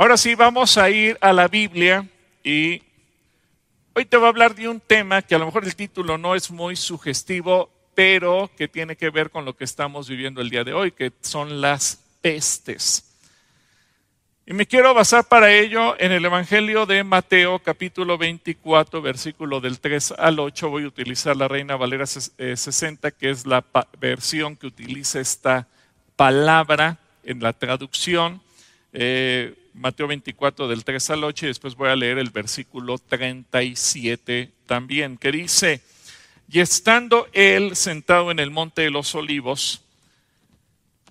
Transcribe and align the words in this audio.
Ahora 0.00 0.16
sí, 0.16 0.36
vamos 0.36 0.78
a 0.78 0.88
ir 0.90 1.18
a 1.20 1.32
la 1.32 1.48
Biblia 1.48 2.06
y 2.44 2.80
hoy 3.94 4.04
te 4.04 4.16
voy 4.16 4.26
a 4.26 4.28
hablar 4.28 4.54
de 4.54 4.68
un 4.68 4.78
tema 4.78 5.22
que 5.22 5.34
a 5.34 5.40
lo 5.40 5.46
mejor 5.46 5.64
el 5.64 5.74
título 5.74 6.16
no 6.16 6.36
es 6.36 6.52
muy 6.52 6.76
sugestivo, 6.76 7.68
pero 7.96 8.48
que 8.56 8.68
tiene 8.68 8.94
que 8.94 9.10
ver 9.10 9.28
con 9.28 9.44
lo 9.44 9.56
que 9.56 9.64
estamos 9.64 10.08
viviendo 10.08 10.40
el 10.40 10.50
día 10.50 10.62
de 10.62 10.72
hoy, 10.72 10.92
que 10.92 11.12
son 11.20 11.60
las 11.60 12.00
pestes. 12.20 13.12
Y 14.46 14.52
me 14.52 14.66
quiero 14.66 14.94
basar 14.94 15.24
para 15.24 15.52
ello 15.52 15.96
en 15.98 16.12
el 16.12 16.24
Evangelio 16.24 16.86
de 16.86 17.02
Mateo 17.02 17.58
capítulo 17.58 18.16
24, 18.16 19.02
versículo 19.02 19.60
del 19.60 19.80
3 19.80 20.14
al 20.16 20.38
8. 20.38 20.70
Voy 20.70 20.84
a 20.84 20.86
utilizar 20.86 21.36
la 21.36 21.48
Reina 21.48 21.74
Valera 21.74 22.06
60, 22.06 23.10
que 23.10 23.30
es 23.30 23.46
la 23.46 23.64
versión 23.98 24.54
que 24.54 24.68
utiliza 24.68 25.18
esta 25.18 25.66
palabra 26.14 26.98
en 27.24 27.40
la 27.40 27.52
traducción. 27.52 28.40
Eh, 28.92 29.56
Mateo 29.78 30.08
24 30.08 30.66
del 30.66 30.84
3 30.84 31.10
al 31.10 31.24
8 31.24 31.46
y 31.46 31.48
después 31.48 31.76
voy 31.76 31.88
a 31.88 31.94
leer 31.94 32.18
el 32.18 32.30
versículo 32.30 32.98
37 32.98 34.50
también, 34.66 35.16
que 35.16 35.30
dice, 35.30 35.82
y 36.50 36.58
estando 36.58 37.28
él 37.32 37.76
sentado 37.76 38.32
en 38.32 38.40
el 38.40 38.50
monte 38.50 38.82
de 38.82 38.90
los 38.90 39.14
olivos, 39.14 39.82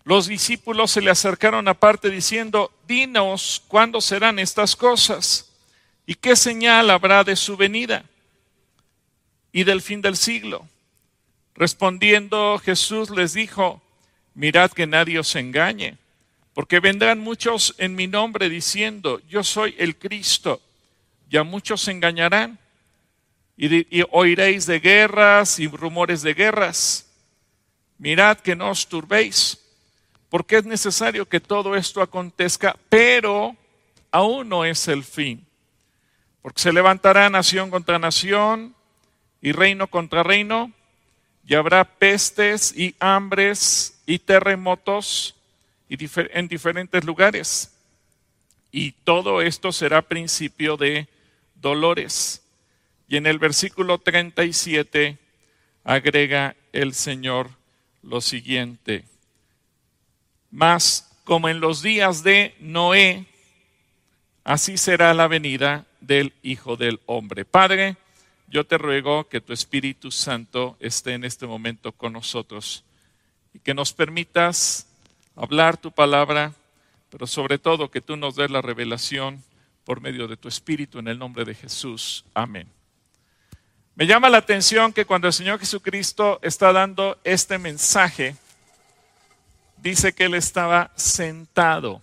los 0.04 0.28
discípulos 0.28 0.92
se 0.92 1.02
le 1.02 1.12
acercaron 1.12 1.70
aparte 1.70 2.10
diciendo, 2.10 2.74
dinos 2.88 3.64
cuándo 3.70 4.02
serán 4.02 4.38
estas 4.38 4.76
cosas 4.76 5.50
y 6.06 6.16
qué 6.16 6.36
señal 6.36 6.90
habrá 6.90 7.24
de 7.24 7.38
su 7.38 7.56
venida 7.56 8.04
y 9.54 9.64
del 9.64 9.82
fin 9.82 10.02
del 10.02 10.18
siglo. 10.18 10.68
Respondiendo 11.56 12.60
Jesús 12.60 13.12
les 13.12 13.34
dijo, 13.34 13.82
mirad 14.34 14.72
que 14.72 14.88
nadie 14.88 15.20
os 15.20 15.34
engañe, 15.38 15.98
porque 16.58 16.80
vendrán 16.80 17.20
muchos 17.20 17.76
en 17.78 17.94
mi 17.94 18.08
nombre 18.08 18.50
diciendo, 18.50 19.22
yo 19.30 19.44
soy 19.44 19.76
el 19.78 19.96
Cristo, 19.96 20.60
y 21.30 21.38
muchos 21.42 21.82
se 21.82 21.92
engañarán, 21.92 22.58
y, 23.56 23.96
y 23.96 24.04
oiréis 24.10 24.66
de 24.66 24.80
guerras 24.80 25.60
y 25.60 25.68
rumores 25.68 26.24
de 26.24 26.34
guerras. 26.34 27.12
Mirad 28.00 28.40
que 28.40 28.56
no 28.56 28.72
os 28.72 28.88
turbéis 28.88 29.60
porque 30.30 30.58
es 30.58 30.66
necesario 30.66 31.30
que 31.30 31.40
todo 31.40 31.76
esto 31.76 32.02
acontezca, 32.02 32.76
pero 32.90 33.56
aún 34.10 34.50
no 34.50 34.66
es 34.66 34.88
el 34.88 35.04
fin. 35.04 35.46
Porque 36.42 36.60
se 36.60 36.74
levantará 36.74 37.30
nación 37.30 37.70
contra 37.70 38.00
nación 38.00 38.74
y 39.44 39.52
reino 39.52 39.86
contra 39.86 40.24
reino, 40.24 40.72
y 41.46 41.54
habrá 41.54 41.84
pestes 41.86 42.76
y 42.76 42.96
hambres 43.00 44.02
y 44.08 44.18
terremotos 44.18 45.37
en 45.90 46.48
diferentes 46.48 47.04
lugares. 47.04 47.74
Y 48.72 48.92
todo 48.92 49.42
esto 49.42 49.72
será 49.72 50.02
principio 50.02 50.78
de 50.78 51.08
dolores. 51.56 52.44
Y 53.08 53.18
en 53.18 53.26
el 53.26 53.40
versículo 53.40 53.98
37 53.98 55.18
agrega 55.84 56.56
el 56.74 56.94
Señor 56.94 57.50
lo 58.04 58.22
siguiente. 58.22 59.06
Mas 60.52 61.10
como 61.24 61.50
en 61.50 61.60
los 61.60 61.82
días 61.82 62.24
de 62.24 62.56
Noé, 62.60 63.26
así 64.44 64.78
será 64.78 65.14
la 65.14 65.28
venida 65.28 65.86
del 66.02 66.34
Hijo 66.44 66.78
del 66.78 67.00
Hombre. 67.06 67.46
Padre, 67.46 67.98
yo 68.48 68.66
te 68.66 68.78
ruego 68.78 69.28
que 69.28 69.42
tu 69.42 69.54
Espíritu 69.54 70.10
Santo 70.12 70.78
esté 70.80 71.14
en 71.14 71.26
este 71.26 71.46
momento 71.46 71.92
con 71.92 72.14
nosotros 72.14 72.84
y 73.54 73.60
que 73.60 73.74
nos 73.74 73.92
permitas 73.92 74.87
hablar 75.38 75.78
tu 75.78 75.92
palabra, 75.92 76.54
pero 77.10 77.28
sobre 77.28 77.60
todo 77.60 77.92
que 77.92 78.02
tú 78.02 78.18
nos 78.18 78.36
des 78.36 78.50
la 78.50 78.62
revelación 78.62 79.44
por 79.86 80.02
medio 80.02 80.28
de 80.28 80.36
tu 80.36 80.48
Espíritu 80.48 81.00
en 81.00 81.08
el 81.08 81.20
nombre 81.20 81.46
de 81.46 81.56
Jesús. 81.56 82.26
Amén. 82.34 82.68
Me 83.96 84.06
llama 84.06 84.30
la 84.30 84.40
atención 84.40 84.92
que 84.92 85.06
cuando 85.06 85.28
el 85.28 85.34
Señor 85.34 85.60
Jesucristo 85.60 86.40
está 86.42 86.74
dando 86.74 87.18
este 87.24 87.58
mensaje, 87.58 88.36
dice 89.78 90.14
que 90.14 90.26
él 90.26 90.34
estaba 90.34 90.92
sentado 90.96 92.02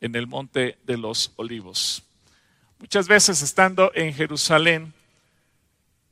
en 0.00 0.14
el 0.14 0.26
monte 0.26 0.78
de 0.84 0.98
los 0.98 1.32
olivos. 1.36 2.02
Muchas 2.78 3.06
veces 3.06 3.40
estando 3.42 3.92
en 3.94 4.12
Jerusalén, 4.12 4.92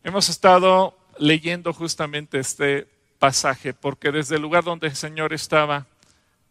hemos 0.05 0.29
estado 0.29 0.97
leyendo 1.19 1.73
justamente 1.73 2.39
este 2.39 2.89
pasaje, 3.19 3.75
porque 3.75 4.13
desde 4.13 4.37
el 4.37 4.43
lugar 4.43 4.65
donde 4.65 4.87
el 4.87 4.97
Señor 4.97 5.33
estaba, 5.33 5.87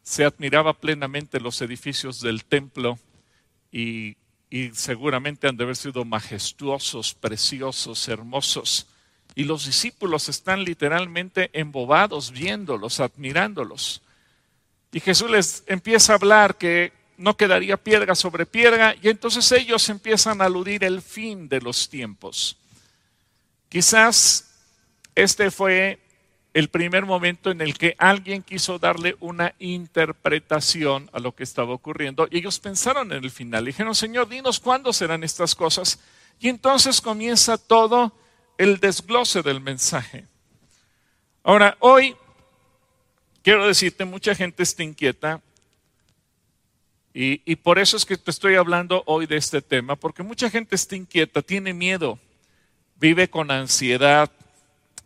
se 0.10 0.26
admiraba 0.26 0.74
plenamente 0.74 1.40
los 1.40 1.62
edificios 1.62 2.20
del 2.20 2.44
templo 2.44 2.98
y, 3.72 4.18
seguramente 4.74 5.48
han 5.48 5.56
de 5.56 5.66
haber 5.66 5.76
sido 5.76 6.04
majestuosos, 6.04 7.14
preciosos, 7.14 8.08
hermosos. 8.08 8.88
Y 9.36 9.44
los 9.44 9.68
discípulos 9.68 10.28
están 10.28 10.64
literalmente 10.64 11.52
embobados 11.54 12.32
viéndolos, 12.32 13.00
admirándolos. 13.00 14.02
Y 14.92 15.00
Jesús 15.00 15.30
les 15.30 15.64
empieza 15.68 16.14
a 16.14 16.16
hablar 16.16 16.58
que 16.58 16.92
no 17.18 17.38
quedaría 17.38 17.78
piedra 17.78 18.16
sobre 18.16 18.48
piedra 18.48 18.96
y 19.00 19.10
entonces 19.10 19.52
ellos 19.52 19.88
empiezan 19.90 20.42
a 20.42 20.46
aludir 20.46 20.84
el 20.86 21.04
fin 21.04 21.48
de 21.48 21.62
los 21.62 21.88
tiempos. 21.88 22.58
Quizás 23.70 24.50
este 25.14 25.52
fue 25.52 26.00
el 26.54 26.70
primer 26.70 27.06
momento 27.06 27.52
en 27.52 27.62
el 27.62 27.78
que 27.78 27.96
alguien 28.00 28.42
quiso 28.42 28.80
darle 28.80 29.16
una 29.20 29.54
interpretación 29.60 31.10
a 31.14 31.20
lo 31.20 31.36
que 31.36 31.44
estaba 31.44 31.74
ocurriendo 31.74 32.28
y 32.32 32.40
ellos 32.40 32.60
pensaron 32.60 33.12
en 33.12 33.24
el 33.24 33.32
final. 33.32 33.66
Dijeron, 33.66 33.94
Señor, 33.94 34.28
dinos 34.28 34.60
cuándo 34.60 34.92
serán 34.92 35.24
estas 35.24 35.54
cosas. 35.54 36.00
Y 36.40 36.50
entonces 36.50 37.02
comienza 37.02 37.58
todo 37.58 38.14
el 38.58 38.80
desglose 38.80 39.44
del 39.44 39.62
mensaje. 39.62 40.26
Ahora, 41.44 41.78
hoy 41.80 42.16
quiero 43.44 43.68
decirte, 43.68 44.06
mucha 44.06 44.34
gente 44.34 44.64
está 44.64 44.84
inquieta 44.84 45.42
y, 47.14 47.42
y, 47.46 47.56
por 47.56 47.80
eso 47.80 47.98
es 47.98 48.06
que 48.06 48.18
te 48.18 48.30
estoy 48.30 48.56
hablando 48.56 49.04
hoy 49.08 49.26
de 49.26 49.36
este 49.36 49.62
tema, 49.62 49.96
porque 49.96 50.22
mucha 50.22 50.50
gente 50.50 50.76
está 50.76 50.96
inquieta, 50.96 51.42
tiene 51.42 51.74
miedo, 51.74 52.20
vive 52.98 53.30
con 53.30 53.50
ansiedad, 53.50 54.32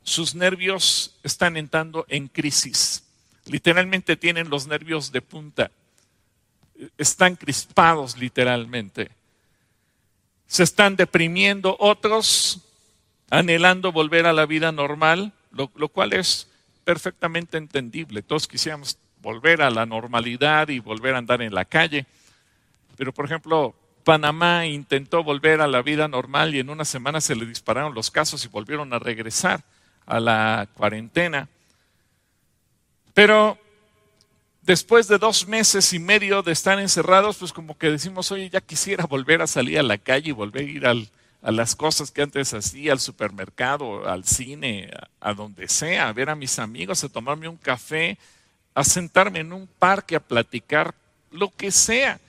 sus 0.04 0.36
nervios 0.36 1.16
están 1.24 1.58
entrando 1.58 2.06
en 2.10 2.28
crisis, 2.28 3.04
literalmente 3.46 4.16
tienen 4.16 4.50
los 4.50 4.68
nervios 4.68 5.12
de 5.12 5.22
punta, 5.22 5.72
están 6.98 7.36
crispados 7.36 8.18
literalmente, 8.18 9.10
se 10.48 10.64
están 10.64 10.96
deprimiendo 10.96 11.76
otros, 11.80 12.62
anhelando 13.30 13.92
volver 13.92 14.26
a 14.26 14.34
la 14.34 14.46
vida 14.46 14.72
normal, 14.72 15.34
lo, 15.52 15.72
lo 15.76 15.90
cual 15.90 16.14
es 16.14 16.48
perfectamente 16.84 17.58
entendible. 17.58 18.22
Todos 18.22 18.48
quisiéramos 18.48 18.98
volver 19.22 19.62
a 19.62 19.70
la 19.70 19.86
normalidad 19.86 20.68
y 20.68 20.80
volver 20.80 21.16
a 21.16 21.20
andar 21.20 21.42
en 21.42 21.56
la 21.56 21.66
calle. 21.66 22.06
Pero, 22.98 23.14
por 23.14 23.26
ejemplo, 23.26 23.74
Panamá 24.04 24.68
intentó 24.68 25.24
volver 25.24 25.62
a 25.62 25.68
la 25.68 25.82
vida 25.82 26.08
normal 26.08 26.54
y 26.54 26.60
en 26.60 26.70
una 26.70 26.86
semana 26.86 27.22
se 27.22 27.36
le 27.36 27.46
dispararon 27.46 27.96
los 27.96 28.12
casos 28.12 28.44
y 28.46 28.50
volvieron 28.50 28.94
a 28.94 29.00
regresar 29.00 29.64
a 30.06 30.20
la 30.20 30.68
cuarentena. 30.76 31.48
Pero 33.14 33.58
después 34.62 35.08
de 35.08 35.18
dos 35.18 35.48
meses 35.48 35.94
y 35.94 36.00
medio 36.00 36.42
de 36.42 36.52
estar 36.52 36.80
encerrados, 36.80 37.38
pues 37.38 37.54
como 37.54 37.78
que 37.78 37.92
decimos, 37.92 38.32
oye, 38.32 38.50
ya 38.50 38.62
quisiera 38.62 39.06
volver 39.06 39.42
a 39.42 39.48
salir 39.48 39.80
a 39.80 39.84
la 39.84 39.98
calle 39.98 40.30
y 40.30 40.34
volver 40.34 40.62
a 40.64 40.70
ir 40.70 40.86
al, 40.88 41.10
a 41.44 41.52
las 41.52 41.76
cosas 41.76 42.10
que 42.10 42.22
antes 42.22 42.54
hacía, 42.54 42.94
al 42.94 43.00
supermercado, 43.00 44.08
al 44.08 44.24
cine, 44.24 44.90
a, 45.20 45.34
donde 45.34 45.68
sea, 45.68 46.08
a 46.08 46.14
ver 46.14 46.30
a 46.30 46.36
mis 46.36 46.58
amigos, 46.58 47.04
a 47.04 47.10
tomarme 47.10 47.50
un 47.50 47.58
café, 47.58 48.18
a 48.74 48.84
sentarme 48.84 49.40
en 49.40 49.52
un 49.52 49.68
parque 49.68 50.16
a 50.16 50.22
platicar, 50.22 50.96
lo 51.32 51.50
que 51.50 51.72
sea. 51.72 52.20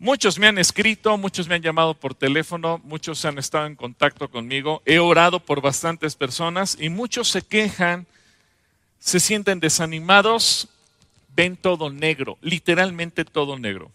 Muchos 0.00 0.38
me 0.38 0.46
han 0.46 0.56
escrito, 0.56 1.16
muchos 1.18 1.46
me 1.46 1.56
han 1.56 1.62
llamado 1.62 1.92
por 1.92 2.14
teléfono, 2.14 2.80
muchos 2.84 3.24
han 3.26 3.38
estado 3.38 3.66
en 3.66 3.76
contacto 3.76 4.30
conmigo, 4.30 4.82
he 4.86 4.98
orado 4.98 5.40
por 5.40 5.60
bastantes 5.60 6.16
personas 6.16 6.76
y 6.80 6.88
muchos 6.88 7.28
se 7.28 7.42
quejan, 7.42 8.06
se 8.98 9.20
sienten 9.20 9.60
desanimados, 9.60 10.70
ven 11.36 11.54
todo 11.54 11.90
negro, 11.90 12.38
literalmente 12.40 13.26
todo 13.26 13.58
negro. 13.58 13.92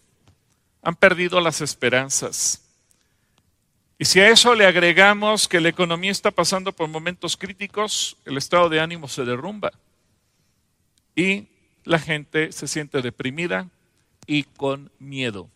Han 0.80 0.94
perdido 0.94 1.40
las 1.40 1.60
esperanzas 1.60 2.62
y 3.98 4.04
si 4.04 4.20
a 4.20 4.28
eso 4.28 4.54
le 4.54 4.66
agregamos 4.66 5.48
que 5.48 5.60
la 5.60 5.70
economía 5.70 6.12
está 6.12 6.30
pasando 6.30 6.72
por 6.72 6.88
momentos 6.88 7.36
críticos, 7.36 8.16
el 8.26 8.36
estado 8.36 8.68
de 8.68 8.78
ánimo 8.78 9.08
se 9.08 9.24
derrumba 9.24 9.72
y 11.14 11.48
la 11.84 11.98
gente 11.98 12.52
se 12.52 12.68
siente 12.68 13.02
deprimida 13.02 13.68
y 14.24 14.44
con 14.44 14.92
miedo. 14.98 15.50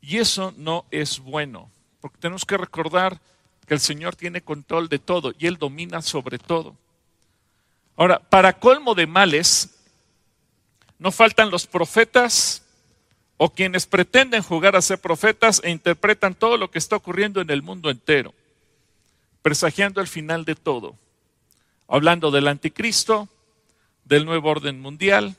Y 0.00 0.18
eso 0.18 0.54
no 0.56 0.84
es 0.90 1.18
bueno, 1.18 1.70
porque 2.00 2.18
tenemos 2.18 2.44
que 2.44 2.56
recordar 2.56 3.20
que 3.66 3.74
el 3.74 3.80
Señor 3.80 4.16
tiene 4.16 4.40
control 4.40 4.88
de 4.88 4.98
todo 4.98 5.32
y 5.38 5.46
Él 5.46 5.56
domina 5.56 6.02
sobre 6.02 6.38
todo. 6.38 6.74
Ahora, 7.96 8.18
para 8.18 8.58
colmo 8.58 8.94
de 8.94 9.06
males, 9.06 9.78
no 10.98 11.12
faltan 11.12 11.50
los 11.50 11.66
profetas 11.66 12.62
o 13.36 13.50
quienes 13.50 13.86
pretenden 13.86 14.42
jugar 14.42 14.76
a 14.76 14.82
ser 14.82 14.98
profetas 14.98 15.60
e 15.64 15.70
interpretan 15.70 16.34
todo 16.34 16.56
lo 16.56 16.70
que 16.70 16.78
está 16.78 16.96
ocurriendo 16.96 17.40
en 17.40 17.50
el 17.50 17.62
mundo 17.62 17.90
entero, 17.90 18.34
presagiando 19.40 20.00
el 20.00 20.08
final 20.08 20.44
de 20.44 20.54
todo, 20.54 20.96
hablando 21.88 22.30
del 22.30 22.48
anticristo, 22.48 23.28
del 24.04 24.26
nuevo 24.26 24.50
orden 24.50 24.80
mundial, 24.80 25.36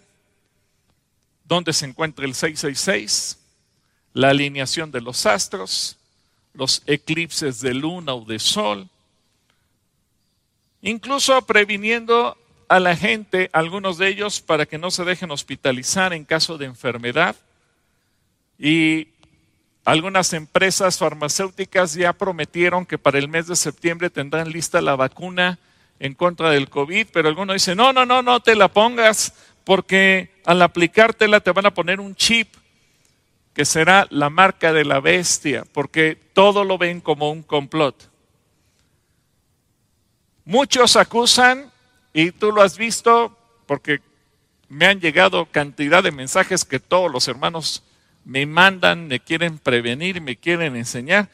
donde 1.43 1.73
se 1.73 1.85
encuentra 1.85 2.25
el 2.25 2.33
666, 2.33 3.37
la 4.13 4.29
alineación 4.29 4.91
de 4.91 5.01
los 5.01 5.25
astros, 5.25 5.97
los 6.53 6.83
eclipses 6.85 7.61
de 7.61 7.73
luna 7.73 8.13
o 8.13 8.25
de 8.25 8.39
sol, 8.39 8.89
incluso 10.81 11.41
previniendo 11.43 12.37
a 12.67 12.79
la 12.79 12.95
gente, 12.95 13.49
algunos 13.51 13.97
de 13.97 14.07
ellos, 14.07 14.39
para 14.39 14.65
que 14.65 14.77
no 14.77 14.91
se 14.91 15.03
dejen 15.03 15.31
hospitalizar 15.31 16.13
en 16.13 16.23
caso 16.23 16.57
de 16.57 16.65
enfermedad. 16.65 17.35
Y 18.57 19.09
algunas 19.83 20.31
empresas 20.31 20.97
farmacéuticas 20.97 21.93
ya 21.95 22.13
prometieron 22.13 22.85
que 22.85 22.97
para 22.97 23.19
el 23.19 23.27
mes 23.27 23.47
de 23.47 23.57
septiembre 23.57 24.09
tendrán 24.09 24.51
lista 24.51 24.79
la 24.81 24.95
vacuna 24.95 25.59
en 25.99 26.13
contra 26.13 26.49
del 26.49 26.69
COVID, 26.69 27.07
pero 27.11 27.27
algunos 27.27 27.55
dicen, 27.55 27.77
no, 27.77 27.91
no, 27.91 28.05
no, 28.05 28.21
no 28.21 28.39
te 28.39 28.55
la 28.55 28.69
pongas, 28.69 29.33
porque 29.65 30.31
al 30.45 30.61
aplicártela 30.61 31.41
te 31.41 31.51
van 31.51 31.65
a 31.65 31.73
poner 31.73 31.99
un 31.99 32.15
chip 32.15 32.55
que 33.53 33.65
será 33.65 34.07
la 34.09 34.29
marca 34.29 34.73
de 34.73 34.85
la 34.85 34.99
bestia, 34.99 35.65
porque 35.73 36.17
todo 36.33 36.63
lo 36.63 36.77
ven 36.77 37.01
como 37.01 37.31
un 37.31 37.43
complot. 37.43 38.09
Muchos 40.45 40.95
acusan 40.95 41.71
y 42.13 42.31
tú 42.31 42.51
lo 42.51 42.61
has 42.61 42.77
visto 42.77 43.37
porque 43.65 44.01
me 44.69 44.85
han 44.85 44.99
llegado 44.99 45.45
cantidad 45.45 46.01
de 46.01 46.11
mensajes 46.11 46.65
que 46.65 46.79
todos 46.79 47.11
los 47.11 47.27
hermanos 47.27 47.83
me 48.23 48.45
mandan, 48.45 49.07
me 49.07 49.19
quieren 49.19 49.59
prevenir, 49.59 50.21
me 50.21 50.37
quieren 50.37 50.75
enseñar. 50.75 51.29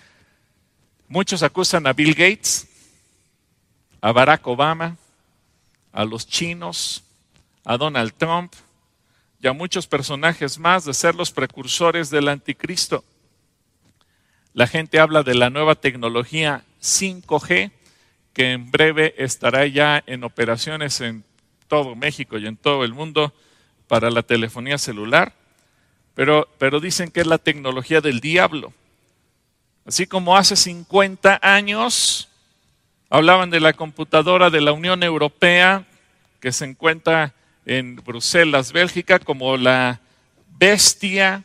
Muchos 1.08 1.44
acusan 1.44 1.86
a 1.88 1.94
Bill 1.94 2.14
Gates, 2.14 2.68
a 4.02 4.12
Barack 4.12 4.46
Obama, 4.48 4.98
a 5.92 6.04
los 6.04 6.28
chinos, 6.28 7.04
a 7.64 7.78
Donald 7.78 8.14
Trump 8.18 8.54
a 9.48 9.54
muchos 9.54 9.88
personajes 9.88 10.60
más 10.60 10.86
de 10.86 10.94
ser 10.94 11.16
los 11.16 11.32
precursores 11.32 12.10
del 12.10 12.28
anticristo. 12.28 13.04
La 14.54 14.68
gente 14.68 15.00
habla 15.00 15.24
de 15.24 15.36
la 15.36 15.50
nueva 15.50 15.76
tecnología 15.76 16.64
5G, 16.82 17.72
que 18.34 18.52
en 18.52 18.72
breve 18.72 19.14
estará 19.18 19.66
ya 19.68 20.04
en 20.06 20.24
operaciones 20.24 21.02
en 21.02 21.24
todo 21.68 21.96
México 21.96 22.38
y 22.38 22.48
en 22.48 22.58
todo 22.58 22.84
el 22.84 22.94
mundo 22.94 23.34
para 23.88 24.10
la 24.10 24.24
telefonía 24.24 24.78
celular, 24.78 25.34
pero, 26.14 26.48
pero 26.58 26.80
dicen 26.80 27.12
que 27.12 27.22
es 27.22 27.28
la 27.28 27.38
tecnología 27.38 28.02
del 28.02 28.20
diablo. 28.20 28.74
Así 29.86 30.08
como 30.08 30.36
hace 30.36 30.56
50 30.56 31.40
años 31.42 32.30
hablaban 33.10 33.50
de 33.50 33.60
la 33.60 33.74
computadora 33.74 34.50
de 34.50 34.62
la 34.62 34.74
Unión 34.74 35.04
Europea 35.04 35.86
que 36.40 36.52
se 36.52 36.66
encuentra 36.66 37.34
en 37.68 37.98
Bruselas, 37.98 38.72
Bélgica, 38.72 39.20
como 39.20 39.58
la 39.58 40.00
bestia 40.58 41.44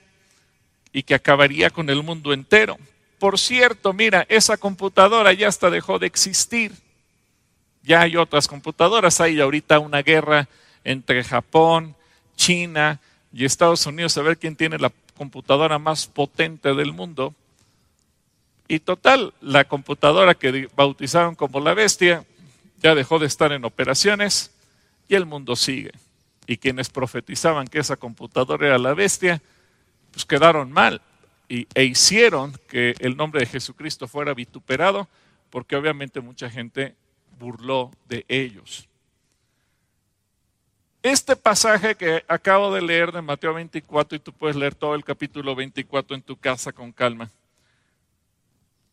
y 0.92 1.02
que 1.02 1.16
acabaría 1.16 1.68
con 1.68 1.90
el 1.90 2.02
mundo 2.04 2.32
entero. 2.32 2.78
Por 3.18 3.38
cierto, 3.38 3.92
mira, 3.92 4.24
esa 4.28 4.56
computadora 4.56 5.32
ya 5.32 5.48
hasta 5.48 5.68
dejó 5.68 5.98
de 5.98 6.06
existir. 6.06 6.72
Ya 7.82 8.02
hay 8.02 8.16
otras 8.16 8.46
computadoras, 8.46 9.20
hay 9.20 9.40
ahorita 9.40 9.80
una 9.80 10.02
guerra 10.02 10.48
entre 10.84 11.24
Japón, 11.24 11.96
China 12.36 13.00
y 13.32 13.44
Estados 13.44 13.84
Unidos 13.86 14.16
a 14.16 14.22
ver 14.22 14.38
quién 14.38 14.54
tiene 14.54 14.78
la 14.78 14.92
computadora 15.16 15.80
más 15.80 16.06
potente 16.06 16.72
del 16.72 16.92
mundo. 16.92 17.34
Y 18.68 18.78
total, 18.78 19.34
la 19.40 19.64
computadora 19.64 20.34
que 20.34 20.68
bautizaron 20.76 21.34
como 21.34 21.58
la 21.58 21.74
bestia 21.74 22.24
ya 22.80 22.94
dejó 22.94 23.18
de 23.18 23.26
estar 23.26 23.50
en 23.50 23.64
operaciones 23.64 24.52
y 25.08 25.16
el 25.16 25.26
mundo 25.26 25.56
sigue. 25.56 25.90
Y 26.46 26.56
quienes 26.56 26.90
profetizaban 26.90 27.66
que 27.66 27.78
esa 27.78 27.96
computadora 27.96 28.66
era 28.66 28.78
la 28.78 28.94
bestia, 28.94 29.40
pues 30.12 30.24
quedaron 30.24 30.72
mal 30.72 31.00
e 31.74 31.84
hicieron 31.84 32.58
que 32.66 32.94
el 33.00 33.16
nombre 33.16 33.40
de 33.40 33.46
Jesucristo 33.46 34.08
fuera 34.08 34.32
vituperado, 34.32 35.06
porque 35.50 35.76
obviamente 35.76 36.20
mucha 36.20 36.48
gente 36.48 36.94
burló 37.38 37.90
de 38.08 38.24
ellos. 38.28 38.88
Este 41.02 41.36
pasaje 41.36 41.94
que 41.94 42.24
acabo 42.26 42.72
de 42.72 42.80
leer 42.80 43.12
de 43.12 43.20
Mateo 43.20 43.52
24, 43.52 44.16
y 44.16 44.20
tú 44.20 44.32
puedes 44.32 44.56
leer 44.56 44.74
todo 44.74 44.94
el 44.94 45.04
capítulo 45.04 45.54
24 45.54 46.16
en 46.16 46.22
tu 46.22 46.36
casa 46.36 46.72
con 46.72 46.90
calma. 46.90 47.30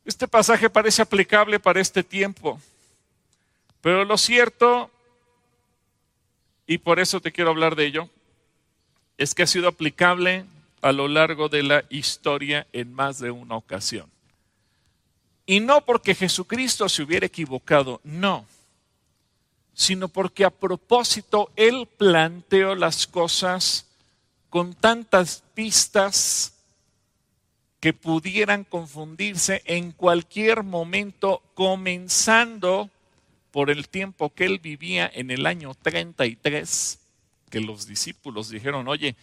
Este 0.03 0.27
pasaje 0.27 0.69
parece 0.69 1.01
aplicable 1.01 1.59
para 1.59 1.79
este 1.79 2.03
tiempo, 2.03 2.59
pero 3.79 4.03
lo 4.03 4.17
cierto, 4.17 4.89
y 6.69 6.77
por 6.77 6.99
eso 6.99 7.19
te 7.19 7.31
quiero 7.31 7.49
hablar 7.49 7.75
de 7.75 7.87
ello, 7.87 8.09
es 9.17 9.33
que 9.33 9.41
ha 9.41 9.47
sido 9.47 9.67
aplicable 9.67 10.45
a 10.83 10.91
lo 10.91 11.07
largo 11.07 11.49
de 11.49 11.63
la 11.63 11.83
historia 11.89 12.67
en 12.73 12.93
más 12.93 13.17
de 13.17 13.31
una 13.31 13.55
ocasión. 13.55 14.07
Y 15.47 15.61
no 15.61 15.83
porque 15.83 16.13
Jesucristo 16.13 16.87
se 16.87 17.01
hubiera 17.01 17.25
equivocado, 17.25 17.99
no, 18.03 18.45
sino 19.73 20.09
porque 20.09 20.45
a 20.45 20.51
propósito 20.51 21.49
Él 21.55 21.87
planteó 21.97 22.75
las 22.75 23.07
cosas 23.07 23.87
con 24.51 24.75
tantas 24.75 25.41
pistas 25.55 26.53
que 27.79 27.93
pudieran 27.93 28.63
confundirse 28.63 29.63
en 29.65 29.91
cualquier 29.91 30.61
momento, 30.61 31.41
comenzando 31.55 32.91
por 33.51 33.69
el 33.69 33.89
tiempo 33.89 34.33
que 34.33 34.45
Él 34.45 34.59
vivía 34.59 35.09
en 35.13 35.31
el 35.31 35.45
año 35.45 35.73
33, 35.73 36.99
que 37.49 37.61
los 37.61 37.87
discípulos 37.87 38.49
dijeron, 38.49 38.87
oye, 38.87 39.15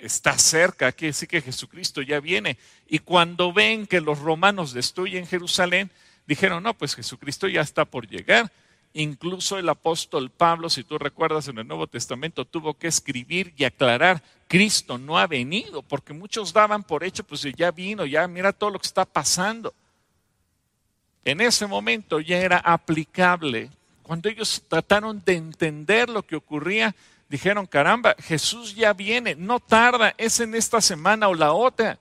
está 0.00 0.38
cerca, 0.38 0.92
que 0.92 1.06
decir 1.06 1.28
que 1.28 1.42
Jesucristo 1.42 2.02
ya 2.02 2.20
viene. 2.20 2.56
Y 2.88 3.00
cuando 3.00 3.52
ven 3.52 3.86
que 3.86 4.00
los 4.00 4.18
romanos 4.18 4.72
destruyen 4.72 5.26
Jerusalén, 5.26 5.90
dijeron, 6.26 6.62
no, 6.62 6.74
pues 6.74 6.94
Jesucristo 6.94 7.48
ya 7.48 7.60
está 7.60 7.84
por 7.84 8.08
llegar. 8.08 8.50
Incluso 8.92 9.58
el 9.58 9.68
apóstol 9.68 10.30
Pablo, 10.30 10.68
si 10.68 10.82
tú 10.82 10.98
recuerdas 10.98 11.46
en 11.48 11.58
el 11.58 11.68
Nuevo 11.68 11.86
Testamento, 11.86 12.44
tuvo 12.44 12.74
que 12.74 12.88
escribir 12.88 13.54
y 13.56 13.64
aclarar, 13.64 14.22
Cristo 14.48 14.98
no 14.98 15.18
ha 15.18 15.28
venido, 15.28 15.82
porque 15.82 16.12
muchos 16.12 16.52
daban 16.52 16.82
por 16.82 17.04
hecho, 17.04 17.22
pues 17.22 17.46
ya 17.56 17.70
vino, 17.70 18.04
ya 18.04 18.26
mira 18.26 18.52
todo 18.52 18.70
lo 18.70 18.80
que 18.80 18.88
está 18.88 19.04
pasando. 19.04 19.72
En 21.24 21.40
ese 21.40 21.66
momento 21.66 22.20
ya 22.20 22.38
era 22.38 22.58
aplicable. 22.58 23.70
Cuando 24.02 24.28
ellos 24.28 24.62
trataron 24.68 25.22
de 25.24 25.34
entender 25.34 26.08
lo 26.08 26.22
que 26.22 26.36
ocurría, 26.36 26.94
dijeron, 27.28 27.66
caramba, 27.66 28.16
Jesús 28.18 28.74
ya 28.74 28.92
viene, 28.92 29.34
no 29.36 29.60
tarda, 29.60 30.14
es 30.18 30.40
en 30.40 30.54
esta 30.54 30.80
semana 30.80 31.28
o 31.28 31.34
la 31.34 31.52
otra. 31.52 31.98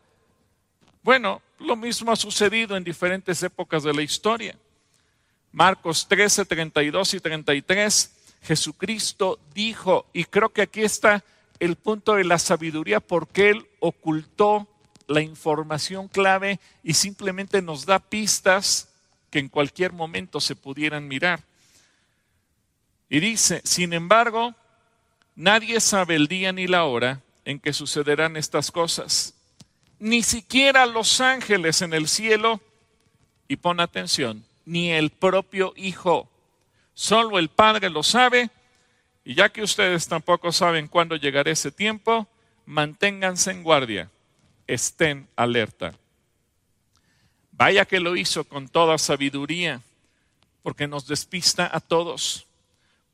Bueno, 1.03 1.41
lo 1.59 1.75
mismo 1.75 2.11
ha 2.11 2.15
sucedido 2.15 2.75
en 2.75 2.83
diferentes 2.83 3.43
épocas 3.43 3.83
de 3.83 3.93
la 3.93 4.01
historia. 4.01 4.55
Marcos 5.51 6.07
13, 6.07 6.45
32 6.45 7.13
y 7.15 7.19
33, 7.19 8.15
Jesucristo 8.43 9.39
dijo, 9.53 10.05
y 10.13 10.25
creo 10.25 10.49
que 10.49 10.61
aquí 10.61 10.81
está 10.81 11.23
el 11.59 11.75
punto 11.75 12.15
de 12.15 12.23
la 12.23 12.39
sabiduría, 12.39 12.99
porque 12.99 13.49
Él 13.49 13.67
ocultó 13.79 14.67
la 15.07 15.21
información 15.21 16.07
clave 16.07 16.59
y 16.83 16.93
simplemente 16.93 17.61
nos 17.61 17.85
da 17.85 17.99
pistas 17.99 18.88
que 19.29 19.39
en 19.39 19.49
cualquier 19.49 19.93
momento 19.93 20.39
se 20.39 20.55
pudieran 20.55 21.07
mirar. 21.07 21.41
Y 23.09 23.19
dice, 23.19 23.61
sin 23.63 23.93
embargo, 23.93 24.55
Nadie 25.39 25.79
sabe 25.79 26.15
el 26.15 26.27
día 26.27 26.51
ni 26.51 26.67
la 26.67 26.83
hora 26.83 27.21
en 27.45 27.61
que 27.61 27.71
sucederán 27.71 28.35
estas 28.35 28.71
cosas. 28.71 29.33
Ni 29.97 30.21
siquiera 30.21 30.85
los 30.85 31.21
ángeles 31.21 31.81
en 31.81 31.93
el 31.93 32.09
cielo, 32.09 32.59
y 33.47 33.55
pon 33.55 33.79
atención, 33.79 34.43
ni 34.65 34.91
el 34.91 35.11
propio 35.11 35.71
Hijo. 35.77 36.29
Solo 36.93 37.39
el 37.39 37.47
Padre 37.47 37.89
lo 37.89 38.03
sabe, 38.03 38.49
y 39.23 39.33
ya 39.33 39.47
que 39.47 39.63
ustedes 39.63 40.09
tampoco 40.09 40.51
saben 40.51 40.89
cuándo 40.89 41.15
llegará 41.15 41.49
ese 41.51 41.71
tiempo, 41.71 42.27
manténganse 42.65 43.51
en 43.51 43.63
guardia, 43.63 44.11
estén 44.67 45.29
alerta. 45.37 45.93
Vaya 47.59 47.85
que 47.85 47.99
lo 47.99 48.15
hizo 48.15 48.43
con 48.43 48.67
toda 48.67 48.97
sabiduría, 48.97 49.81
porque 50.63 50.87
nos 50.87 51.05
despista 51.05 51.69
a 51.71 51.79
todos 51.79 52.47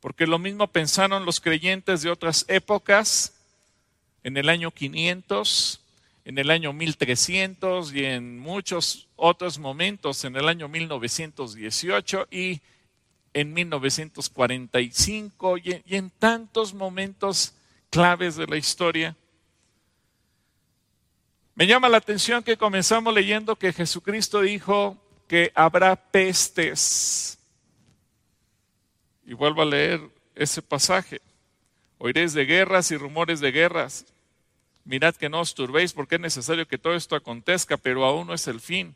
porque 0.06 0.28
lo 0.28 0.38
mismo 0.38 0.68
pensaron 0.68 1.24
los 1.24 1.40
creyentes 1.40 2.02
de 2.02 2.10
otras 2.10 2.44
épocas, 2.46 3.32
en 4.22 4.36
el 4.36 4.48
año 4.48 4.70
500, 4.70 5.80
en 6.24 6.38
el 6.38 6.52
año 6.52 6.72
1300 6.72 7.92
y 7.92 8.04
en 8.04 8.38
muchos 8.38 9.08
otros 9.16 9.58
momentos, 9.58 10.24
en 10.24 10.36
el 10.36 10.48
año 10.48 10.68
1918 10.68 12.28
y 12.30 12.60
en 13.34 13.52
1945 13.52 15.58
y 15.58 15.82
en, 15.88 16.10
tantos 16.10 16.72
momentos 16.72 17.52
claves 17.90 18.36
de 18.36 18.46
la 18.46 18.58
historia. 18.58 19.16
Me 21.56 21.66
llama 21.66 21.88
la 21.88 21.96
atención 21.96 22.42
que 22.42 22.58
comenzamos 22.58 23.14
leyendo 23.14 23.56
que 23.56 23.72
Jesucristo 23.72 24.42
dijo 24.42 24.98
que 25.26 25.52
habrá 25.54 25.96
pestes. 25.96 27.38
Y 29.24 29.32
vuelvo 29.32 29.62
a 29.62 29.64
leer 29.64 30.02
ese 30.34 30.60
pasaje. 30.60 31.22
Oiréis 31.96 32.34
de 32.34 32.44
guerras 32.44 32.90
y 32.90 32.98
rumores 32.98 33.40
de 33.40 33.52
guerras. 33.52 34.04
Mirad 34.84 35.14
que 35.14 35.30
no 35.30 35.40
os 35.40 35.54
turbéis 35.54 35.94
porque 35.94 36.16
es 36.16 36.20
necesario 36.20 36.68
que 36.68 36.76
todo 36.76 36.94
esto 36.94 37.16
acontezca, 37.16 37.78
pero 37.78 38.04
aún 38.04 38.26
no 38.26 38.34
es 38.34 38.46
el 38.48 38.60
fin, 38.60 38.94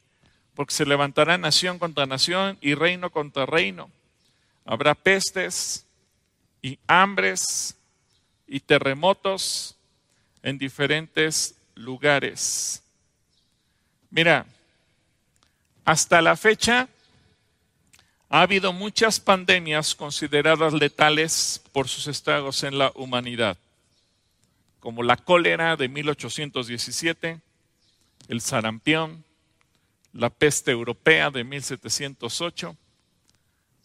porque 0.54 0.74
se 0.74 0.84
levantará 0.84 1.38
nación 1.38 1.78
contra 1.78 2.04
nación 2.04 2.58
y 2.60 2.74
reino 2.74 3.08
contra 3.08 3.46
reino. 3.46 3.90
Habrá 4.66 4.94
pestes 4.94 5.86
y 6.60 6.78
hambres 6.86 7.78
y 8.46 8.60
terremotos 8.60 9.78
en 10.42 10.58
diferentes 10.58 11.56
lugares. 11.80 12.82
Mira, 14.10 14.46
hasta 15.84 16.20
la 16.20 16.36
fecha 16.36 16.88
ha 18.28 18.42
habido 18.42 18.72
muchas 18.72 19.18
pandemias 19.18 19.94
consideradas 19.94 20.72
letales 20.72 21.60
por 21.72 21.88
sus 21.88 22.06
estragos 22.06 22.62
en 22.62 22.78
la 22.78 22.92
humanidad, 22.94 23.56
como 24.78 25.02
la 25.02 25.16
cólera 25.16 25.76
de 25.76 25.88
1817, 25.88 27.40
el 28.28 28.40
sarampión, 28.40 29.24
la 30.12 30.30
peste 30.30 30.70
europea 30.70 31.30
de 31.30 31.42
1708, 31.44 32.76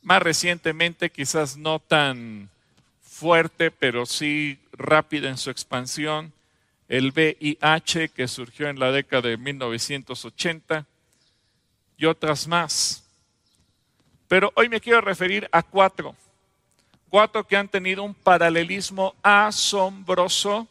más 0.04 0.22
recientemente 0.22 1.10
quizás 1.10 1.58
no 1.58 1.80
tan 1.80 2.50
fuerte, 3.02 3.72
pero 3.72 4.06
sí 4.06 4.60
rápida 4.74 5.30
en 5.30 5.38
su 5.38 5.50
expansión, 5.50 6.35
el 6.88 7.12
VIH 7.12 8.10
que 8.10 8.28
surgió 8.28 8.70
en 8.70 8.80
la 8.80 8.92
década 8.92 9.30
de 9.30 9.38
1980 9.38 10.86
y 11.98 12.06
otras 12.06 12.48
más. 12.48 13.04
Pero 14.28 14.52
hoy 14.56 14.70
me 14.70 14.82
quiero 14.82 15.02
referir 15.02 15.48
a 15.52 15.64
cuatro, 15.64 16.16
cuatro 17.10 17.46
que 17.46 17.58
han 17.58 17.70
tenido 17.70 18.04
un 18.04 18.14
paralelismo 18.14 19.16
asombroso 19.22 20.68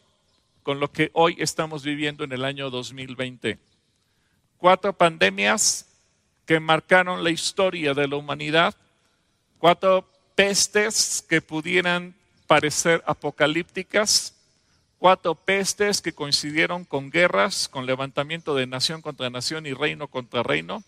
con 0.63 0.79
lo 0.79 0.91
que 0.91 1.09
hoy 1.13 1.35
estamos 1.39 1.83
viviendo 1.83 2.23
en 2.23 2.31
el 2.31 2.43
año 2.43 2.69
2020. 2.69 3.59
Cuatro 4.57 4.93
pandemias 4.93 5.87
que 6.45 6.59
marcaron 6.59 7.23
la 7.23 7.29
historia 7.29 7.93
de 7.93 8.07
la 8.07 8.15
humanidad, 8.15 8.75
cuatro 9.57 10.07
pestes 10.35 11.25
que 11.27 11.41
pudieran 11.41 12.13
parecer 12.47 13.03
apocalípticas, 13.05 14.34
cuatro 14.99 15.35
pestes 15.35 16.01
que 16.01 16.13
coincidieron 16.13 16.85
con 16.85 17.09
guerras, 17.09 17.67
con 17.67 17.85
levantamiento 17.85 18.55
de 18.55 18.67
nación 18.67 19.01
contra 19.01 19.29
nación 19.29 19.65
y 19.65 19.73
reino 19.73 20.07
contra 20.07 20.43
reino, 20.43 20.83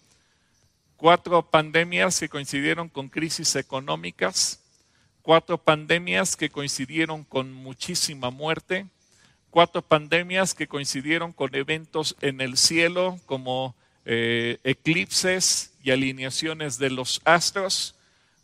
cuatro 0.96 1.44
pandemias 1.44 2.20
que 2.20 2.30
coincidieron 2.30 2.90
con 2.90 3.10
crisis 3.10 3.56
económicas, 3.56 4.62
cuatro 5.22 5.58
pandemias 5.58 6.36
que 6.36 6.50
coincidieron 6.50 7.24
con 7.24 7.54
muchísima 7.54 8.32
muerte, 8.32 8.86
cuatro 9.50 9.82
pandemias 9.82 10.54
que 10.54 10.68
coincidieron 10.68 11.34
con 11.34 11.54
eventos 11.54 12.16
en 12.22 12.42
el 12.42 12.58
cielo 12.58 13.20
como 13.26 13.76
eh, 14.06 14.58
eclipses 14.64 15.74
y 15.84 15.92
alineaciones 15.92 16.78
de 16.80 16.90
los 16.90 17.22
astros, 17.26 17.96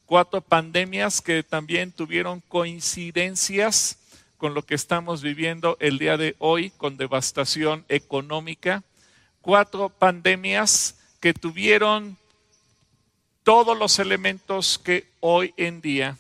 cuatro 0.06 0.42
pandemias 0.42 1.22
que 1.22 1.42
también 1.42 1.92
tuvieron 1.92 2.42
coincidencias 2.42 3.98
con 4.44 4.54
lo 4.54 4.66
que 4.66 4.76
estamos 4.76 5.22
viviendo 5.22 5.78
el 5.80 5.98
día 5.98 6.18
de 6.18 6.36
hoy 6.38 6.72
con 6.72 6.98
devastación 6.98 7.86
económica, 7.88 8.84
cuatro 9.40 9.88
pandemias 9.88 11.00
que 11.22 11.34
tuvieron 11.34 12.18
todos 13.44 13.80
los 13.80 14.00
elementos 14.00 14.78
que 14.78 15.08
hoy 15.22 15.54
en 15.56 15.80
día 15.80 16.18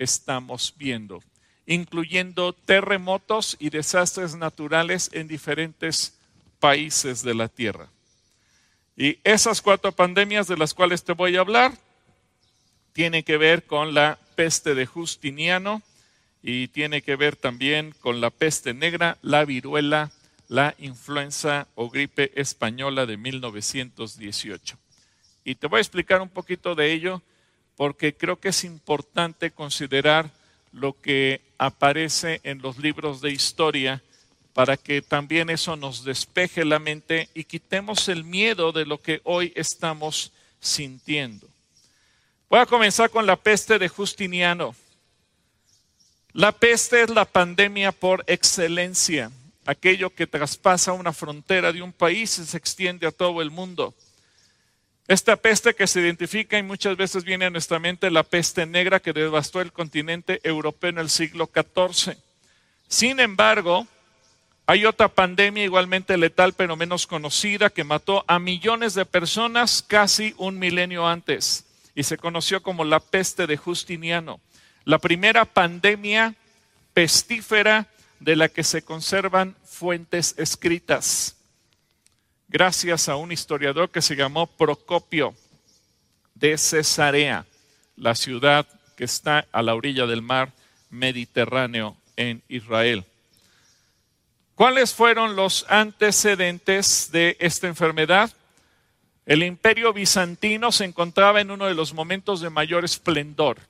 estamos 0.00 0.74
viendo, 0.78 1.22
incluyendo 1.64 2.54
terremotos 2.54 3.56
y 3.60 3.70
desastres 3.70 4.34
naturales 4.34 5.08
en 5.12 5.28
diferentes 5.28 6.18
países 6.58 7.22
de 7.22 7.34
la 7.34 7.46
Tierra. 7.46 7.86
Y 8.96 9.20
esas 9.22 9.62
cuatro 9.62 9.92
pandemias 9.92 10.48
de 10.48 10.56
las 10.56 10.74
cuales 10.74 11.04
te 11.04 11.12
voy 11.12 11.36
a 11.36 11.40
hablar 11.42 11.72
tienen 12.94 13.22
que 13.22 13.36
ver 13.36 13.64
con 13.64 13.94
la 13.94 14.18
peste 14.34 14.74
de 14.74 14.86
Justiniano, 14.86 15.82
y 16.42 16.68
tiene 16.68 17.02
que 17.02 17.16
ver 17.16 17.36
también 17.36 17.94
con 18.00 18.20
la 18.20 18.30
peste 18.30 18.74
negra, 18.74 19.18
la 19.22 19.44
viruela, 19.44 20.10
la 20.48 20.74
influenza 20.78 21.68
o 21.74 21.90
gripe 21.90 22.32
española 22.40 23.06
de 23.06 23.16
1918. 23.16 24.78
Y 25.44 25.54
te 25.54 25.66
voy 25.66 25.78
a 25.78 25.80
explicar 25.80 26.20
un 26.20 26.28
poquito 26.28 26.74
de 26.74 26.92
ello 26.92 27.22
porque 27.76 28.14
creo 28.14 28.38
que 28.38 28.50
es 28.50 28.64
importante 28.64 29.52
considerar 29.52 30.30
lo 30.72 31.00
que 31.00 31.40
aparece 31.58 32.40
en 32.42 32.62
los 32.62 32.78
libros 32.78 33.20
de 33.20 33.32
historia 33.32 34.02
para 34.52 34.76
que 34.76 35.02
también 35.02 35.50
eso 35.50 35.76
nos 35.76 36.04
despeje 36.04 36.64
la 36.64 36.78
mente 36.78 37.28
y 37.34 37.44
quitemos 37.44 38.08
el 38.08 38.24
miedo 38.24 38.72
de 38.72 38.84
lo 38.84 39.00
que 39.00 39.20
hoy 39.24 39.52
estamos 39.56 40.32
sintiendo. 40.60 41.46
Voy 42.48 42.58
a 42.58 42.66
comenzar 42.66 43.10
con 43.10 43.26
la 43.26 43.36
peste 43.36 43.78
de 43.78 43.88
Justiniano. 43.88 44.74
La 46.32 46.52
peste 46.52 47.02
es 47.02 47.10
la 47.10 47.24
pandemia 47.24 47.90
por 47.90 48.22
excelencia, 48.28 49.32
aquello 49.66 50.10
que 50.10 50.28
traspasa 50.28 50.92
una 50.92 51.12
frontera 51.12 51.72
de 51.72 51.82
un 51.82 51.92
país 51.92 52.38
y 52.38 52.46
se 52.46 52.56
extiende 52.56 53.06
a 53.08 53.10
todo 53.10 53.42
el 53.42 53.50
mundo. 53.50 53.94
Esta 55.08 55.34
peste 55.34 55.74
que 55.74 55.88
se 55.88 56.00
identifica 56.00 56.56
y 56.56 56.62
muchas 56.62 56.96
veces 56.96 57.24
viene 57.24 57.46
a 57.46 57.50
nuestra 57.50 57.80
mente 57.80 58.12
la 58.12 58.22
peste 58.22 58.64
negra 58.64 59.00
que 59.00 59.12
devastó 59.12 59.60
el 59.60 59.72
continente 59.72 60.40
europeo 60.44 60.90
en 60.90 60.98
el 60.98 61.10
siglo 61.10 61.50
XIV. 61.52 62.16
Sin 62.86 63.18
embargo, 63.18 63.88
hay 64.66 64.86
otra 64.86 65.08
pandemia 65.08 65.64
igualmente 65.64 66.16
letal 66.16 66.52
pero 66.52 66.76
menos 66.76 67.08
conocida 67.08 67.70
que 67.70 67.82
mató 67.82 68.24
a 68.28 68.38
millones 68.38 68.94
de 68.94 69.04
personas 69.04 69.82
casi 69.84 70.32
un 70.38 70.60
milenio 70.60 71.08
antes 71.08 71.64
y 71.96 72.04
se 72.04 72.16
conoció 72.16 72.62
como 72.62 72.84
la 72.84 73.00
peste 73.00 73.48
de 73.48 73.56
Justiniano 73.56 74.38
la 74.90 74.98
primera 74.98 75.44
pandemia 75.44 76.34
pestífera 76.92 77.86
de 78.18 78.34
la 78.34 78.48
que 78.48 78.64
se 78.64 78.82
conservan 78.82 79.54
fuentes 79.64 80.34
escritas, 80.36 81.36
gracias 82.48 83.08
a 83.08 83.14
un 83.14 83.30
historiador 83.30 83.90
que 83.90 84.02
se 84.02 84.16
llamó 84.16 84.48
Procopio 84.48 85.32
de 86.34 86.58
Cesarea, 86.58 87.46
la 87.94 88.16
ciudad 88.16 88.66
que 88.96 89.04
está 89.04 89.46
a 89.52 89.62
la 89.62 89.76
orilla 89.76 90.06
del 90.06 90.22
mar 90.22 90.52
Mediterráneo 90.90 91.96
en 92.16 92.42
Israel. 92.48 93.04
¿Cuáles 94.56 94.92
fueron 94.92 95.36
los 95.36 95.66
antecedentes 95.68 97.12
de 97.12 97.36
esta 97.38 97.68
enfermedad? 97.68 98.32
El 99.24 99.44
imperio 99.44 99.92
bizantino 99.92 100.72
se 100.72 100.84
encontraba 100.84 101.40
en 101.40 101.52
uno 101.52 101.66
de 101.66 101.74
los 101.74 101.94
momentos 101.94 102.40
de 102.40 102.50
mayor 102.50 102.84
esplendor 102.84 103.69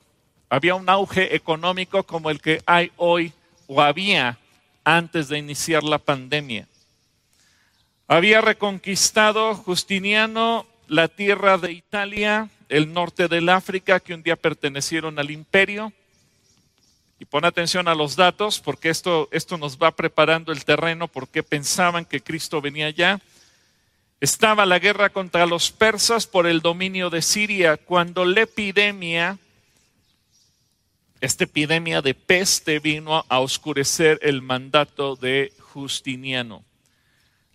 había 0.51 0.75
un 0.75 0.89
auge 0.89 1.33
económico 1.33 2.03
como 2.03 2.29
el 2.29 2.41
que 2.41 2.61
hay 2.65 2.91
hoy 2.97 3.31
o 3.67 3.81
había 3.81 4.37
antes 4.83 5.29
de 5.29 5.37
iniciar 5.37 5.81
la 5.81 5.97
pandemia. 5.97 6.67
Había 8.05 8.41
reconquistado 8.41 9.55
Justiniano 9.55 10.65
la 10.89 11.07
tierra 11.07 11.57
de 11.57 11.71
Italia, 11.71 12.49
el 12.67 12.91
norte 12.91 13.29
del 13.29 13.47
África, 13.47 14.01
que 14.01 14.13
un 14.13 14.23
día 14.23 14.35
pertenecieron 14.35 15.19
al 15.19 15.31
imperio. 15.31 15.93
Y 17.17 17.23
pon 17.23 17.45
atención 17.45 17.87
a 17.87 17.95
los 17.95 18.17
datos, 18.17 18.59
porque 18.59 18.89
esto, 18.89 19.29
esto 19.31 19.57
nos 19.57 19.77
va 19.77 19.91
preparando 19.91 20.51
el 20.51 20.65
terreno, 20.65 21.07
porque 21.07 21.43
pensaban 21.43 22.03
que 22.03 22.19
Cristo 22.19 22.59
venía 22.59 22.87
allá. 22.87 23.21
Estaba 24.19 24.65
la 24.65 24.79
guerra 24.79 25.11
contra 25.11 25.45
los 25.45 25.71
persas 25.71 26.27
por 26.27 26.45
el 26.45 26.59
dominio 26.59 27.09
de 27.09 27.21
Siria, 27.21 27.77
cuando 27.77 28.25
la 28.25 28.41
epidemia 28.41 29.37
esta 31.21 31.43
epidemia 31.43 32.01
de 32.01 32.15
peste 32.15 32.79
vino 32.79 33.23
a 33.29 33.39
oscurecer 33.39 34.19
el 34.23 34.41
mandato 34.41 35.15
de 35.15 35.53
Justiniano. 35.59 36.65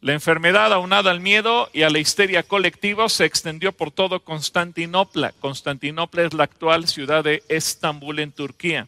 La 0.00 0.12
enfermedad, 0.12 0.73
aunada 0.73 1.11
al 1.11 1.18
miedo 1.18 1.68
y 1.73 1.82
a 1.82 1.90
la 1.90 1.99
histeria 1.99 2.44
colectiva, 2.44 3.08
se 3.08 3.25
extendió 3.25 3.73
por 3.73 3.90
todo 3.90 4.23
Constantinopla. 4.23 5.32
Constantinopla 5.32 6.23
es 6.23 6.32
la 6.32 6.44
actual 6.44 6.87
ciudad 6.87 7.25
de 7.25 7.42
Estambul 7.49 8.20
en 8.20 8.30
Turquía. 8.30 8.87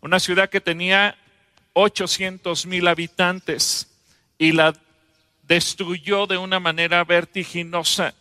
Una 0.00 0.18
ciudad 0.18 0.48
que 0.48 0.62
tenía 0.62 1.18
800 1.74 2.64
mil 2.64 2.88
habitantes 2.88 3.86
y 4.38 4.52
la 4.52 4.74
destruyó 5.42 6.26
de 6.26 6.38
una 6.38 6.58
manera 6.58 7.04
vertiginosa. 7.04 8.14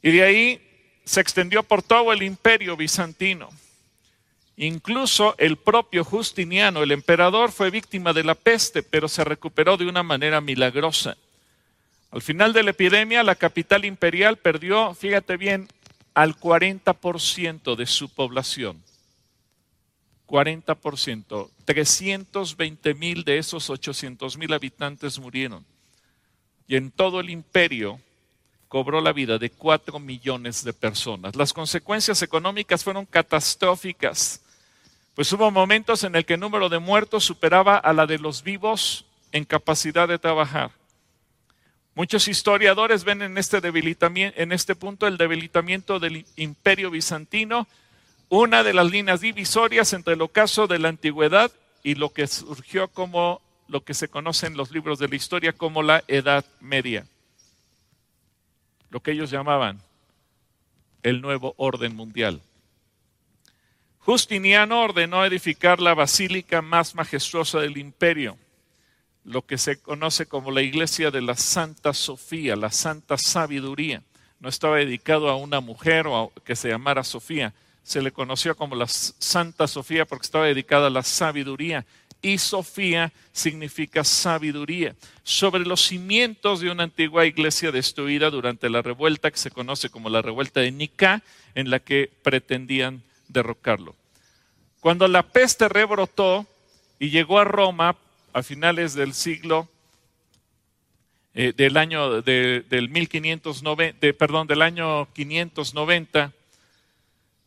Y 0.00 0.12
de 0.12 0.22
ahí 0.22 0.67
se 1.08 1.22
extendió 1.22 1.62
por 1.62 1.82
todo 1.82 2.12
el 2.12 2.22
imperio 2.22 2.76
bizantino. 2.76 3.48
Incluso 4.58 5.34
el 5.38 5.56
propio 5.56 6.04
Justiniano, 6.04 6.82
el 6.82 6.92
emperador, 6.92 7.50
fue 7.50 7.70
víctima 7.70 8.12
de 8.12 8.24
la 8.24 8.34
peste, 8.34 8.82
pero 8.82 9.08
se 9.08 9.24
recuperó 9.24 9.78
de 9.78 9.86
una 9.86 10.02
manera 10.02 10.42
milagrosa. 10.42 11.16
Al 12.10 12.20
final 12.20 12.52
de 12.52 12.62
la 12.62 12.72
epidemia, 12.72 13.22
la 13.22 13.36
capital 13.36 13.86
imperial 13.86 14.36
perdió, 14.36 14.94
fíjate 14.94 15.38
bien, 15.38 15.68
al 16.12 16.36
40% 16.36 17.74
de 17.74 17.86
su 17.86 18.10
población. 18.10 18.82
40%. 20.26 21.50
320 21.64 22.94
mil 22.94 23.24
de 23.24 23.38
esos 23.38 23.70
800 23.70 24.36
mil 24.36 24.52
habitantes 24.52 25.18
murieron. 25.18 25.64
Y 26.66 26.76
en 26.76 26.90
todo 26.90 27.20
el 27.20 27.30
imperio 27.30 27.98
cobró 28.68 29.00
la 29.00 29.12
vida 29.12 29.38
de 29.38 29.50
4 29.50 29.98
millones 29.98 30.64
de 30.64 30.72
personas. 30.72 31.34
Las 31.36 31.52
consecuencias 31.52 32.22
económicas 32.22 32.84
fueron 32.84 33.06
catastróficas, 33.06 34.42
pues 35.14 35.32
hubo 35.32 35.50
momentos 35.50 36.04
en 36.04 36.14
el 36.14 36.24
que 36.24 36.34
el 36.34 36.40
número 36.40 36.68
de 36.68 36.78
muertos 36.78 37.24
superaba 37.24 37.76
a 37.76 37.92
la 37.92 38.06
de 38.06 38.18
los 38.18 38.42
vivos 38.42 39.04
en 39.32 39.44
capacidad 39.44 40.06
de 40.06 40.18
trabajar. 40.18 40.70
Muchos 41.94 42.28
historiadores 42.28 43.02
ven 43.02 43.22
en 43.22 43.36
este, 43.38 43.60
debilitamiento, 43.60 44.40
en 44.40 44.52
este 44.52 44.76
punto 44.76 45.08
el 45.08 45.16
debilitamiento 45.16 45.98
del 45.98 46.24
imperio 46.36 46.92
bizantino 46.92 47.66
una 48.28 48.62
de 48.62 48.74
las 48.74 48.90
líneas 48.90 49.20
divisorias 49.20 49.92
entre 49.92 50.14
el 50.14 50.22
ocaso 50.22 50.66
de 50.66 50.78
la 50.78 50.88
antigüedad 50.88 51.50
y 51.82 51.94
lo 51.94 52.12
que 52.12 52.26
surgió 52.26 52.88
como 52.88 53.40
lo 53.68 53.82
que 53.82 53.94
se 53.94 54.08
conoce 54.08 54.46
en 54.46 54.56
los 54.56 54.70
libros 54.70 54.98
de 54.98 55.08
la 55.08 55.16
historia 55.16 55.52
como 55.52 55.82
la 55.82 56.04
Edad 56.08 56.44
Media, 56.60 57.06
lo 58.90 59.00
que 59.00 59.12
ellos 59.12 59.30
llamaban 59.30 59.80
el 61.02 61.20
nuevo 61.20 61.54
orden 61.56 61.94
mundial. 61.94 62.42
Justiniano 63.98 64.80
ordenó 64.82 65.24
edificar 65.24 65.80
la 65.80 65.94
basílica 65.94 66.62
más 66.62 66.94
majestuosa 66.94 67.60
del 67.60 67.76
imperio, 67.76 68.38
lo 69.24 69.42
que 69.42 69.58
se 69.58 69.80
conoce 69.80 70.26
como 70.26 70.50
la 70.50 70.62
iglesia 70.62 71.10
de 71.10 71.20
la 71.20 71.36
Santa 71.36 71.92
Sofía, 71.92 72.56
la 72.56 72.70
Santa 72.70 73.18
Sabiduría. 73.18 74.02
No 74.40 74.48
estaba 74.48 74.76
dedicado 74.76 75.28
a 75.28 75.36
una 75.36 75.60
mujer 75.60 76.06
o 76.06 76.32
que 76.44 76.56
se 76.56 76.68
llamara 76.70 77.04
Sofía, 77.04 77.52
se 77.82 78.02
le 78.02 78.12
conoció 78.12 78.56
como 78.56 78.76
la 78.76 78.86
Santa 78.86 79.66
Sofía 79.66 80.04
porque 80.04 80.26
estaba 80.26 80.46
dedicada 80.46 80.86
a 80.86 80.90
la 80.90 81.02
sabiduría. 81.02 81.86
Y 82.20 82.38
Sofía 82.38 83.12
significa 83.32 84.02
sabiduría. 84.04 84.96
Sobre 85.22 85.64
los 85.64 85.86
cimientos 85.86 86.60
de 86.60 86.70
una 86.70 86.84
antigua 86.84 87.26
iglesia 87.26 87.70
destruida 87.70 88.30
durante 88.30 88.68
la 88.68 88.82
revuelta 88.82 89.30
que 89.30 89.38
se 89.38 89.50
conoce 89.50 89.90
como 89.90 90.10
la 90.10 90.22
revuelta 90.22 90.60
de 90.60 90.72
Nicá, 90.72 91.22
en 91.54 91.70
la 91.70 91.78
que 91.78 92.10
pretendían 92.22 93.02
derrocarlo. 93.28 93.94
Cuando 94.80 95.06
la 95.08 95.22
peste 95.22 95.68
rebrotó 95.68 96.46
y 96.98 97.10
llegó 97.10 97.38
a 97.38 97.44
Roma 97.44 97.96
a 98.32 98.42
finales 98.42 98.94
del 98.94 99.14
siglo 99.14 99.68
eh, 101.34 101.52
del 101.56 101.76
año 101.76 102.20
del 102.22 102.88
1590, 102.88 104.12
perdón, 104.14 104.46
del 104.46 104.62
año 104.62 105.06
590, 105.12 106.32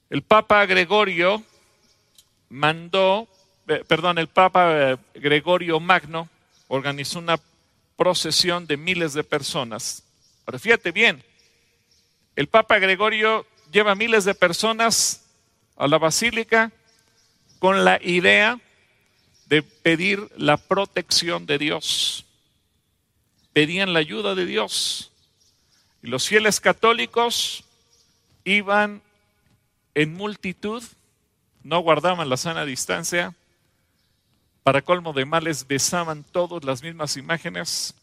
el 0.09 0.21
Papa 0.21 0.65
Gregorio 0.65 1.43
mandó, 2.49 3.27
perdón, 3.79 4.17
el 4.17 4.27
Papa 4.27 4.91
eh, 4.91 4.97
Gregorio 5.15 5.79
Magno 5.79 6.29
organizó 6.67 7.19
una 7.19 7.39
procesión 7.95 8.65
de 8.67 8.77
miles 8.77 9.13
de 9.13 9.23
personas. 9.23 10.03
Pero 10.45 10.59
fíjate 10.59 10.91
bien, 10.91 11.23
el 12.35 12.47
Papa 12.47 12.79
Gregorio 12.79 13.45
lleva 13.71 13.95
miles 13.95 14.25
de 14.25 14.33
personas 14.33 15.25
a 15.75 15.87
la 15.87 15.97
basílica 15.97 16.71
con 17.59 17.85
la 17.85 17.99
idea 18.01 18.59
de 19.45 19.61
pedir 19.63 20.29
la 20.37 20.57
protección 20.57 21.45
de 21.45 21.57
Dios. 21.57 22.25
Pedían 23.53 23.93
la 23.93 23.99
ayuda 23.99 24.33
de 24.33 24.45
Dios. 24.45 25.11
Y 26.01 26.07
los 26.07 26.27
fieles 26.27 26.59
católicos 26.59 27.63
iban 28.43 29.01
en 29.93 30.13
multitud, 30.13 30.83
no 31.63 31.79
guardaban 31.79 32.29
la 32.29 32.37
sana 32.37 32.65
distancia, 32.65 33.35
para 34.63 34.81
colmo 34.81 35.13
de 35.13 35.25
males 35.25 35.67
besaban 35.67 36.23
todos 36.23 36.63
las 36.63 36.83
mismas 36.83 37.17
imágenes 37.17 37.95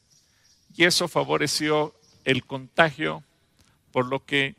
y 0.77 0.85
eso 0.85 1.09
favoreció 1.09 1.95
el 2.25 2.45
contagio, 2.45 3.23
por 3.93 4.07
lo 4.07 4.25
que 4.25 4.55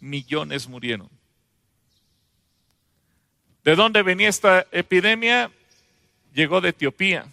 millones 0.00 0.68
murieron. 0.68 1.08
¿De 3.64 3.76
dónde 3.76 4.02
venía 4.02 4.28
esta 4.28 4.66
epidemia? 4.72 5.50
Llegó 6.34 6.60
de 6.60 6.70
Etiopía, 6.70 7.26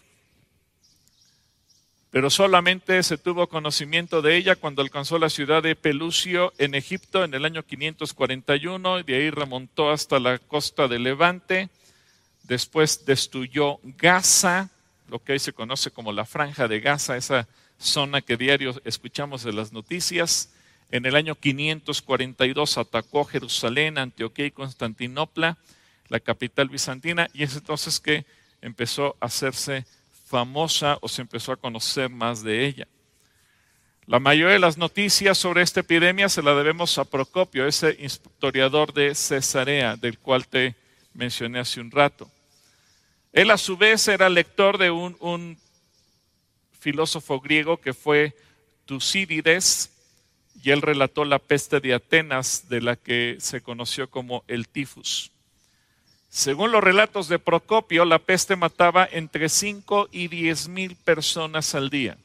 pero 2.12 2.30
solamente 2.30 3.02
se 3.04 3.18
tuvo 3.18 3.48
conocimiento 3.48 4.22
de 4.22 4.36
ella 4.36 4.56
cuando 4.56 4.82
alcanzó 4.82 5.18
la 5.18 5.30
ciudad 5.30 5.64
de 5.64 5.76
Pelucio 5.76 6.54
en 6.58 6.76
Egipto 6.76 7.24
en 7.24 7.34
el 7.34 7.46
año 7.46 7.64
541 7.64 9.00
y 9.00 9.04
de 9.04 9.16
ahí 9.16 9.30
remontó 9.30 9.90
hasta 9.90 10.20
la 10.20 10.38
costa 10.38 10.88
de 10.88 11.00
Levante. 11.00 11.70
Después 12.52 13.06
destruyó 13.06 13.80
Gaza, 13.82 14.70
lo 15.08 15.24
que 15.24 15.32
hoy 15.32 15.40
se 15.40 15.54
conoce 15.54 15.90
como 15.90 16.12
la 16.12 16.26
franja 16.26 16.68
de 16.68 16.82
Gaza, 16.82 17.16
esa 17.16 17.48
zona 17.78 18.20
que 18.20 18.36
diario 18.36 18.76
escuchamos 18.84 19.44
de 19.44 19.54
las 19.54 19.72
noticias. 19.72 20.52
En 20.90 21.06
el 21.06 21.16
año 21.16 21.36
542 21.36 22.78
atacó 22.78 23.24
Jerusalén, 23.24 23.98
Antioquía 23.98 24.48
y 24.48 24.52
Constantinopla 24.52 25.58
la 26.10 26.20
capital 26.20 26.68
bizantina, 26.68 27.30
y 27.34 27.44
es 27.44 27.56
entonces 27.56 28.02
que 28.02 28.26
empezó 28.62 29.16
a 29.22 29.28
hacerse 29.28 29.86
famosa 30.26 30.98
o 31.00 31.08
se 31.08 31.22
empezó 31.22 31.54
a 31.54 31.56
conocer 31.56 32.10
más 32.10 32.44
de 32.44 32.66
ella. 32.66 32.88
La 34.08 34.20
mayoría 34.20 34.56
de 34.56 34.60
las 34.60 34.78
noticias 34.78 35.38
sobre 35.38 35.62
esta 35.62 35.80
epidemia 35.80 36.28
se 36.28 36.44
la 36.44 36.54
debemos 36.54 36.98
a 36.98 37.06
Procopio, 37.06 37.66
ese 37.66 37.96
historiador 37.98 38.92
de 38.92 39.16
Cesarea, 39.16 39.96
del 39.96 40.20
cual 40.20 40.50
te 40.50 40.76
mencioné 41.14 41.60
hace 41.60 41.80
un 41.80 41.90
rato. 41.90 42.30
Él 43.34 43.50
a 43.50 43.58
su 43.58 43.78
vez 43.78 44.08
era 44.08 44.30
lector 44.30 44.78
de 44.78 44.92
un, 44.92 45.58
filósofo 46.80 47.40
griego 47.40 47.78
que 47.78 47.94
fue 47.94 48.36
Tucídides, 48.86 49.92
y 50.64 50.72
él 50.72 50.82
relató 50.82 51.26
la 51.26 51.40
peste 51.40 51.80
de 51.80 51.94
Atenas, 51.94 52.68
de 52.70 52.82
la 52.82 52.96
que 52.96 53.38
se 53.40 53.62
conoció 53.62 54.10
como 54.10 54.44
el 54.48 54.68
tifus. 54.68 55.32
Según 56.30 56.72
los 56.72 56.84
relatos 56.84 57.28
de 57.28 57.40
Procopio, 57.40 58.04
la 58.06 58.20
peste 58.20 58.56
mataba 58.56 59.08
entre 59.12 59.48
5 59.48 60.10
y 60.12 60.28
10 60.28 60.70
mil 60.70 60.96
personas 60.96 61.76
al 61.76 61.90
día. 61.90 62.18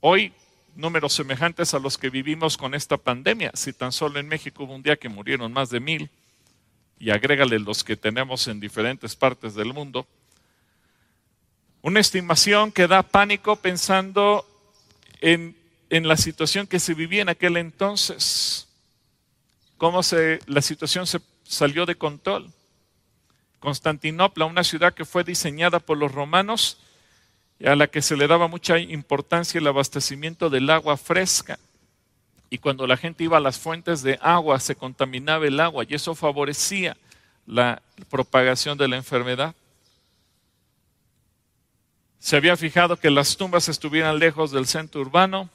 Hoy, 0.00 0.32
números 0.76 1.12
semejantes 1.12 1.74
a 1.74 1.78
los 1.78 1.98
que 1.98 2.08
vivimos 2.08 2.56
con 2.56 2.74
esta 2.74 2.96
pandemia. 2.96 3.50
Si 3.54 3.72
tan 3.72 3.90
solo 3.90 4.20
en 4.20 4.28
México 4.28 4.64
hubo 4.64 4.74
un 4.74 4.82
día 4.82 4.96
que 4.96 5.08
murieron 5.08 5.52
más 5.52 5.70
de 5.70 5.80
mil, 5.80 6.10
y 6.98 7.10
agrégale 7.10 7.58
los 7.58 7.84
que 7.84 7.96
tenemos 7.96 8.48
en 8.48 8.60
diferentes 8.60 9.14
partes 9.14 9.54
del 9.54 9.72
mundo, 9.72 10.06
una 11.82 12.00
estimación 12.00 12.72
que 12.72 12.88
da 12.88 13.02
pánico 13.02 13.56
pensando 13.56 14.44
en, 15.20 15.56
la 15.90 16.16
situación 16.16 16.66
que 16.66 16.80
se 16.80 16.94
vivía 16.94 17.22
en 17.22 17.28
aquel 17.28 17.56
entonces, 17.56 18.68
cómo 19.76 20.02
se, 20.02 20.40
la 20.46 20.60
situación 20.60 21.06
se 21.06 21.20
salió 21.44 21.86
de 21.86 21.94
control. 21.94 22.52
Constantinopla, 23.60 24.44
una 24.44 24.64
ciudad 24.64 24.94
que 24.94 25.04
fue 25.04 25.24
diseñada 25.24 25.80
por 25.80 25.96
los 25.96 26.12
romanos 26.12 26.78
y 27.58 27.66
a 27.66 27.74
la 27.74 27.88
que 27.88 28.02
se 28.02 28.16
le 28.16 28.28
daba 28.28 28.48
mucha 28.48 28.78
importancia 28.78 29.58
el 29.58 29.66
abastecimiento 29.66 30.50
del 30.50 30.70
agua 30.70 30.96
fresca. 30.96 31.58
Y 32.50 32.58
cuando 32.58 32.86
la 32.86 32.96
gente 32.96 33.24
iba 33.24 33.36
a 33.36 33.40
las 33.40 33.58
fuentes 33.58 34.02
de 34.02 34.18
agua, 34.22 34.58
se 34.60 34.74
contaminaba 34.74 35.46
el 35.46 35.60
agua 35.60 35.84
y 35.86 35.94
eso 35.94 36.14
favorecía 36.14 36.96
la 37.46 37.82
propagación 38.08 38.78
de 38.78 38.88
la 38.88 38.96
enfermedad. 38.96 39.54
Se 42.18 42.36
había 42.36 42.56
fijado 42.56 42.96
que 42.96 43.10
las 43.10 43.36
tumbas 43.36 43.68
estuvieran 43.68 44.18
lejos 44.18 44.50
del 44.50 44.66
centro 44.66 45.00
urbano, 45.00 45.50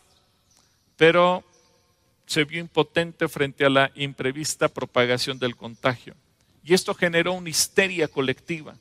pero 0.96 1.44
se 2.26 2.46
vio 2.46 2.60
impotente 2.60 3.28
frente 3.28 3.66
a 3.66 3.70
la 3.70 3.92
imprevista 3.96 4.68
propagación 4.68 5.40
del 5.40 5.56
contagio. 5.56 6.16
Y 6.64 6.74
esto 6.74 6.94
generó 6.94 7.34
una 7.34 7.50
histeria 7.50 8.08
colectiva. 8.08 8.76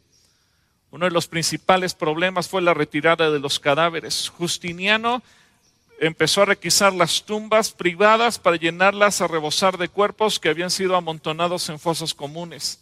Uno 0.91 1.07
de 1.07 1.11
los 1.11 1.27
principales 1.27 1.95
problemas 1.95 2.49
fue 2.49 2.63
la 2.63 2.75
retirada 2.75 3.31
de 3.31 3.41
los 3.41 3.59
cadáveres. 3.59 4.29
Justiniano 4.29 5.23
empezó 6.07 6.43
a 6.43 6.47
requisar 6.47 6.93
las 6.93 7.23
tumbas 7.23 7.71
privadas 7.71 8.37
para 8.37 8.57
llenarlas 8.57 9.21
a 9.21 9.29
rebosar 9.29 9.79
de 9.79 9.89
cuerpos 9.89 10.41
que 10.41 10.49
habían 10.49 10.71
sido 10.71 10.97
amontonados 10.97 11.69
en 11.69 11.79
fosas 11.79 12.13
comunes. 12.13 12.81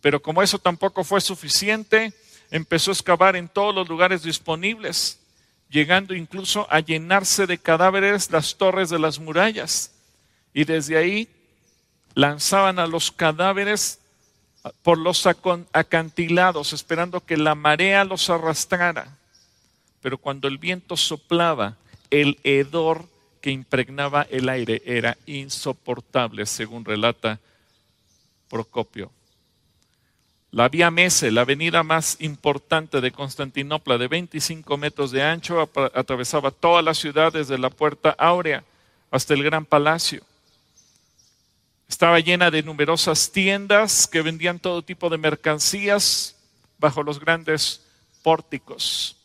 Pero 0.00 0.22
como 0.22 0.42
eso 0.42 0.58
tampoco 0.58 1.04
fue 1.04 1.20
suficiente, 1.20 2.14
empezó 2.50 2.90
a 2.90 2.94
excavar 2.94 3.36
en 3.36 3.46
todos 3.46 3.74
los 3.74 3.90
lugares 3.90 4.22
disponibles, 4.22 5.20
llegando 5.68 6.14
incluso 6.14 6.66
a 6.70 6.80
llenarse 6.80 7.46
de 7.46 7.58
cadáveres 7.58 8.30
las 8.30 8.56
torres 8.56 8.88
de 8.88 8.98
las 8.98 9.18
murallas. 9.18 9.92
Y 10.54 10.64
desde 10.64 10.96
ahí 10.96 11.28
lanzaban 12.14 12.78
a 12.78 12.86
los 12.86 13.12
cadáveres 13.12 13.98
por 14.82 14.96
los 14.96 15.26
acantilados, 15.26 16.72
esperando 16.72 17.20
que 17.20 17.36
la 17.36 17.54
marea 17.54 18.02
los 18.02 18.30
arrastrara. 18.30 19.14
Pero 20.00 20.16
cuando 20.16 20.48
el 20.48 20.56
viento 20.56 20.96
soplaba, 20.96 21.76
el 22.14 22.38
hedor 22.44 23.06
que 23.40 23.50
impregnaba 23.50 24.22
el 24.30 24.48
aire 24.48 24.80
era 24.86 25.18
insoportable, 25.26 26.46
según 26.46 26.84
relata 26.84 27.40
Procopio. 28.48 29.10
La 30.52 30.68
vía 30.68 30.92
Mese, 30.92 31.32
la 31.32 31.40
avenida 31.40 31.82
más 31.82 32.16
importante 32.20 33.00
de 33.00 33.10
Constantinopla, 33.10 33.98
de 33.98 34.06
25 34.06 34.76
metros 34.76 35.10
de 35.10 35.24
ancho, 35.24 35.68
atravesaba 35.92 36.52
toda 36.52 36.82
la 36.82 36.94
ciudad 36.94 37.32
desde 37.32 37.58
la 37.58 37.70
Puerta 37.70 38.14
Áurea 38.16 38.62
hasta 39.10 39.34
el 39.34 39.42
Gran 39.42 39.64
Palacio. 39.66 40.22
Estaba 41.88 42.20
llena 42.20 42.52
de 42.52 42.62
numerosas 42.62 43.32
tiendas 43.32 44.06
que 44.06 44.22
vendían 44.22 44.60
todo 44.60 44.82
tipo 44.82 45.10
de 45.10 45.18
mercancías 45.18 46.36
bajo 46.78 47.02
los 47.02 47.18
grandes 47.18 47.80
pórticos. 48.22 49.16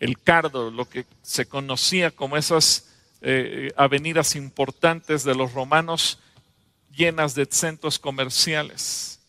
El 0.00 0.18
Cardo, 0.18 0.70
lo 0.70 0.88
que 0.88 1.06
se 1.22 1.46
conocía 1.46 2.10
como 2.10 2.36
esas 2.36 2.92
eh, 3.22 3.72
avenidas 3.76 4.36
importantes 4.36 5.24
de 5.24 5.34
los 5.34 5.52
romanos 5.52 6.18
llenas 6.94 7.34
de 7.34 7.46
centros 7.46 7.98
comerciales. 7.98 9.20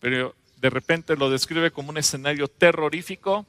Pero 0.00 0.34
de 0.60 0.70
repente 0.70 1.16
lo 1.16 1.30
describe 1.30 1.70
como 1.70 1.90
un 1.90 1.98
escenario 1.98 2.48
terrorífico, 2.48 3.46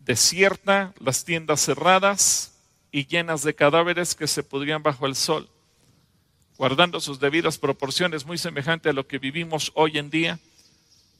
desierta, 0.00 0.92
las 0.98 1.24
tiendas 1.24 1.60
cerradas 1.60 2.52
y 2.90 3.06
llenas 3.06 3.42
de 3.42 3.54
cadáveres 3.54 4.14
que 4.14 4.26
se 4.26 4.42
pudrían 4.42 4.82
bajo 4.82 5.06
el 5.06 5.14
sol, 5.14 5.48
guardando 6.58 7.00
sus 7.00 7.20
debidas 7.20 7.58
proporciones, 7.58 8.26
muy 8.26 8.38
semejante 8.38 8.90
a 8.90 8.92
lo 8.92 9.06
que 9.06 9.18
vivimos 9.18 9.72
hoy 9.74 9.98
en 9.98 10.10
día, 10.10 10.38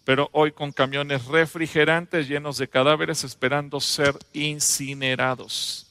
pero 0.04 0.28
hoy 0.32 0.52
con 0.52 0.72
camiones 0.72 1.26
refrigerantes 1.26 2.28
llenos 2.28 2.58
de 2.58 2.68
cadáveres 2.68 3.24
esperando 3.24 3.80
ser 3.80 4.18
incinerados. 4.32 5.86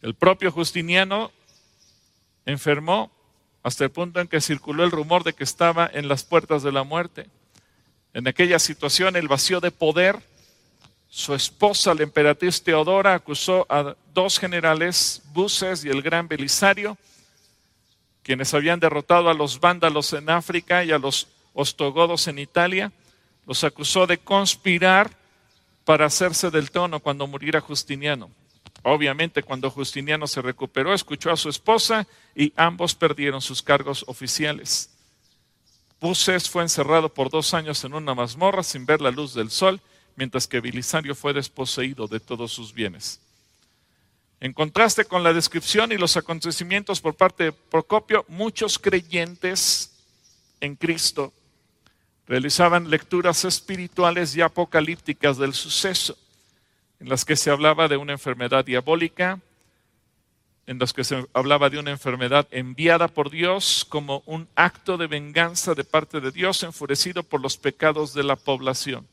El 0.00 0.14
propio 0.14 0.50
Justiniano 0.50 1.30
enfermó 2.46 3.10
hasta 3.62 3.84
el 3.84 3.90
punto 3.90 4.20
en 4.20 4.28
que 4.28 4.40
circuló 4.40 4.84
el 4.84 4.90
rumor 4.90 5.22
de 5.22 5.32
que 5.32 5.44
estaba 5.44 5.88
en 5.92 6.08
las 6.08 6.24
puertas 6.24 6.62
de 6.62 6.72
la 6.72 6.82
muerte. 6.82 7.28
En 8.14 8.26
aquella 8.26 8.58
situación, 8.58 9.16
el 9.16 9.28
vacío 9.28 9.60
de 9.60 9.70
poder, 9.70 10.18
su 11.08 11.34
esposa, 11.34 11.94
la 11.94 12.02
emperatriz 12.02 12.62
Teodora, 12.62 13.14
acusó 13.14 13.66
a 13.68 13.94
dos 14.12 14.38
generales, 14.38 15.22
Buses 15.32 15.84
y 15.84 15.88
el 15.88 16.02
gran 16.02 16.26
Belisario, 16.26 16.98
quienes 18.22 18.52
habían 18.54 18.80
derrotado 18.80 19.28
a 19.28 19.34
los 19.34 19.60
vándalos 19.60 20.12
en 20.12 20.30
África 20.30 20.84
y 20.84 20.90
a 20.90 20.98
los 20.98 21.28
ostogodos 21.54 22.28
en 22.28 22.38
Italia, 22.38 22.92
los 23.46 23.64
acusó 23.64 24.06
de 24.06 24.18
conspirar 24.18 25.16
para 25.84 26.06
hacerse 26.06 26.50
del 26.50 26.70
trono 26.70 27.00
cuando 27.00 27.26
muriera 27.26 27.60
Justiniano. 27.60 28.30
Obviamente, 28.84 29.42
cuando 29.42 29.70
Justiniano 29.70 30.26
se 30.26 30.42
recuperó, 30.42 30.92
escuchó 30.92 31.30
a 31.30 31.36
su 31.36 31.48
esposa 31.48 32.06
y 32.34 32.52
ambos 32.56 32.94
perdieron 32.94 33.40
sus 33.40 33.62
cargos 33.62 34.04
oficiales. 34.08 34.90
Buses 36.00 36.50
fue 36.50 36.62
encerrado 36.62 37.08
por 37.08 37.30
dos 37.30 37.54
años 37.54 37.84
en 37.84 37.94
una 37.94 38.14
mazmorra 38.14 38.64
sin 38.64 38.86
ver 38.86 39.00
la 39.00 39.12
luz 39.12 39.34
del 39.34 39.50
sol, 39.50 39.80
mientras 40.16 40.48
que 40.48 40.60
Belisario 40.60 41.14
fue 41.14 41.32
desposeído 41.32 42.08
de 42.08 42.18
todos 42.18 42.52
sus 42.52 42.74
bienes. 42.74 43.20
En 44.40 44.52
contraste 44.52 45.04
con 45.04 45.22
la 45.22 45.32
descripción 45.32 45.92
y 45.92 45.96
los 45.96 46.16
acontecimientos 46.16 47.00
por 47.00 47.14
parte 47.14 47.44
de 47.44 47.52
Procopio, 47.52 48.24
muchos 48.26 48.80
creyentes 48.80 49.92
en 50.60 50.74
Cristo 50.74 51.32
realizaban 52.26 52.90
lecturas 52.90 53.44
espirituales 53.44 54.34
y 54.36 54.40
apocalípticas 54.40 55.38
del 55.38 55.54
suceso 55.54 56.16
en 57.02 57.08
las 57.08 57.24
que 57.24 57.34
se 57.34 57.50
hablaba 57.50 57.88
de 57.88 57.96
una 57.96 58.12
enfermedad 58.12 58.64
diabólica, 58.64 59.40
en 60.68 60.78
las 60.78 60.92
que 60.92 61.02
se 61.02 61.26
hablaba 61.32 61.68
de 61.68 61.80
una 61.80 61.90
enfermedad 61.90 62.46
enviada 62.52 63.08
por 63.08 63.28
Dios 63.28 63.84
como 63.88 64.22
un 64.24 64.46
acto 64.54 64.96
de 64.96 65.08
venganza 65.08 65.74
de 65.74 65.82
parte 65.82 66.20
de 66.20 66.30
Dios 66.30 66.62
enfurecido 66.62 67.24
por 67.24 67.40
los 67.40 67.56
pecados 67.56 68.14
de 68.14 68.22
la 68.22 68.36
población. 68.36 69.08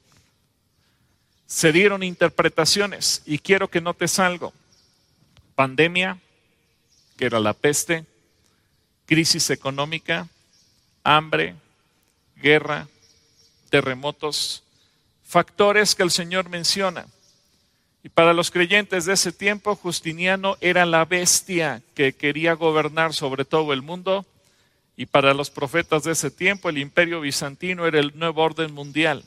Se 1.47 1.71
dieron 1.71 2.03
interpretaciones 2.03 3.23
y 3.25 3.39
quiero 3.39 3.71
que 3.71 3.81
notes 3.81 4.19
algo. 4.19 4.53
Pandemia, 5.55 6.19
que 7.17 7.25
era 7.25 7.39
la 7.39 7.53
peste, 7.53 8.05
crisis 9.07 9.49
económica, 9.49 10.27
hambre, 11.03 11.55
guerra, 12.35 12.87
terremotos, 13.69 14.63
factores 15.23 15.95
que 15.95 16.03
el 16.03 16.11
Señor 16.11 16.49
menciona 16.49 17.05
y 18.03 18.09
para 18.09 18.33
los 18.33 18.49
creyentes 18.49 19.05
de 19.05 19.13
ese 19.13 19.31
tiempo, 19.31 19.75
Justiniano 19.75 20.57
era 20.61 20.85
la 20.85 21.03
bestia 21.03 21.81
que 21.95 22.13
quería 22.13 22.53
gobernar 22.53 23.13
sobre 23.13 23.43
todo 23.43 23.73
el 23.73 23.81
mundo. 23.81 24.25
Y 24.95 25.05
para 25.05 25.33
los 25.33 25.49
profetas 25.49 26.03
de 26.03 26.13
ese 26.13 26.31
tiempo, 26.31 26.69
el 26.69 26.77
imperio 26.77 27.21
bizantino 27.21 27.85
era 27.85 27.99
el 27.99 28.17
nuevo 28.17 28.41
orden 28.41 28.73
mundial. 28.73 29.23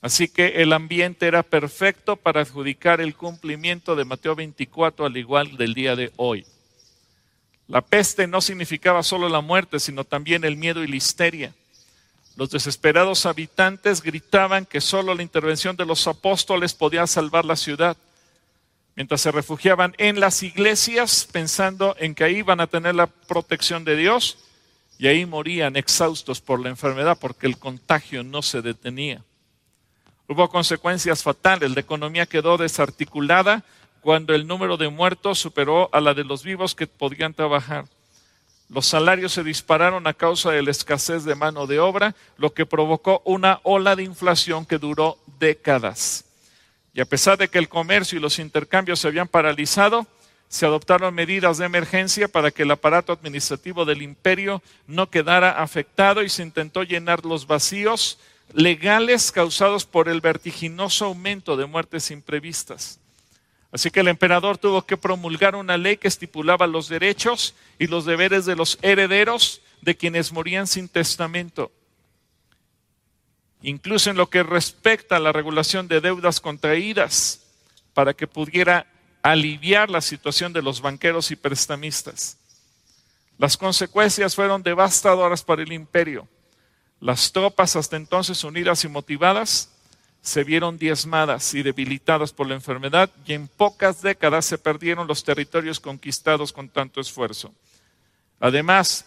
Así 0.00 0.28
que 0.28 0.62
el 0.62 0.72
ambiente 0.72 1.26
era 1.26 1.42
perfecto 1.42 2.16
para 2.16 2.42
adjudicar 2.42 3.00
el 3.00 3.14
cumplimiento 3.14 3.96
de 3.96 4.04
Mateo 4.04 4.34
24 4.34 5.06
al 5.06 5.16
igual 5.16 5.56
del 5.56 5.74
día 5.74 5.96
de 5.96 6.12
hoy. 6.16 6.46
La 7.66 7.80
peste 7.80 8.26
no 8.26 8.40
significaba 8.40 9.02
solo 9.02 9.28
la 9.28 9.40
muerte, 9.40 9.80
sino 9.80 10.04
también 10.04 10.44
el 10.44 10.56
miedo 10.56 10.84
y 10.84 10.86
la 10.86 10.96
histeria. 10.96 11.54
Los 12.38 12.50
desesperados 12.50 13.26
habitantes 13.26 14.00
gritaban 14.00 14.64
que 14.64 14.80
solo 14.80 15.12
la 15.12 15.24
intervención 15.24 15.74
de 15.74 15.84
los 15.84 16.06
apóstoles 16.06 16.72
podía 16.72 17.04
salvar 17.08 17.44
la 17.44 17.56
ciudad, 17.56 17.96
mientras 18.94 19.22
se 19.22 19.32
refugiaban 19.32 19.92
en 19.98 20.20
las 20.20 20.44
iglesias 20.44 21.28
pensando 21.32 21.96
en 21.98 22.14
que 22.14 22.22
ahí 22.22 22.36
iban 22.36 22.60
a 22.60 22.68
tener 22.68 22.94
la 22.94 23.08
protección 23.08 23.84
de 23.84 23.96
Dios 23.96 24.38
y 25.00 25.08
ahí 25.08 25.26
morían 25.26 25.74
exhaustos 25.74 26.40
por 26.40 26.60
la 26.60 26.68
enfermedad 26.68 27.18
porque 27.20 27.48
el 27.48 27.58
contagio 27.58 28.22
no 28.22 28.40
se 28.42 28.62
detenía. 28.62 29.24
Hubo 30.28 30.48
consecuencias 30.48 31.24
fatales, 31.24 31.72
la 31.72 31.80
economía 31.80 32.26
quedó 32.26 32.56
desarticulada 32.56 33.64
cuando 34.00 34.32
el 34.32 34.46
número 34.46 34.76
de 34.76 34.88
muertos 34.88 35.40
superó 35.40 35.90
a 35.92 36.00
la 36.00 36.14
de 36.14 36.22
los 36.22 36.44
vivos 36.44 36.76
que 36.76 36.86
podían 36.86 37.34
trabajar. 37.34 37.86
Los 38.68 38.86
salarios 38.86 39.32
se 39.32 39.42
dispararon 39.42 40.06
a 40.06 40.12
causa 40.12 40.50
de 40.50 40.62
la 40.62 40.70
escasez 40.70 41.24
de 41.24 41.34
mano 41.34 41.66
de 41.66 41.80
obra, 41.80 42.14
lo 42.36 42.52
que 42.52 42.66
provocó 42.66 43.22
una 43.24 43.60
ola 43.62 43.96
de 43.96 44.02
inflación 44.02 44.66
que 44.66 44.78
duró 44.78 45.18
décadas. 45.38 46.26
Y 46.92 47.00
a 47.00 47.06
pesar 47.06 47.38
de 47.38 47.48
que 47.48 47.58
el 47.58 47.68
comercio 47.68 48.18
y 48.18 48.20
los 48.20 48.38
intercambios 48.38 49.00
se 49.00 49.08
habían 49.08 49.28
paralizado, 49.28 50.06
se 50.48 50.66
adoptaron 50.66 51.14
medidas 51.14 51.58
de 51.58 51.66
emergencia 51.66 52.28
para 52.28 52.50
que 52.50 52.62
el 52.62 52.70
aparato 52.70 53.12
administrativo 53.12 53.84
del 53.84 54.02
imperio 54.02 54.62
no 54.86 55.10
quedara 55.10 55.62
afectado 55.62 56.22
y 56.22 56.28
se 56.28 56.42
intentó 56.42 56.82
llenar 56.82 57.24
los 57.24 57.46
vacíos 57.46 58.18
legales 58.52 59.30
causados 59.32 59.84
por 59.84 60.08
el 60.08 60.20
vertiginoso 60.20 61.06
aumento 61.06 61.56
de 61.56 61.66
muertes 61.66 62.10
imprevistas. 62.10 62.98
Así 63.70 63.90
que 63.90 64.00
el 64.00 64.08
emperador 64.08 64.56
tuvo 64.58 64.86
que 64.86 64.96
promulgar 64.96 65.54
una 65.54 65.76
ley 65.76 65.98
que 65.98 66.08
estipulaba 66.08 66.66
los 66.66 66.88
derechos 66.88 67.54
y 67.78 67.86
los 67.86 68.06
deberes 68.06 68.46
de 68.46 68.56
los 68.56 68.78
herederos 68.82 69.60
de 69.82 69.96
quienes 69.96 70.32
morían 70.32 70.66
sin 70.66 70.88
testamento. 70.88 71.70
Incluso 73.60 74.10
en 74.10 74.16
lo 74.16 74.30
que 74.30 74.42
respecta 74.42 75.16
a 75.16 75.20
la 75.20 75.32
regulación 75.32 75.88
de 75.88 76.00
deudas 76.00 76.40
contraídas, 76.40 77.44
para 77.98 78.14
que 78.14 78.28
pudiera 78.28 78.86
aliviar 79.22 79.90
la 79.90 80.00
situación 80.00 80.52
de 80.52 80.62
los 80.62 80.80
banqueros 80.80 81.32
y 81.32 81.36
prestamistas. 81.36 82.38
Las 83.38 83.56
consecuencias 83.56 84.36
fueron 84.36 84.62
devastadoras 84.62 85.42
para 85.42 85.62
el 85.62 85.72
imperio. 85.72 86.28
Las 87.00 87.32
tropas 87.32 87.74
hasta 87.74 87.96
entonces 87.96 88.44
unidas 88.44 88.84
y 88.84 88.88
motivadas 88.88 89.70
se 90.22 90.44
vieron 90.44 90.78
diezmadas 90.78 91.54
y 91.54 91.62
debilitadas 91.62 92.32
por 92.32 92.48
la 92.48 92.54
enfermedad 92.54 93.10
y 93.26 93.32
en 93.34 93.48
pocas 93.48 94.02
décadas 94.02 94.44
se 94.44 94.58
perdieron 94.58 95.06
los 95.06 95.24
territorios 95.24 95.80
conquistados 95.80 96.52
con 96.52 96.68
tanto 96.68 97.00
esfuerzo. 97.00 97.52
Además, 98.40 99.06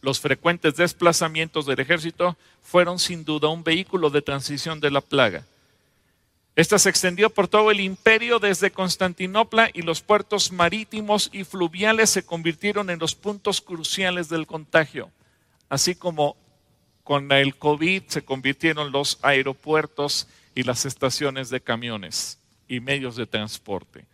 los 0.00 0.20
frecuentes 0.20 0.76
desplazamientos 0.76 1.64
del 1.66 1.80
ejército 1.80 2.36
fueron 2.62 2.98
sin 2.98 3.24
duda 3.24 3.48
un 3.48 3.62
vehículo 3.62 4.10
de 4.10 4.22
transición 4.22 4.80
de 4.80 4.90
la 4.90 5.00
plaga. 5.00 5.46
Esta 6.54 6.78
se 6.78 6.90
extendió 6.90 7.30
por 7.30 7.48
todo 7.48 7.70
el 7.70 7.80
imperio 7.80 8.38
desde 8.38 8.72
Constantinopla 8.72 9.70
y 9.72 9.82
los 9.82 10.02
puertos 10.02 10.52
marítimos 10.52 11.30
y 11.32 11.44
fluviales 11.44 12.10
se 12.10 12.24
convirtieron 12.26 12.90
en 12.90 12.98
los 12.98 13.14
puntos 13.14 13.62
cruciales 13.62 14.28
del 14.28 14.46
contagio, 14.46 15.10
así 15.70 15.94
como 15.94 16.36
con 17.04 17.30
el 17.32 17.56
COVID 17.56 18.04
se 18.06 18.24
convirtieron 18.24 18.92
los 18.92 19.18
aeropuertos 19.22 20.28
y 20.54 20.62
las 20.62 20.84
estaciones 20.84 21.50
de 21.50 21.60
camiones 21.60 22.38
y 22.68 22.80
medios 22.80 23.16
de 23.16 23.26
transporte. 23.26 24.04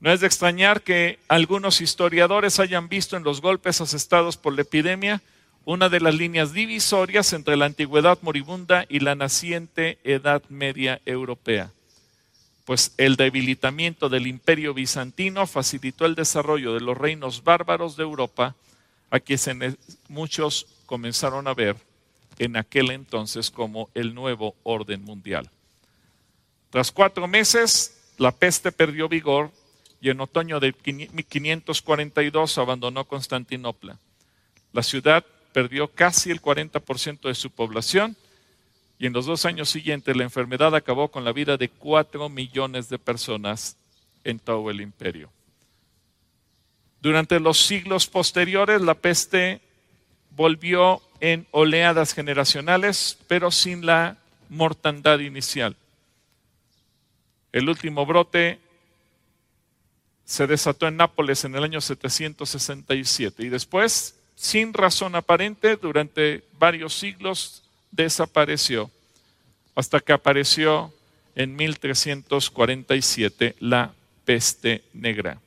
No 0.00 0.12
es 0.12 0.20
de 0.20 0.26
extrañar 0.26 0.82
que 0.82 1.18
algunos 1.28 1.80
historiadores 1.80 2.60
hayan 2.60 2.88
visto 2.88 3.16
en 3.16 3.24
los 3.24 3.40
golpes 3.40 3.80
asestados 3.80 4.36
por 4.36 4.54
la 4.54 4.62
epidemia 4.62 5.22
una 5.64 5.88
de 5.88 6.00
las 6.00 6.14
líneas 6.14 6.52
divisorias 6.52 7.32
entre 7.32 7.56
la 7.56 7.66
antigüedad 7.66 8.18
moribunda 8.22 8.86
y 8.88 9.00
la 9.00 9.16
naciente 9.16 9.98
Edad 10.04 10.42
Media 10.48 11.00
Europea, 11.06 11.72
pues 12.64 12.94
el 12.98 13.16
debilitamiento 13.16 14.08
del 14.08 14.28
imperio 14.28 14.74
bizantino 14.74 15.44
facilitó 15.46 16.06
el 16.06 16.14
desarrollo 16.14 16.74
de 16.74 16.80
los 16.80 16.96
reinos 16.96 17.42
bárbaros 17.42 17.96
de 17.96 18.04
Europa, 18.04 18.54
a 19.10 19.18
quienes 19.18 19.76
muchos 20.08 20.66
comenzaron 20.86 21.48
a 21.48 21.54
ver 21.54 21.76
en 22.38 22.56
aquel 22.56 22.90
entonces 22.90 23.50
como 23.50 23.90
el 23.94 24.14
nuevo 24.14 24.54
orden 24.62 25.02
mundial. 25.04 25.50
Tras 26.70 26.92
cuatro 26.92 27.26
meses, 27.26 27.96
la 28.18 28.32
peste 28.32 28.72
perdió 28.72 29.08
vigor 29.08 29.50
y 30.00 30.10
en 30.10 30.20
otoño 30.20 30.60
de 30.60 30.74
1542 30.84 32.58
abandonó 32.58 33.04
Constantinopla. 33.06 33.98
La 34.72 34.82
ciudad 34.82 35.24
perdió 35.52 35.88
casi 35.88 36.30
el 36.30 36.42
40% 36.42 37.28
de 37.28 37.34
su 37.34 37.50
población 37.50 38.16
y 38.98 39.06
en 39.06 39.12
los 39.12 39.26
dos 39.26 39.44
años 39.46 39.70
siguientes 39.70 40.16
la 40.16 40.24
enfermedad 40.24 40.74
acabó 40.74 41.08
con 41.08 41.24
la 41.24 41.32
vida 41.32 41.56
de 41.56 41.68
cuatro 41.68 42.28
millones 42.28 42.88
de 42.88 42.98
personas 42.98 43.76
en 44.24 44.38
todo 44.38 44.70
el 44.70 44.80
imperio. 44.80 45.30
Durante 47.00 47.40
los 47.40 47.58
siglos 47.58 48.06
posteriores 48.06 48.80
la 48.80 48.94
peste 48.94 49.60
volvió 50.36 51.02
en 51.20 51.46
oleadas 51.50 52.14
generacionales, 52.14 53.18
pero 53.26 53.50
sin 53.50 53.86
la 53.86 54.18
mortandad 54.48 55.18
inicial. 55.18 55.76
El 57.52 57.68
último 57.68 58.06
brote 58.06 58.60
se 60.24 60.46
desató 60.46 60.86
en 60.86 60.96
Nápoles 60.96 61.44
en 61.44 61.54
el 61.54 61.64
año 61.64 61.80
767 61.80 63.44
y 63.44 63.48
después 63.48 64.16
sin 64.36 64.74
razón 64.74 65.14
aparente, 65.14 65.76
durante 65.76 66.44
varios 66.58 66.94
siglos 66.94 67.62
desapareció, 67.90 68.90
hasta 69.74 70.00
que 70.00 70.12
apareció 70.12 70.92
en 71.34 71.56
1347 71.56 73.56
la 73.60 73.94
peste 74.26 74.84
negra, 74.92 75.40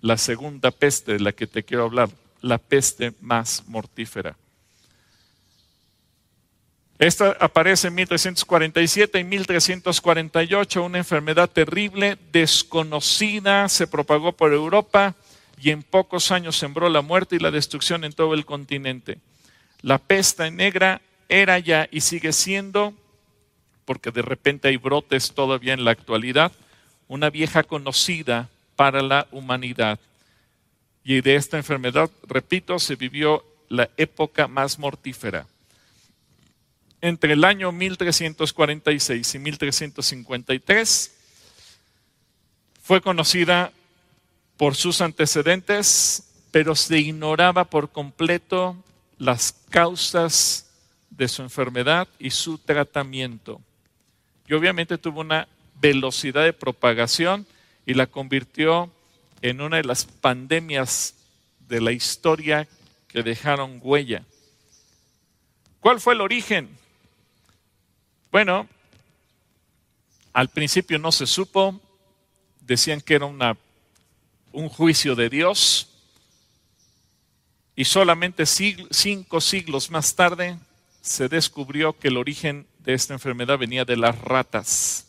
la 0.00 0.16
segunda 0.16 0.70
peste 0.70 1.12
de 1.12 1.20
la 1.20 1.32
que 1.32 1.46
te 1.46 1.62
quiero 1.62 1.84
hablar, 1.84 2.08
la 2.44 2.58
peste 2.58 3.14
más 3.20 3.64
mortífera. 3.66 4.36
Esta 6.98 7.36
aparece 7.40 7.88
en 7.88 7.94
1347 7.94 9.18
y 9.18 9.24
1348, 9.24 10.82
una 10.84 10.98
enfermedad 10.98 11.50
terrible, 11.50 12.18
desconocida, 12.32 13.68
se 13.68 13.86
propagó 13.86 14.32
por 14.32 14.52
Europa 14.52 15.14
y 15.60 15.70
en 15.70 15.82
pocos 15.82 16.30
años 16.30 16.56
sembró 16.56 16.88
la 16.88 17.02
muerte 17.02 17.36
y 17.36 17.40
la 17.40 17.50
destrucción 17.50 18.04
en 18.04 18.12
todo 18.12 18.34
el 18.34 18.44
continente. 18.44 19.18
La 19.80 19.98
peste 19.98 20.50
negra 20.50 21.00
era 21.28 21.58
ya 21.58 21.88
y 21.90 22.02
sigue 22.02 22.32
siendo, 22.32 22.94
porque 23.86 24.10
de 24.10 24.22
repente 24.22 24.68
hay 24.68 24.76
brotes 24.76 25.32
todavía 25.32 25.72
en 25.72 25.84
la 25.84 25.92
actualidad, 25.92 26.52
una 27.08 27.30
vieja 27.30 27.62
conocida 27.62 28.50
para 28.76 29.02
la 29.02 29.26
humanidad. 29.32 29.98
Y 31.04 31.20
de 31.20 31.36
esta 31.36 31.58
enfermedad, 31.58 32.10
repito, 32.26 32.78
se 32.78 32.96
vivió 32.96 33.44
la 33.68 33.90
época 33.98 34.48
más 34.48 34.78
mortífera. 34.78 35.46
Entre 37.02 37.34
el 37.34 37.44
año 37.44 37.70
1346 37.70 39.34
y 39.34 39.38
1353 39.38 41.12
fue 42.82 43.02
conocida 43.02 43.70
por 44.56 44.74
sus 44.74 45.02
antecedentes, 45.02 46.30
pero 46.50 46.74
se 46.74 46.98
ignoraba 46.98 47.64
por 47.64 47.90
completo 47.90 48.76
las 49.18 49.52
causas 49.68 50.70
de 51.10 51.28
su 51.28 51.42
enfermedad 51.42 52.08
y 52.18 52.30
su 52.30 52.56
tratamiento. 52.56 53.60
Y 54.46 54.54
obviamente 54.54 54.98
tuvo 54.98 55.20
una 55.20 55.48
velocidad 55.80 56.44
de 56.44 56.52
propagación 56.52 57.46
y 57.84 57.94
la 57.94 58.06
convirtió 58.06 58.90
en 59.44 59.60
una 59.60 59.76
de 59.76 59.84
las 59.84 60.06
pandemias 60.06 61.16
de 61.68 61.78
la 61.78 61.92
historia 61.92 62.66
que 63.08 63.22
dejaron 63.22 63.78
huella. 63.82 64.24
¿Cuál 65.80 66.00
fue 66.00 66.14
el 66.14 66.22
origen? 66.22 66.70
Bueno, 68.32 68.66
al 70.32 70.48
principio 70.48 70.98
no 70.98 71.12
se 71.12 71.26
supo, 71.26 71.78
decían 72.62 73.02
que 73.02 73.16
era 73.16 73.26
un 74.50 74.68
juicio 74.70 75.14
de 75.14 75.28
Dios 75.28 75.90
y 77.76 77.84
solamente 77.84 78.46
cinco 78.46 79.42
siglos 79.42 79.90
más 79.90 80.14
tarde 80.14 80.58
se 81.02 81.28
descubrió 81.28 81.98
que 81.98 82.08
el 82.08 82.16
origen 82.16 82.66
de 82.78 82.94
esta 82.94 83.12
enfermedad 83.12 83.58
venía 83.58 83.84
de 83.84 83.98
las 83.98 84.18
ratas. 84.22 85.06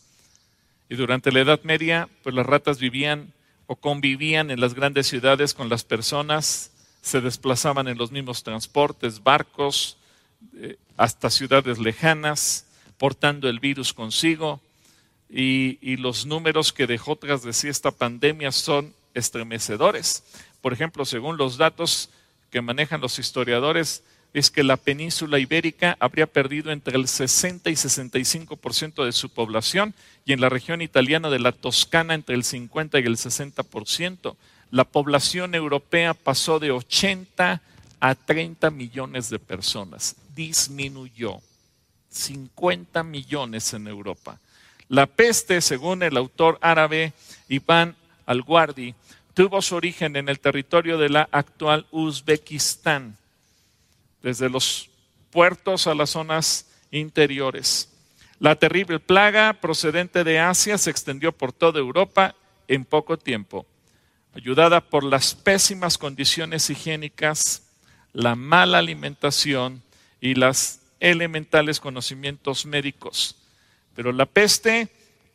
Y 0.90 0.96
durante 0.96 1.32
la 1.32 1.40
Edad 1.40 1.62
Media, 1.62 2.10
pues 2.22 2.34
las 2.34 2.44
ratas 2.44 2.78
vivían 2.78 3.32
o 3.66 3.76
convivían 3.76 4.50
en 4.50 4.60
las 4.60 4.74
grandes 4.74 5.06
ciudades 5.06 5.54
con 5.54 5.68
las 5.68 5.84
personas, 5.84 6.70
se 7.02 7.20
desplazaban 7.20 7.88
en 7.88 7.98
los 7.98 8.10
mismos 8.10 8.42
transportes, 8.42 9.22
barcos, 9.22 9.96
eh, 10.56 10.76
hasta 10.96 11.30
ciudades 11.30 11.78
lejanas, 11.78 12.66
portando 12.98 13.48
el 13.48 13.60
virus 13.60 13.92
consigo. 13.92 14.60
Y, 15.28 15.78
y 15.80 15.96
los 15.96 16.26
números 16.26 16.72
que 16.72 16.86
dejó 16.86 17.16
tras 17.16 17.42
de 17.42 17.52
sí 17.52 17.68
esta 17.68 17.90
pandemia 17.90 18.52
son 18.52 18.94
estremecedores. 19.14 20.22
Por 20.60 20.72
ejemplo, 20.72 21.04
según 21.04 21.36
los 21.36 21.56
datos 21.56 22.10
que 22.50 22.60
manejan 22.60 23.00
los 23.00 23.18
historiadores, 23.18 24.04
es 24.38 24.50
que 24.50 24.62
la 24.62 24.76
península 24.76 25.38
ibérica 25.38 25.96
habría 25.98 26.26
perdido 26.26 26.70
entre 26.70 26.98
el 26.98 27.08
60 27.08 27.70
y 27.70 27.72
65% 27.72 29.02
de 29.06 29.12
su 29.12 29.30
población 29.30 29.94
y 30.26 30.34
en 30.34 30.42
la 30.42 30.50
región 30.50 30.82
italiana 30.82 31.30
de 31.30 31.38
la 31.38 31.52
Toscana 31.52 32.12
entre 32.12 32.34
el 32.34 32.44
50 32.44 33.00
y 33.00 33.04
el 33.04 33.16
60%. 33.16 34.36
La 34.70 34.84
población 34.84 35.54
europea 35.54 36.12
pasó 36.12 36.58
de 36.58 36.70
80 36.70 37.62
a 37.98 38.14
30 38.14 38.70
millones 38.72 39.30
de 39.30 39.38
personas, 39.38 40.16
disminuyó 40.34 41.40
50 42.10 43.02
millones 43.04 43.72
en 43.72 43.88
Europa. 43.88 44.38
La 44.90 45.06
peste, 45.06 45.62
según 45.62 46.02
el 46.02 46.14
autor 46.14 46.58
árabe 46.60 47.14
Iván 47.48 47.96
Al-Guardi, 48.26 48.94
tuvo 49.32 49.62
su 49.62 49.76
origen 49.76 50.14
en 50.14 50.28
el 50.28 50.40
territorio 50.40 50.98
de 50.98 51.08
la 51.08 51.26
actual 51.32 51.86
Uzbekistán, 51.90 53.16
desde 54.26 54.50
los 54.50 54.90
puertos 55.30 55.86
a 55.86 55.94
las 55.94 56.10
zonas 56.10 56.66
interiores. 56.90 57.92
La 58.40 58.56
terrible 58.56 58.98
plaga 58.98 59.52
procedente 59.52 60.24
de 60.24 60.40
Asia 60.40 60.78
se 60.78 60.90
extendió 60.90 61.30
por 61.30 61.52
toda 61.52 61.78
Europa 61.78 62.34
en 62.66 62.84
poco 62.84 63.16
tiempo, 63.16 63.66
ayudada 64.34 64.80
por 64.80 65.04
las 65.04 65.36
pésimas 65.36 65.96
condiciones 65.96 66.68
higiénicas, 66.70 67.68
la 68.12 68.34
mala 68.34 68.78
alimentación 68.78 69.84
y 70.20 70.34
los 70.34 70.80
elementales 70.98 71.78
conocimientos 71.78 72.66
médicos. 72.66 73.36
Pero 73.94 74.10
la 74.10 74.26
peste 74.26 74.88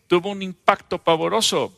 tuvo 0.08 0.32
un 0.32 0.42
impacto 0.42 0.98
pavoroso. 0.98 1.74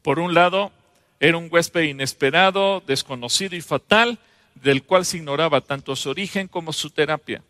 Por 0.00 0.18
un 0.18 0.32
lado, 0.32 0.72
era 1.20 1.36
un 1.36 1.48
huésped 1.52 1.82
inesperado, 1.82 2.82
desconocido 2.86 3.56
y 3.56 3.60
fatal, 3.60 4.18
del 4.54 4.82
cual 4.82 5.04
se 5.04 5.18
ignoraba 5.18 5.60
tanto 5.60 5.96
su 5.96 6.10
origen 6.10 6.48
como 6.48 6.72
su 6.72 6.90
terapia. 6.90 7.42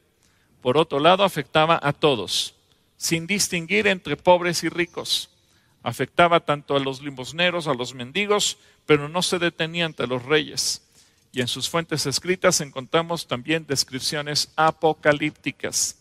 Por 0.63 0.77
otro 0.77 1.01
lado, 1.01 1.25
afectaba 1.25 1.79
a 1.83 1.93
todos, 1.93 2.55
sin 2.97 3.27
distinguir 3.27 3.87
entre 3.87 4.17
pobres 4.17 4.63
y 4.63 4.69
ricos. 4.69 5.31
Afectaba 5.83 6.41
tanto 6.41 6.77
a 6.77 6.81
los 6.81 7.01
limosneros, 7.01 7.67
a 7.67 7.75
los 7.75 7.95
mendigos, 7.95 8.59
pero 8.87 9.09
no 9.09 9.23
se 9.23 9.39
detenía 9.39 9.87
ante 9.87 10.07
los 10.07 10.25
reyes. 10.25 10.83
Y 11.33 11.41
en 11.41 11.49
sus 11.49 11.69
fuentes 11.69 12.07
escritas 12.07 12.61
encontramos 12.61 13.27
también 13.27 13.67
descripciones 13.67 14.53
apocalípticas. 14.57 15.97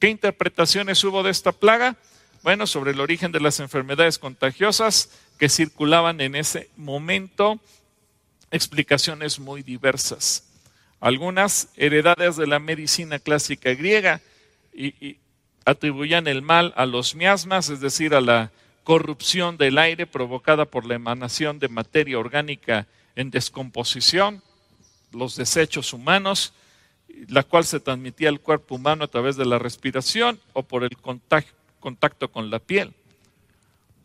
¿Qué 0.00 0.08
interpretaciones 0.08 1.02
hubo 1.04 1.22
de 1.22 1.30
esta 1.30 1.52
plaga? 1.52 1.96
Bueno, 2.42 2.66
sobre 2.66 2.92
el 2.92 3.00
origen 3.00 3.32
de 3.32 3.40
las 3.40 3.60
enfermedades 3.60 4.18
contagiosas, 4.18 5.10
que 5.38 5.48
circulaban 5.48 6.20
en 6.20 6.34
ese 6.34 6.70
momento 6.76 7.60
explicaciones 8.50 9.38
muy 9.38 9.62
diversas. 9.62 10.44
Algunas 11.00 11.68
heredades 11.76 12.36
de 12.36 12.46
la 12.46 12.58
medicina 12.58 13.18
clásica 13.18 13.74
griega 13.74 14.20
y, 14.72 15.18
atribuían 15.64 16.28
el 16.28 16.42
mal 16.42 16.72
a 16.76 16.86
los 16.86 17.16
miasmas, 17.16 17.70
es 17.70 17.80
decir, 17.80 18.14
a 18.14 18.20
la 18.20 18.52
corrupción 18.84 19.56
del 19.56 19.78
aire 19.78 20.06
provocada 20.06 20.64
por 20.64 20.86
la 20.86 20.94
emanación 20.94 21.58
de 21.58 21.68
materia 21.68 22.20
orgánica 22.20 22.86
en 23.16 23.32
descomposición, 23.32 24.42
los 25.10 25.34
desechos 25.34 25.92
humanos, 25.92 26.54
la 27.28 27.42
cual 27.42 27.64
se 27.64 27.80
transmitía 27.80 28.28
al 28.28 28.40
cuerpo 28.40 28.76
humano 28.76 29.04
a 29.04 29.08
través 29.08 29.36
de 29.36 29.44
la 29.44 29.58
respiración 29.58 30.38
o 30.52 30.62
por 30.62 30.84
el 30.84 30.96
contacto 30.98 32.30
con 32.30 32.48
la 32.48 32.60
piel. 32.60 32.94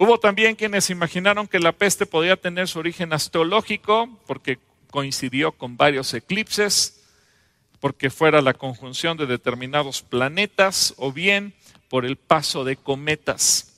Hubo 0.01 0.19
también 0.19 0.55
quienes 0.55 0.89
imaginaron 0.89 1.47
que 1.47 1.59
la 1.59 1.73
peste 1.73 2.07
podía 2.07 2.35
tener 2.35 2.67
su 2.67 2.79
origen 2.79 3.13
astrológico 3.13 4.09
porque 4.25 4.57
coincidió 4.89 5.51
con 5.51 5.77
varios 5.77 6.11
eclipses 6.15 7.03
porque 7.79 8.09
fuera 8.09 8.41
la 8.41 8.55
conjunción 8.55 9.15
de 9.15 9.27
determinados 9.27 10.01
planetas 10.01 10.95
o 10.97 11.11
bien 11.13 11.53
por 11.87 12.03
el 12.03 12.15
paso 12.15 12.63
de 12.63 12.77
cometas. 12.77 13.75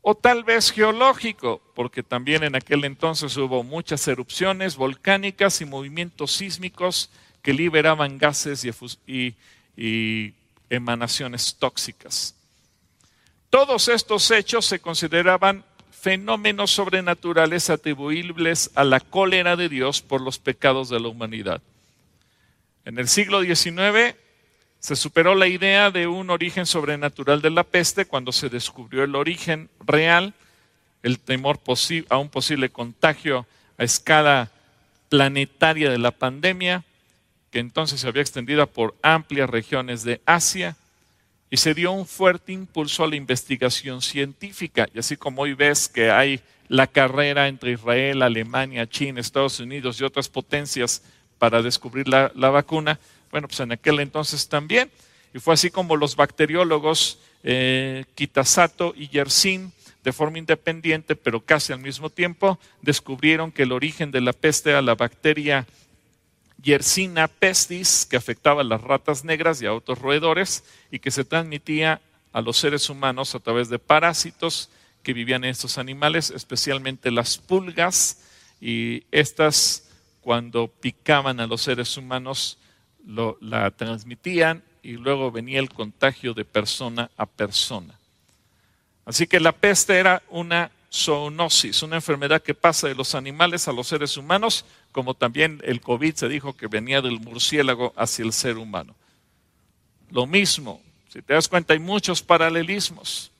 O 0.00 0.14
tal 0.14 0.44
vez 0.44 0.70
geológico, 0.70 1.60
porque 1.74 2.04
también 2.04 2.44
en 2.44 2.54
aquel 2.54 2.84
entonces 2.84 3.36
hubo 3.36 3.64
muchas 3.64 4.06
erupciones 4.06 4.76
volcánicas 4.76 5.60
y 5.60 5.64
movimientos 5.64 6.30
sísmicos 6.30 7.10
que 7.42 7.52
liberaban 7.52 8.16
gases 8.16 8.64
y, 9.08 9.34
emanaciones 10.70 11.56
tóxicas. 11.58 12.36
Todos 13.52 13.88
estos 13.88 14.30
hechos 14.30 14.64
se 14.64 14.80
consideraban 14.80 15.62
fenómenos 15.90 16.70
sobrenaturales 16.70 17.68
atribuibles 17.68 18.70
a 18.74 18.82
la 18.82 18.98
cólera 18.98 19.56
de 19.56 19.68
Dios 19.68 20.00
por 20.00 20.22
los 20.22 20.38
pecados 20.38 20.88
de 20.88 20.98
la 20.98 21.08
humanidad. 21.08 21.60
En 22.86 22.98
el 22.98 23.08
siglo 23.08 23.42
XIX 23.42 24.16
se 24.78 24.96
superó 24.96 25.34
la 25.34 25.48
idea 25.48 25.90
de 25.90 26.06
un 26.06 26.30
origen 26.30 26.64
sobrenatural 26.64 27.42
de 27.42 27.50
la 27.50 27.62
peste 27.62 28.06
cuando 28.06 28.32
se 28.32 28.48
descubrió 28.48 29.04
el 29.04 29.14
origen 29.14 29.68
real, 29.84 30.32
el 31.02 31.18
temor 31.18 31.60
a 32.08 32.16
un 32.16 32.30
posible 32.30 32.70
contagio 32.70 33.46
a 33.76 33.84
escala 33.84 34.50
planetaria 35.10 35.90
de 35.90 35.98
la 35.98 36.12
pandemia, 36.12 36.84
que 37.50 37.58
entonces 37.58 38.00
se 38.00 38.08
había 38.08 38.22
extendido 38.22 38.66
por 38.66 38.94
amplias 39.02 39.50
regiones 39.50 40.04
de 40.04 40.22
Asia 40.24 40.74
y 41.52 41.58
se 41.58 41.74
dio 41.74 41.92
un 41.92 42.06
fuerte 42.06 42.50
impulso 42.50 43.04
a 43.04 43.06
la 43.06 43.14
investigación 43.14 44.00
científica. 44.00 44.88
Y 44.94 44.98
así 44.98 45.18
como 45.18 45.42
hoy 45.42 45.52
ves 45.52 45.86
que 45.86 46.10
hay 46.10 46.40
la 46.66 46.86
carrera 46.86 47.46
entre 47.46 47.72
Israel, 47.72 48.22
Alemania, 48.22 48.88
China, 48.88 49.20
Estados 49.20 49.60
Unidos 49.60 50.00
y 50.00 50.04
otras 50.04 50.30
potencias 50.30 51.02
para 51.36 51.60
descubrir 51.60 52.08
la, 52.08 52.30
vacuna, 52.34 52.98
bueno, 53.30 53.48
pues 53.48 53.60
en 53.60 53.70
aquel 53.70 54.00
entonces 54.00 54.48
también. 54.48 54.90
Y 55.34 55.40
fue 55.40 55.52
así 55.52 55.68
como 55.68 55.94
los 55.94 56.16
bacteriólogos 56.16 57.18
eh, 57.42 58.06
Kitasato 58.14 58.94
y 58.96 59.08
Yersin, 59.08 59.72
de 60.04 60.12
forma 60.14 60.38
independiente, 60.38 61.16
pero 61.16 61.44
casi 61.44 61.74
al 61.74 61.80
mismo 61.80 62.08
tiempo, 62.08 62.58
descubrieron 62.80 63.52
que 63.52 63.64
el 63.64 63.72
origen 63.72 64.10
de 64.10 64.22
la 64.22 64.32
peste 64.32 64.70
era 64.70 64.80
la 64.80 64.94
bacteria 64.94 65.66
Yersina 66.62 67.28
pestis, 67.28 68.06
que 68.08 68.16
afectaba 68.16 68.60
a 68.60 68.64
las 68.64 68.80
ratas 68.80 69.24
negras 69.24 69.60
y 69.60 69.66
a 69.66 69.74
otros 69.74 69.98
roedores 69.98 70.64
y 70.90 70.98
que 70.98 71.10
se 71.10 71.24
transmitía 71.24 72.00
a 72.32 72.40
los 72.40 72.56
seres 72.56 72.88
humanos 72.88 73.34
a 73.34 73.40
través 73.40 73.68
de 73.68 73.78
parásitos 73.78 74.70
que 75.02 75.12
vivían 75.12 75.44
en 75.44 75.50
estos 75.50 75.78
animales, 75.78 76.30
especialmente 76.30 77.10
las 77.10 77.36
pulgas, 77.36 78.18
y 78.60 79.02
estas 79.10 79.88
cuando 80.20 80.68
picaban 80.68 81.40
a 81.40 81.48
los 81.48 81.62
seres 81.62 81.96
humanos 81.96 82.58
la 83.04 83.70
transmitían 83.72 84.62
y 84.84 84.92
luego 84.92 85.32
venía 85.32 85.58
el 85.58 85.68
contagio 85.68 86.32
de 86.32 86.44
persona 86.44 87.10
a 87.16 87.26
persona. 87.26 87.98
Así 89.04 89.26
que 89.26 89.40
la 89.40 89.50
peste 89.50 89.98
era 89.98 90.22
una 90.30 90.70
zoonosis, 90.92 91.82
una 91.82 91.96
enfermedad 91.96 92.42
que 92.42 92.54
pasa 92.54 92.86
de 92.86 92.94
los 92.94 93.14
animales 93.14 93.66
a 93.66 93.72
los 93.72 93.88
seres 93.88 94.16
humanos, 94.16 94.64
como 94.92 95.14
también 95.14 95.60
el 95.64 95.80
COVID 95.80 96.14
se 96.14 96.28
dijo 96.28 96.54
que 96.54 96.66
venía 96.66 97.00
del 97.00 97.18
murciélago 97.20 97.94
hacia 97.96 98.24
el 98.24 98.32
ser 98.32 98.58
humano. 98.58 98.94
Lo 100.10 100.26
mismo, 100.26 100.82
si 101.08 101.22
te 101.22 101.32
das 101.32 101.48
cuenta, 101.48 101.72
hay 101.72 101.78
muchos 101.78 102.22
paralelismos. 102.22 103.30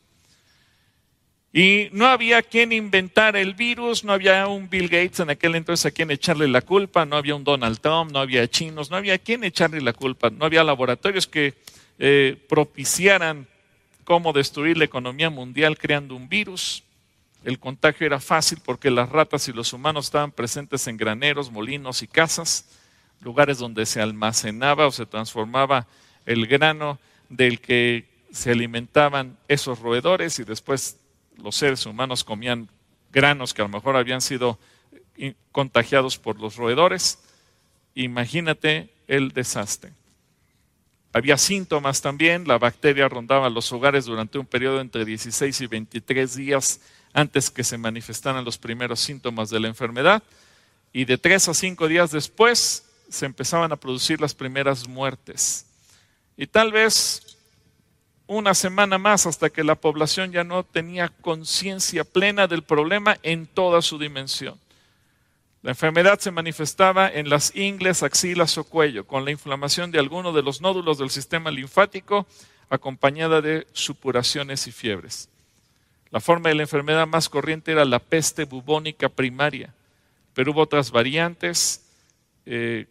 Y 1.53 1.89
no 1.93 2.07
había 2.07 2.41
quien 2.41 2.73
inventar 2.73 3.37
el 3.37 3.53
virus, 3.53 4.05
no 4.05 4.15
había 4.15 4.47
un 4.47 4.71
Bill 4.71 4.89
Gates 4.89 5.21
en 5.21 5.29
aquel 5.29 5.55
entonces 5.55 5.85
a 5.85 5.91
quien 5.91 6.11
echarle 6.11 6.49
la 6.49 6.63
culpa, 6.63 7.05
no 7.05 7.17
había 7.17 7.35
un 7.35 7.45
Donald 7.45 7.79
Trump, 7.79 8.11
no 8.11 8.21
había 8.21 8.49
chinos, 8.49 8.91
no 8.91 8.97
había 8.97 9.19
quien 9.19 9.45
echarle 9.45 9.83
la 9.83 9.93
culpa, 9.93 10.31
no 10.31 10.47
había 10.47 10.65
laboratorios 10.65 11.27
que 11.27 11.53
eh, 11.99 12.43
propiciaran 12.49 13.47
cómo 14.05 14.33
destruir 14.33 14.79
la 14.79 14.87
economía 14.87 15.29
mundial 15.29 15.77
creando 15.77 16.17
un 16.17 16.27
virus. 16.31 16.85
El 17.45 17.59
contagio 17.59 18.07
era 18.07 18.21
fácil 18.21 18.61
porque 18.65 18.91
las 18.91 19.09
ratas 19.09 19.49
y 19.49 19.53
los 19.53 19.73
humanos 19.73 20.07
estaban 20.07 20.31
presentes 20.31 20.87
en 20.87 20.97
graneros, 20.97 21.51
molinos 21.51 22.03
y 22.03 22.07
casas, 22.07 22.69
lugares 23.21 23.59
donde 23.59 23.85
se 23.87 24.01
almacenaba 24.01 24.87
o 24.87 24.93
se 24.93 25.07
transformaba 25.07 25.87
el 26.25 26.47
grano 26.47 26.99
del 27.29 27.61
que 27.61 28.09
se 28.31 28.53
alimentaban 28.53 29.37
esos 29.49 29.81
roedores 29.81 30.39
y 30.39 30.45
después 30.45 30.99
los 31.37 31.57
seres 31.57 31.85
humanos 31.85 32.25
comían 32.25 32.69
granos 33.13 33.53
que 33.53 33.63
a 33.63 33.65
lo 33.65 33.71
mejor 33.71 33.97
habían 33.97 34.21
sido 34.21 34.59
contagiados 35.51 36.19
por 36.19 36.41
los 36.41 36.57
roedores. 36.57 37.19
Imagínate 37.95 38.91
el 39.09 39.31
desastre. 39.31 39.93
Había 41.13 41.37
síntomas 41.37 42.01
también, 42.01 42.49
la 42.49 42.57
bacteria 42.57 43.09
rondaba 43.09 43.51
los 43.51 43.71
hogares 43.73 44.07
durante 44.07 44.39
un 44.39 44.47
periodo 44.47 44.81
entre 44.81 45.05
16 45.05 45.61
y 45.61 45.67
23 45.67 46.35
días 46.37 46.81
antes 47.13 47.51
que 47.51 47.65
se 47.65 47.79
manifestaran 47.79 48.45
los 48.45 48.59
primeros 48.59 49.01
síntomas 49.01 49.51
de 49.51 49.61
la 49.61 49.69
enfermedad 49.69 50.23
y 50.93 51.05
de 51.05 51.19
tres 51.19 51.49
a 51.49 51.55
cinco 51.55 51.89
días 51.89 52.11
después 52.11 52.85
se 53.09 53.27
empezaban 53.27 53.73
a 53.73 53.77
producir 53.77 54.21
las 54.21 54.35
primeras 54.35 54.89
muertes. 54.89 55.67
Y 56.37 56.47
tal 56.47 56.73
vez 56.73 57.39
una 58.27 58.55
semana 58.55 58.99
más 58.99 59.27
hasta 59.27 59.51
que 59.51 59.65
la 59.65 59.75
población 59.75 60.33
ya 60.33 60.45
no 60.45 60.65
tenía 60.65 61.09
conciencia 61.09 62.05
plena 62.05 62.47
del 62.47 62.63
problema 62.63 63.19
en 63.23 63.47
toda 63.47 63.83
su 63.83 63.99
dimensión. 63.99 64.59
La 65.63 65.73
enfermedad 65.73 66.19
se 66.19 66.31
manifestaba 66.31 67.09
en 67.09 67.29
las 67.29 67.55
ingles, 67.55 68.03
axilas 68.03 68.59
o 68.59 68.65
cuello, 68.65 69.07
con 69.07 69.25
la 69.25 69.31
inflamación 69.31 69.91
de 69.93 69.99
alguno 69.99 70.33
de 70.33 70.43
los 70.43 70.61
nódulos 70.61 70.99
del 70.99 71.11
sistema 71.11 71.51
linfático, 71.51 72.27
acompañada 72.69 73.41
de 73.41 73.67
supuraciones 73.73 74.67
y 74.67 74.73
fiebres. 74.73 75.29
La 76.13 76.21
forma 76.21 76.51
de 76.51 76.55
la 76.55 76.63
enfermedad 76.63 77.07
más 77.07 77.31
corriente 77.31 77.73
era 77.73 77.87
la 77.87 77.99
peste 77.99 78.45
bubónica 78.45 79.09
primaria, 79.09 79.73
pero 80.35 80.53
hubo 80.53 80.61
otras 80.61 80.91
variantes, 80.91 81.87
eh, 82.45 82.87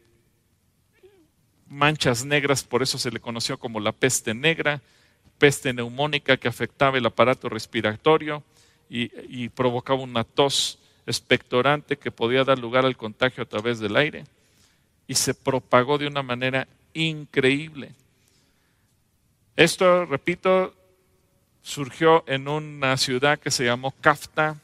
manchas 1.69 2.25
negras, 2.25 2.63
por 2.63 2.81
eso 2.81 2.97
se 2.97 3.11
le 3.11 3.19
conoció 3.19 3.59
como 3.59 3.79
la 3.79 3.91
peste 3.91 4.33
negra, 4.33 4.81
peste 5.37 5.71
neumónica 5.71 6.35
que 6.35 6.47
afectaba 6.47 6.97
el 6.97 7.05
aparato 7.05 7.47
respiratorio 7.47 8.43
y, 8.89 9.11
y 9.29 9.49
provocaba 9.49 10.01
una 10.01 10.23
tos 10.23 10.79
expectorante 11.05 11.97
que 11.97 12.09
podía 12.09 12.43
dar 12.43 12.57
lugar 12.57 12.85
al 12.85 12.97
contagio 12.97 13.43
a 13.43 13.47
través 13.47 13.79
del 13.79 13.97
aire 13.97 14.23
y 15.07 15.13
se 15.13 15.35
propagó 15.35 15.99
de 15.99 16.07
una 16.07 16.23
manera 16.23 16.67
increíble. 16.95 17.91
Esto, 19.55 20.05
repito, 20.05 20.73
surgió 21.61 22.23
en 22.27 22.47
una 22.47 22.97
ciudad 22.97 23.39
que 23.39 23.51
se 23.51 23.65
llamó 23.65 23.91
Kafta 24.01 24.59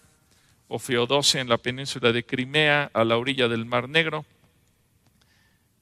o 0.67 0.79
Feodosia 0.79 1.41
en 1.41 1.49
la 1.49 1.57
península 1.57 2.11
de 2.11 2.25
Crimea, 2.25 2.89
a 2.93 3.03
la 3.03 3.17
orilla 3.17 3.47
del 3.47 3.65
Mar 3.65 3.87
Negro. 3.87 4.25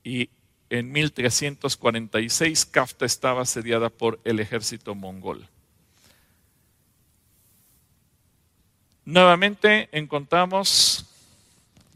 Y 0.04 0.30
en 0.70 0.92
1346 0.92 2.66
Kafta 2.66 3.06
estaba 3.06 3.42
asediada 3.42 3.90
por 3.90 4.20
el 4.24 4.40
ejército 4.40 4.94
mongol. 4.94 5.48
Nuevamente 9.06 9.88
encontramos 9.92 11.06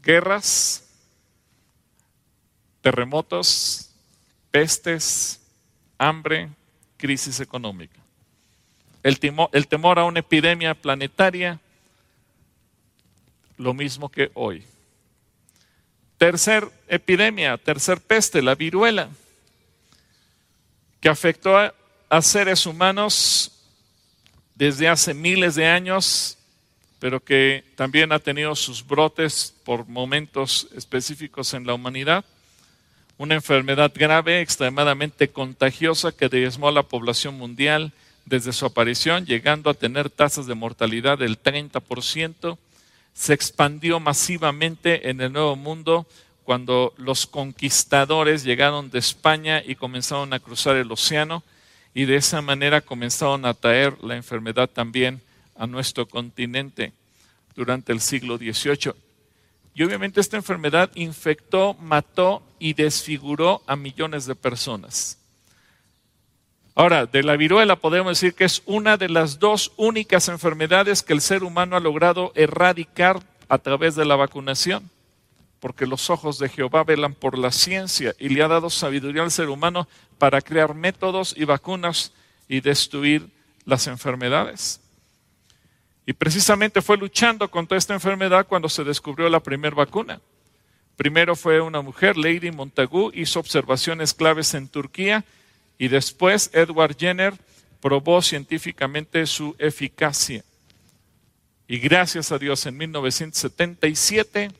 guerras, 0.02 0.88
terremotos, 2.80 3.92
pestes, 4.50 5.40
hambre, 5.98 6.50
crisis 6.96 7.40
económica 7.40 7.99
el 9.02 9.18
temor, 9.18 9.98
a 9.98 10.04
una 10.04 10.20
epidemia 10.20 10.74
planetaria, 10.74 11.58
lo 13.56 13.74
mismo 13.74 14.08
que 14.08 14.30
hoy. 14.34 14.64
Tercer 16.18 16.68
epidemia, 16.88 17.56
tercer 17.56 18.00
peste, 18.00 18.42
la 18.42 18.54
viruela, 18.54 19.08
que 21.00 21.08
afectó 21.08 21.56
a, 21.56 21.74
a 22.10 22.20
seres 22.20 22.66
humanos 22.66 23.52
desde 24.54 24.88
hace 24.88 25.14
miles 25.14 25.54
de 25.54 25.66
años, 25.66 26.36
pero 26.98 27.24
que 27.24 27.64
también 27.76 28.12
ha 28.12 28.18
tenido 28.18 28.54
sus 28.54 28.86
brotes 28.86 29.54
por 29.64 29.88
momentos 29.88 30.68
específicos 30.76 31.54
en 31.54 31.66
la 31.66 31.72
humanidad. 31.72 32.26
Una 33.16 33.34
enfermedad 33.34 33.90
grave, 33.94 34.42
extremadamente 34.42 35.30
contagiosa 35.30 36.12
que 36.12 36.28
diezmó 36.28 36.68
a 36.68 36.72
la 36.72 36.82
población 36.82 37.38
mundial 37.38 37.94
desde 38.24 38.52
su 38.52 38.66
aparición, 38.66 39.26
llegando 39.26 39.70
a 39.70 39.74
tener 39.74 40.10
tasas 40.10 40.46
de 40.46 40.54
mortalidad 40.54 41.18
del 41.18 41.42
30%, 41.42 42.58
se 43.12 43.32
expandió 43.32 44.00
masivamente 44.00 45.10
en 45.10 45.20
el 45.20 45.32
Nuevo 45.32 45.56
Mundo 45.56 46.06
cuando 46.44 46.94
los 46.96 47.26
conquistadores 47.26 48.44
llegaron 48.44 48.90
de 48.90 48.98
España 48.98 49.62
y 49.64 49.74
comenzaron 49.74 50.32
a 50.32 50.40
cruzar 50.40 50.76
el 50.76 50.90
océano 50.90 51.44
y 51.94 52.06
de 52.06 52.16
esa 52.16 52.40
manera 52.42 52.80
comenzaron 52.80 53.44
a 53.44 53.54
traer 53.54 53.96
la 54.02 54.16
enfermedad 54.16 54.68
también 54.68 55.20
a 55.56 55.66
nuestro 55.66 56.08
continente 56.08 56.92
durante 57.54 57.92
el 57.92 58.00
siglo 58.00 58.36
XVIII. 58.36 58.94
Y 59.74 59.82
obviamente 59.84 60.20
esta 60.20 60.36
enfermedad 60.36 60.90
infectó, 60.94 61.74
mató 61.74 62.42
y 62.58 62.74
desfiguró 62.74 63.62
a 63.66 63.76
millones 63.76 64.26
de 64.26 64.34
personas. 64.34 65.19
Ahora, 66.80 67.04
de 67.04 67.22
la 67.22 67.36
viruela 67.36 67.76
podemos 67.76 68.18
decir 68.18 68.32
que 68.32 68.44
es 68.44 68.62
una 68.64 68.96
de 68.96 69.10
las 69.10 69.38
dos 69.38 69.70
únicas 69.76 70.28
enfermedades 70.28 71.02
que 71.02 71.12
el 71.12 71.20
ser 71.20 71.44
humano 71.44 71.76
ha 71.76 71.80
logrado 71.80 72.32
erradicar 72.34 73.20
a 73.50 73.58
través 73.58 73.96
de 73.96 74.06
la 74.06 74.16
vacunación, 74.16 74.88
porque 75.60 75.86
los 75.86 76.08
ojos 76.08 76.38
de 76.38 76.48
Jehová 76.48 76.82
velan 76.84 77.12
por 77.12 77.36
la 77.36 77.52
ciencia 77.52 78.14
y 78.18 78.30
le 78.30 78.42
ha 78.42 78.48
dado 78.48 78.70
sabiduría 78.70 79.22
al 79.22 79.30
ser 79.30 79.50
humano 79.50 79.88
para 80.16 80.40
crear 80.40 80.74
métodos 80.74 81.34
y 81.36 81.44
vacunas 81.44 82.14
y 82.48 82.62
destruir 82.62 83.28
las 83.66 83.86
enfermedades. 83.86 84.80
Y 86.06 86.14
precisamente 86.14 86.80
fue 86.80 86.96
luchando 86.96 87.50
contra 87.50 87.76
esta 87.76 87.92
enfermedad 87.92 88.46
cuando 88.46 88.70
se 88.70 88.84
descubrió 88.84 89.28
la 89.28 89.40
primera 89.40 89.76
vacuna. 89.76 90.18
Primero 90.96 91.36
fue 91.36 91.60
una 91.60 91.82
mujer, 91.82 92.16
Lady 92.16 92.50
Montagu, 92.50 93.10
hizo 93.12 93.38
observaciones 93.38 94.14
claves 94.14 94.54
en 94.54 94.66
Turquía 94.66 95.26
y 95.80 95.88
después 95.88 96.50
Edward 96.52 96.94
Jenner 96.94 97.32
probó 97.80 98.20
científicamente 98.20 99.26
su 99.26 99.56
eficacia. 99.58 100.44
Y 101.66 101.78
gracias 101.78 102.30
a 102.30 102.38
Dios, 102.38 102.66
en 102.66 102.76
1977, 102.76 104.50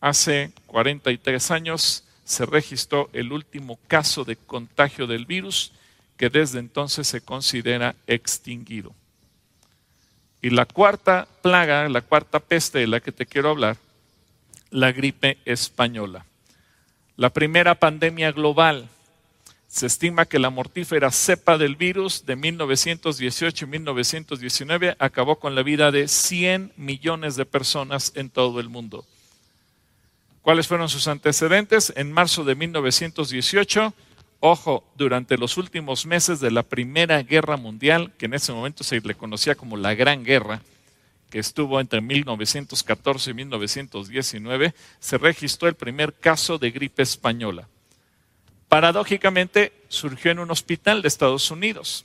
hace 0.00 0.52
43 0.66 1.50
años, 1.50 2.04
se 2.22 2.46
registró 2.46 3.10
el 3.12 3.32
último 3.32 3.80
caso 3.88 4.24
de 4.24 4.36
contagio 4.36 5.08
del 5.08 5.26
virus 5.26 5.72
que 6.16 6.30
desde 6.30 6.60
entonces 6.60 7.08
se 7.08 7.22
considera 7.22 7.96
extinguido. 8.06 8.94
Y 10.40 10.50
la 10.50 10.64
cuarta 10.64 11.26
plaga, 11.42 11.88
la 11.88 12.02
cuarta 12.02 12.38
peste 12.38 12.78
de 12.78 12.86
la 12.86 13.00
que 13.00 13.10
te 13.10 13.26
quiero 13.26 13.50
hablar, 13.50 13.78
la 14.70 14.92
gripe 14.92 15.38
española. 15.44 16.24
La 17.16 17.30
primera 17.30 17.74
pandemia 17.74 18.30
global. 18.30 18.88
Se 19.70 19.86
estima 19.86 20.26
que 20.26 20.40
la 20.40 20.50
mortífera 20.50 21.12
cepa 21.12 21.56
del 21.56 21.76
virus 21.76 22.26
de 22.26 22.34
1918 22.34 23.64
y 23.64 23.68
1919 23.68 24.96
acabó 24.98 25.38
con 25.38 25.54
la 25.54 25.62
vida 25.62 25.92
de 25.92 26.08
100 26.08 26.72
millones 26.76 27.36
de 27.36 27.46
personas 27.46 28.10
en 28.16 28.30
todo 28.30 28.58
el 28.58 28.68
mundo. 28.68 29.06
¿Cuáles 30.42 30.66
fueron 30.66 30.88
sus 30.88 31.06
antecedentes? 31.06 31.92
En 31.94 32.10
marzo 32.10 32.42
de 32.42 32.56
1918, 32.56 33.94
ojo, 34.40 34.82
durante 34.96 35.38
los 35.38 35.56
últimos 35.56 36.04
meses 36.04 36.40
de 36.40 36.50
la 36.50 36.64
Primera 36.64 37.22
Guerra 37.22 37.56
Mundial, 37.56 38.12
que 38.18 38.26
en 38.26 38.34
ese 38.34 38.52
momento 38.52 38.82
se 38.82 39.00
le 39.00 39.14
conocía 39.14 39.54
como 39.54 39.76
la 39.76 39.94
Gran 39.94 40.24
Guerra, 40.24 40.62
que 41.30 41.38
estuvo 41.38 41.78
entre 41.78 42.00
1914 42.00 43.30
y 43.30 43.34
1919, 43.34 44.74
se 44.98 45.16
registró 45.16 45.68
el 45.68 45.76
primer 45.76 46.12
caso 46.12 46.58
de 46.58 46.72
gripe 46.72 47.04
española. 47.04 47.68
Paradójicamente, 48.70 49.72
surgió 49.88 50.30
en 50.30 50.38
un 50.38 50.52
hospital 50.52 51.02
de 51.02 51.08
Estados 51.08 51.50
Unidos 51.50 52.04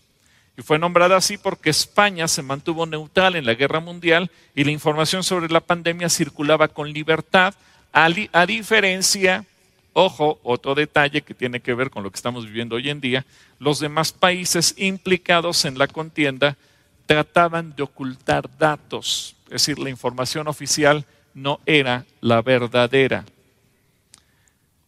y 0.57 0.63
fue 0.63 0.80
nombrada 0.80 1.16
así 1.16 1.38
porque 1.38 1.70
España 1.70 2.28
se 2.28 2.41
mantuvo 2.41 2.88
neutral 2.88 3.36
en 3.36 3.45
la 3.45 3.53
guerra 3.53 3.80
mundial 3.80 4.32
y 4.55 4.63
la 4.63 4.72
información 4.72 5.24
sobre 5.24 5.47
la 5.47 5.59
pandemia 5.59 6.09
circulaba 6.09 6.68
con 6.68 6.91
libertad, 6.91 7.53
a, 7.93 8.09
diferencia 8.47 9.45
Ojo, 9.93 10.39
otro 10.41 10.74
detalle 10.74 11.22
que 11.22 11.36
tiene 11.36 11.59
que 11.59 11.76
ver 11.76 11.91
con 11.91 12.01
lo 12.01 12.09
que 12.09 12.18
estamos 12.18 12.47
viviendo 12.47 12.78
hoy 12.78 12.89
en 12.89 12.99
día, 12.99 13.26
los 13.59 13.80
demás 13.80 14.11
países 14.11 14.74
implicados 14.76 15.66
en 15.66 15.78
la 15.78 15.88
contienda 15.88 16.57
trataban 17.05 17.76
de 17.76 17.84
ocultar 17.84 18.49
datos, 18.57 19.36
es 19.45 19.51
decir, 19.51 19.78
la 19.78 19.91
información 19.91 20.47
oficial 20.47 21.05
no 21.36 21.59
era 21.68 22.05
la 22.22 22.41
verdadera. 22.41 23.24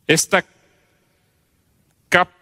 Esta 0.07 0.43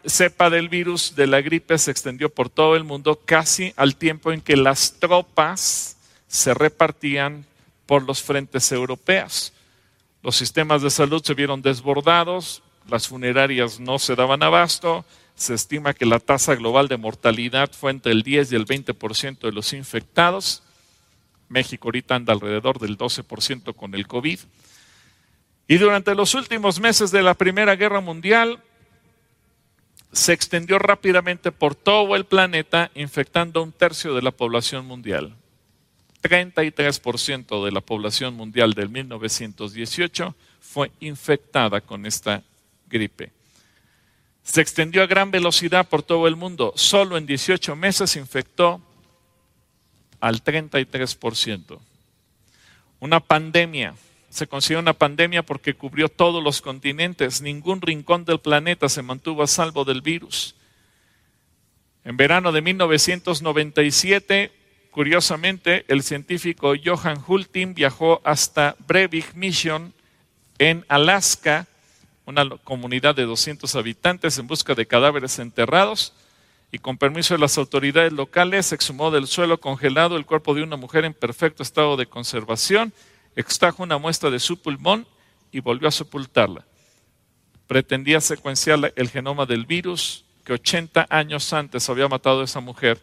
cepa 0.06 0.50
del 0.50 0.70
virus 0.70 1.16
de 1.16 1.28
la 1.28 1.42
gripe 1.42 1.78
se 1.78 1.92
extendió 1.92 2.30
por 2.30 2.50
todo 2.50 2.76
el 2.76 2.84
mundo 2.84 3.20
casi 3.26 3.74
al 3.76 3.96
tiempo 3.96 4.32
en 4.32 4.42
que 4.42 4.56
las 4.56 4.94
tropas 5.00 5.98
se 6.28 6.54
repartían 6.54 7.46
por 7.86 8.04
los 8.04 8.22
frentes 8.22 8.72
europeos. 8.72 9.54
Los 10.22 10.36
sistemas 10.36 10.82
de 10.82 10.90
salud 10.90 11.24
se 11.24 11.34
vieron 11.34 11.62
desbordados, 11.62 12.64
las 12.90 13.08
funerarias 13.08 13.80
no 13.80 14.00
se 14.00 14.16
daban 14.16 14.44
abasto, 14.44 15.06
se 15.36 15.54
estima 15.54 15.94
que 15.94 16.06
la 16.06 16.20
tasa 16.20 16.56
global 16.56 16.88
de 16.88 16.98
mortalidad 16.98 17.72
fue 17.72 17.92
entre 17.92 18.12
el 18.12 18.24
10 18.24 18.52
y 18.52 18.56
el 18.56 18.66
20% 18.66 19.40
de 19.40 19.52
los 19.52 19.74
infectados. 19.74 20.64
México 21.50 21.90
ahorita 21.90 22.16
anda 22.16 22.34
alrededor 22.34 22.80
del 22.80 22.98
12% 22.98 23.76
con 23.76 23.94
el 23.94 24.08
COVID. 24.08 24.40
Y 25.68 25.78
durante 25.78 26.16
los 26.16 26.36
últimos 26.36 26.80
meses 26.80 27.12
de 27.12 27.24
la 27.24 27.34
Primera 27.34 27.76
Guerra 27.76 28.00
Mundial 28.00 28.60
se 30.12 30.34
extendió 30.34 30.80
rápidamente 30.80 31.52
por 31.52 31.76
todo 31.76 32.16
el 32.16 32.26
planeta, 32.26 32.92
infectando 32.96 33.62
un 33.62 33.72
tercio 33.72 34.14
de 34.14 34.22
la 34.22 34.32
población 34.32 34.86
mundial. 34.86 35.36
33% 36.22 37.64
de 37.66 37.72
la 37.72 37.82
población 37.82 38.34
mundial 38.36 38.74
del 38.74 38.90
1918 38.90 40.36
fue 40.60 40.92
infectada 41.00 41.82
con 41.82 42.06
esta 42.06 42.44
gripe. 42.88 43.32
Se 44.44 44.62
extendió 44.62 45.04
a 45.04 45.08
gran 45.08 45.32
velocidad 45.32 45.88
por 45.88 46.04
todo 46.04 46.28
el 46.28 46.36
mundo. 46.36 46.74
Solo 46.76 47.18
en 47.18 47.26
18 47.26 47.76
meses 47.76 48.16
infectó 48.16 48.82
al 50.20 50.44
33%. 50.44 51.80
Una 53.00 53.20
pandemia. 53.20 53.96
Se 54.36 54.48
considera 54.48 54.82
una 54.82 54.92
pandemia 54.92 55.44
porque 55.44 55.76
cubrió 55.76 56.10
todos 56.10 56.44
los 56.44 56.62
continentes. 56.62 57.42
Ningún 57.42 57.80
rincón 57.80 58.26
del 58.26 58.42
planeta 58.42 58.90
se 58.90 59.02
mantuvo 59.02 59.44
a 59.44 59.48
salvo 59.48 59.86
del 59.86 60.02
virus. 60.02 60.56
En 62.04 62.18
verano 62.18 62.52
de 62.52 62.62
1997, 62.62 64.52
curiosamente, 64.92 65.86
el 65.88 66.04
científico 66.04 66.74
Johan 66.84 67.24
Hultin 67.26 67.76
viajó 67.76 68.20
hasta 68.26 68.76
Breivik 68.86 69.36
Mission 69.36 69.94
en 70.58 70.84
Alaska 70.90 71.66
una 72.26 72.50
comunidad 72.58 73.16
de 73.16 73.24
200 73.24 73.74
habitantes 73.76 74.38
en 74.38 74.48
busca 74.48 74.76
de 74.76 74.86
cadáveres 74.86 75.40
enterrados 75.40 76.12
y 76.74 76.80
con 76.80 76.98
permiso 76.98 77.36
de 77.36 77.40
las 77.40 77.58
autoridades 77.58 78.12
locales 78.12 78.74
exhumó 78.74 79.12
del 79.12 79.28
suelo 79.28 79.62
congelado 79.62 80.18
el 80.18 80.26
cuerpo 80.26 80.54
de 80.54 80.64
una 80.64 80.76
mujer 80.76 81.06
en 81.06 81.14
perfecto 81.14 81.64
estado 81.64 81.96
de 81.96 82.08
conservación, 82.08 82.92
extrajo 83.36 83.84
una 83.84 83.98
muestra 83.98 84.30
de 84.30 84.40
su 84.40 84.62
pulmón 84.62 85.08
y 85.52 85.60
volvió 85.60 85.88
a 85.88 85.92
sepultarla. 85.92 86.66
Pretendía 87.68 88.22
secuenciar 88.22 88.94
el 88.96 89.10
genoma 89.10 89.46
del 89.46 89.66
virus 89.66 90.26
que 90.44 90.54
80 90.54 91.08
años 91.10 91.52
antes 91.54 91.90
había 91.90 92.08
matado 92.08 92.42
a 92.42 92.46
esa 92.46 92.60
mujer 92.60 93.02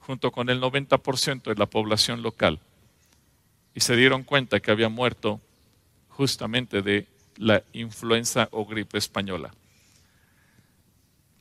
junto 0.00 0.32
con 0.32 0.48
el 0.50 0.60
90% 0.60 1.42
de 1.42 1.54
la 1.54 1.66
población 1.66 2.22
local. 2.22 2.58
Y 3.74 3.80
se 3.80 3.94
dieron 3.94 4.24
cuenta 4.24 4.60
que 4.60 4.72
había 4.72 4.88
muerto 4.88 5.40
justamente 6.08 6.82
de 6.82 7.06
la 7.36 7.62
influenza 7.72 8.48
o 8.50 8.66
gripe 8.66 8.98
española. 8.98 9.52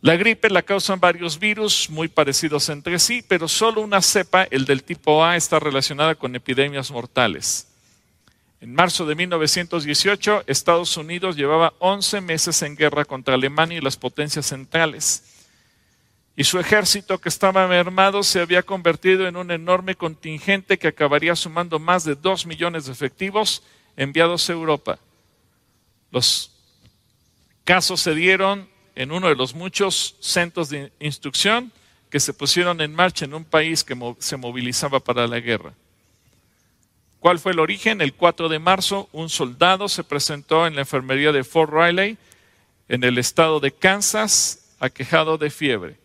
La 0.02 0.16
gripe 0.16 0.50
la 0.50 0.62
causan 0.62 1.00
varios 1.00 1.40
virus 1.40 1.90
muy 1.90 2.08
parecidos 2.08 2.70
entre 2.70 3.00
sí, 3.00 3.24
pero 3.28 3.50
solo 3.50 3.82
una 3.82 4.02
cepa, 4.02 4.44
el 4.44 4.64
del 4.66 4.84
tipo 4.84 5.26
A, 5.26 5.36
está 5.36 5.60
relacionada 5.60 6.16
con 6.16 6.36
epidemias 6.36 6.90
mortales. 6.92 7.69
En 8.62 8.74
marzo 8.74 9.05
de 9.05 9.16
1918, 9.16 10.43
Estados 10.45 10.97
Unidos 10.97 11.38
llevaba 11.38 11.74
11 11.80 12.20
meses 12.22 12.62
en 12.62 12.76
guerra 12.76 13.05
contra 13.05 13.36
Alemania 13.36 13.78
y 13.78 13.82
las 13.82 13.95
potencias 13.95 14.47
centrales. 14.47 15.24
Y 16.36 16.43
su 16.43 16.60
ejército, 16.60 17.20
que 17.20 17.30
estaba 17.30 17.68
mermado, 17.68 18.22
se 18.22 18.41
había 18.41 18.64
convertido 18.64 19.28
en 19.28 19.38
un 19.38 19.51
enorme 19.51 19.95
contingente 19.95 20.78
que 20.78 20.89
acabaría 20.89 21.36
sumando 21.36 21.80
más 21.80 22.03
de 22.03 22.16
2 22.16 22.45
millones 22.45 22.86
de 22.86 22.91
efectivos 22.91 23.64
enviados 23.95 24.49
a 24.49 24.53
Europa. 24.53 24.99
Los 26.12 26.51
casos 27.64 28.01
se 28.01 28.14
dieron 28.14 28.68
en 28.95 29.12
uno 29.12 29.30
de 29.30 29.36
los 29.36 29.53
muchos 29.53 30.16
centros 30.20 30.70
de 30.70 30.91
instrucción 30.99 31.72
que 32.10 32.20
se 32.20 32.34
pusieron 32.34 32.82
en 32.82 32.93
marcha 32.93 33.26
en 33.26 33.34
un 33.34 33.45
país 33.45 33.84
que 33.84 33.95
se 34.20 34.36
movilizaba 34.36 34.99
para 34.99 35.28
la 35.28 35.39
guerra. 35.39 35.74
¿Cuál 37.20 37.40
fue 37.40 37.52
el 37.52 37.60
origen? 37.60 38.02
El 38.02 38.14
4 38.14 38.48
de 38.48 38.60
marzo, 38.60 39.10
un 39.12 39.30
soldado 39.30 39.90
se 39.90 40.04
presentó 40.04 40.66
en 40.66 40.76
la 40.76 40.82
enfermería 40.82 41.32
de 41.32 41.44
Fort 41.44 41.72
Riley, 41.74 42.18
en 42.88 43.04
el 43.04 43.18
estado 43.18 43.60
de 43.60 43.72
Kansas, 43.72 44.76
aquejado 44.80 45.38
de 45.38 45.50
fiebre. 45.50 45.98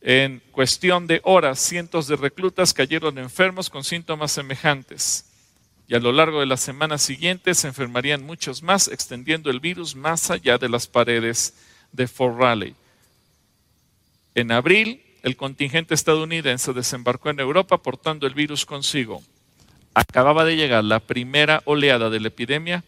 En 0.00 0.42
cuestión 0.50 1.06
de 1.06 1.20
horas, 1.24 1.60
cientos 1.60 2.08
de 2.08 2.16
reclutas 2.16 2.74
cayeron 2.74 3.18
enfermos 3.18 3.70
con 3.70 3.84
síntomas 3.84 4.32
semejantes 4.32 5.26
y 5.88 5.94
a 5.94 6.00
lo 6.00 6.10
largo 6.12 6.40
de 6.40 6.46
las 6.46 6.60
semanas 6.60 7.02
siguientes 7.02 7.58
se 7.58 7.68
enfermarían 7.68 8.24
muchos 8.24 8.62
más, 8.62 8.88
extendiendo 8.88 9.50
el 9.50 9.60
virus 9.60 9.94
más 9.94 10.30
allá 10.30 10.58
de 10.58 10.68
las 10.68 10.86
paredes 10.88 11.54
de 11.92 12.08
Fort 12.08 12.38
Raleigh. 12.38 12.74
En 14.34 14.50
abril, 14.50 15.02
el 15.22 15.36
contingente 15.36 15.94
estadounidense 15.94 16.72
desembarcó 16.72 17.30
en 17.30 17.40
Europa 17.40 17.78
portando 17.78 18.26
el 18.26 18.34
virus 18.34 18.66
consigo. 18.66 19.22
Acababa 19.98 20.44
de 20.44 20.56
llegar 20.56 20.84
la 20.84 21.00
primera 21.00 21.62
oleada 21.64 22.10
de 22.10 22.20
la 22.20 22.28
epidemia 22.28 22.84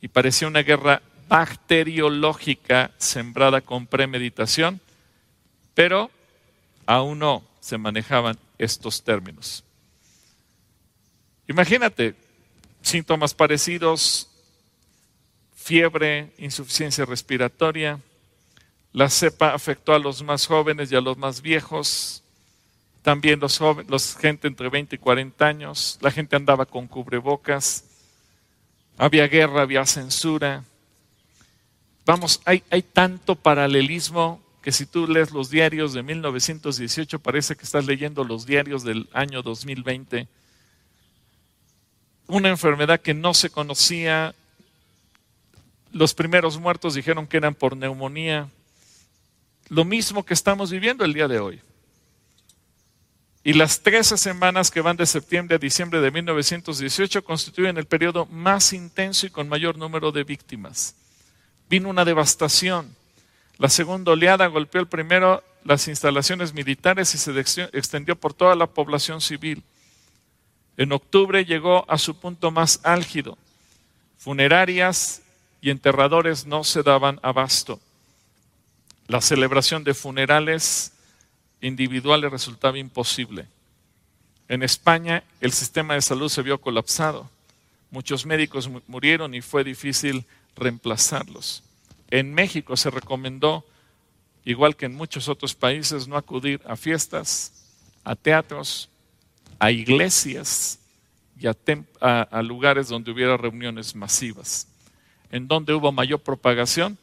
y 0.00 0.08
parecía 0.08 0.48
una 0.48 0.64
guerra 0.64 1.00
bacteriológica 1.28 2.90
sembrada 2.98 3.60
con 3.60 3.86
premeditación, 3.86 4.80
pero 5.72 6.10
aún 6.84 7.20
no 7.20 7.44
se 7.60 7.78
manejaban 7.78 8.36
estos 8.58 9.04
términos. 9.04 9.62
Imagínate, 11.46 12.16
síntomas 12.82 13.34
parecidos, 13.34 14.28
fiebre, 15.54 16.32
insuficiencia 16.38 17.04
respiratoria. 17.04 18.00
La 18.92 19.08
cepa 19.08 19.54
afectó 19.54 19.94
a 19.94 20.00
los 20.00 20.24
más 20.24 20.48
jóvenes 20.48 20.90
y 20.90 20.96
a 20.96 21.00
los 21.00 21.16
más 21.16 21.40
viejos. 21.40 22.21
También 23.02 23.40
los 23.40 23.58
jóvenes, 23.58 23.90
los 23.90 24.16
gente 24.16 24.46
entre 24.46 24.68
20 24.68 24.94
y 24.94 24.98
40 24.98 25.44
años. 25.44 25.98
La 26.00 26.10
gente 26.10 26.36
andaba 26.36 26.66
con 26.66 26.86
cubrebocas. 26.86 27.84
Había 28.96 29.26
guerra, 29.26 29.62
había 29.62 29.84
censura. 29.84 30.64
Vamos, 32.06 32.40
hay, 32.44 32.62
hay 32.70 32.82
tanto 32.82 33.34
paralelismo 33.34 34.40
que 34.62 34.70
si 34.70 34.86
tú 34.86 35.08
lees 35.08 35.32
los 35.32 35.50
diarios 35.50 35.92
de 35.92 36.04
1918 36.04 37.18
parece 37.18 37.56
que 37.56 37.64
estás 37.64 37.84
leyendo 37.84 38.22
los 38.22 38.46
diarios 38.46 38.84
del 38.84 39.08
año 39.12 39.42
2020. 39.42 40.28
Una 42.28 42.48
enfermedad 42.48 43.00
que 43.00 43.14
no 43.14 43.34
se 43.34 43.50
conocía, 43.50 44.34
los 45.90 46.14
primeros 46.14 46.58
muertos 46.58 46.94
dijeron 46.94 47.26
que 47.26 47.36
eran 47.36 47.56
por 47.56 47.76
neumonía. 47.76 48.48
Lo 49.68 49.84
mismo 49.84 50.24
que 50.24 50.34
estamos 50.34 50.70
viviendo 50.70 51.04
el 51.04 51.12
día 51.12 51.26
de 51.26 51.40
hoy. 51.40 51.60
Y 53.44 53.54
las 53.54 53.80
13 53.82 54.16
semanas 54.18 54.70
que 54.70 54.80
van 54.80 54.96
de 54.96 55.06
septiembre 55.06 55.56
a 55.56 55.58
diciembre 55.58 56.00
de 56.00 56.12
1918 56.12 57.24
constituyen 57.24 57.76
el 57.76 57.86
periodo 57.86 58.26
más 58.26 58.72
intenso 58.72 59.26
y 59.26 59.30
con 59.30 59.48
mayor 59.48 59.76
número 59.76 60.12
de 60.12 60.22
víctimas. 60.22 60.94
Vino 61.68 61.88
una 61.88 62.04
devastación. 62.04 62.94
La 63.58 63.68
segunda 63.68 64.12
oleada 64.12 64.46
golpeó 64.46 64.80
el 64.80 64.86
primero 64.86 65.42
las 65.64 65.88
instalaciones 65.88 66.54
militares 66.54 67.14
y 67.14 67.18
se 67.18 67.38
extendió 67.72 68.14
por 68.16 68.32
toda 68.32 68.54
la 68.54 68.66
población 68.68 69.20
civil. 69.20 69.62
En 70.76 70.92
octubre 70.92 71.44
llegó 71.44 71.84
a 71.90 71.98
su 71.98 72.18
punto 72.18 72.50
más 72.52 72.80
álgido. 72.84 73.36
Funerarias 74.18 75.22
y 75.60 75.70
enterradores 75.70 76.46
no 76.46 76.62
se 76.62 76.82
daban 76.82 77.18
abasto. 77.22 77.80
La 79.08 79.20
celebración 79.20 79.82
de 79.82 79.94
funerales 79.94 80.92
individuales 81.62 82.30
resultaba 82.30 82.78
imposible. 82.78 83.46
En 84.48 84.62
España 84.62 85.24
el 85.40 85.52
sistema 85.52 85.94
de 85.94 86.02
salud 86.02 86.28
se 86.28 86.42
vio 86.42 86.60
colapsado. 86.60 87.30
Muchos 87.90 88.26
médicos 88.26 88.68
murieron 88.86 89.34
y 89.34 89.40
fue 89.40 89.64
difícil 89.64 90.26
reemplazarlos. 90.56 91.62
En 92.10 92.34
México 92.34 92.76
se 92.76 92.90
recomendó, 92.90 93.64
igual 94.44 94.76
que 94.76 94.84
en 94.86 94.94
muchos 94.94 95.28
otros 95.28 95.54
países, 95.54 96.06
no 96.06 96.18
acudir 96.18 96.60
a 96.66 96.76
fiestas, 96.76 97.64
a 98.04 98.14
teatros, 98.14 98.90
a 99.58 99.70
iglesias 99.70 100.78
y 101.40 101.46
a, 101.46 102.42
lugares 102.42 102.88
donde 102.88 103.10
hubiera 103.10 103.38
reuniones 103.38 103.94
masivas 103.94 104.68
en 105.32 105.48
donde 105.48 105.72
hubo 105.72 105.90
mayor 105.90 106.20
propagación 106.20 106.98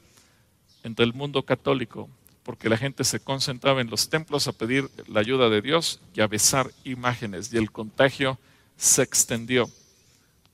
entre 0.84 1.04
el 1.04 1.14
mundo 1.14 1.44
católico, 1.44 2.08
porque 2.50 2.68
la 2.68 2.78
gente 2.78 3.04
se 3.04 3.20
concentraba 3.20 3.80
en 3.80 3.92
los 3.92 4.10
templos 4.10 4.48
a 4.48 4.54
pedir 4.54 4.90
la 5.06 5.20
ayuda 5.20 5.50
de 5.50 5.62
Dios 5.62 6.02
y 6.16 6.22
a 6.22 6.26
besar 6.26 6.72
imágenes, 6.84 7.54
y 7.54 7.58
el 7.58 7.72
contagio 7.72 8.40
se 8.76 9.04
extendió. 9.04 9.70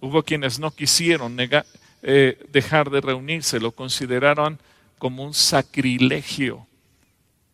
Hubo 0.02 0.22
quienes 0.22 0.60
no 0.60 0.72
quisieron 0.72 1.38
eh, 1.40 2.46
dejar 2.52 2.90
de 2.90 3.00
reunirse, 3.00 3.62
lo 3.62 3.72
consideraron 3.72 4.60
como 4.98 5.24
un 5.24 5.34
sacrilegio, 5.34 6.68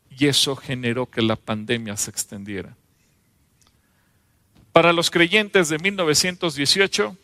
y 0.10 0.26
eso 0.26 0.56
generó 0.56 1.06
que 1.06 1.22
la 1.22 1.36
pandemia 1.36 1.96
se 1.96 2.10
extendiera. 2.10 2.76
Para 4.72 4.92
los 4.92 5.12
creyentes 5.12 5.70
de 5.70 5.78
1918, 5.78 7.16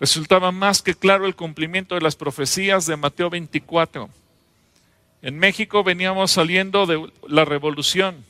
resultaba 0.00 0.50
más 0.50 0.82
que 0.82 0.96
claro 0.96 1.24
el 1.24 1.36
cumplimiento 1.36 1.94
de 1.94 2.00
las 2.00 2.16
profecías 2.16 2.84
de 2.86 2.96
Mateo 2.96 3.30
24. 3.30 4.10
En 5.26 5.40
México 5.40 5.82
veníamos 5.82 6.30
saliendo 6.30 6.86
de 6.86 7.10
la 7.26 7.44
revolución, 7.44 8.24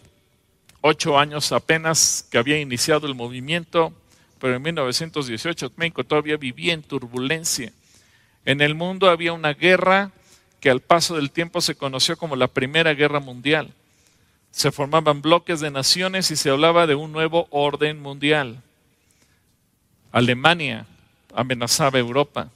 ocho 0.81 1.19
años 1.19 1.53
apenas 1.53 2.27
que 2.31 2.39
había 2.39 2.59
iniciado 2.59 3.07
el 3.07 3.15
movimiento, 3.15 3.93
pero 4.41 4.57
en 4.57 4.63
1918 4.63 5.73
México 5.77 6.05
todavía 6.05 6.39
vivía 6.39 6.73
en 6.73 6.83
turbulencia. 6.83 7.71
En 8.47 8.63
el 8.63 8.75
mundo 8.75 9.11
había 9.11 9.35
una 9.35 9.53
guerra 9.53 10.11
que 10.59 10.71
al 10.71 10.81
paso 10.81 11.17
del 11.17 11.31
tiempo 11.33 11.61
se 11.61 11.75
conoció 11.75 12.17
como 12.17 12.35
la 12.35 12.49
Primera 12.49 12.95
Guerra 12.95 13.21
Mundial. 13.21 13.75
Se 14.51 14.73
formaban 14.73 15.21
bloques 15.21 15.61
de 15.61 15.71
naciones 15.71 16.31
y 16.31 16.37
se 16.37 16.49
hablaba 16.49 16.87
de 16.87 16.95
un 16.95 17.13
nuevo 17.13 17.47
orden 17.51 18.01
mundial. 18.01 18.63
Alemania, 20.13 20.87
amenazaba 21.35 21.99
Europa. 21.99 22.49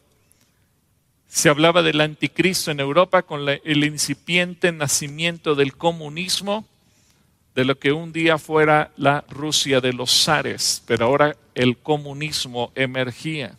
Se 1.30 1.48
hablaba 1.48 1.82
del 1.82 2.00
anticristo 2.00 2.72
en 2.72 2.80
Europa 2.80 3.22
con 3.22 3.48
el 3.48 3.84
incipiente 3.84 4.72
nacimiento 4.72 5.54
del 5.54 5.76
comunismo, 5.76 6.66
de 7.54 7.64
lo 7.64 7.78
que 7.78 7.92
un 7.92 8.12
día 8.12 8.36
fuera 8.36 8.90
la 8.96 9.24
Rusia 9.28 9.80
de 9.80 9.92
los 9.92 10.24
zares, 10.24 10.82
pero 10.86 11.06
ahora 11.06 11.36
el 11.54 11.78
comunismo 11.78 12.72
emergía. 12.74 13.56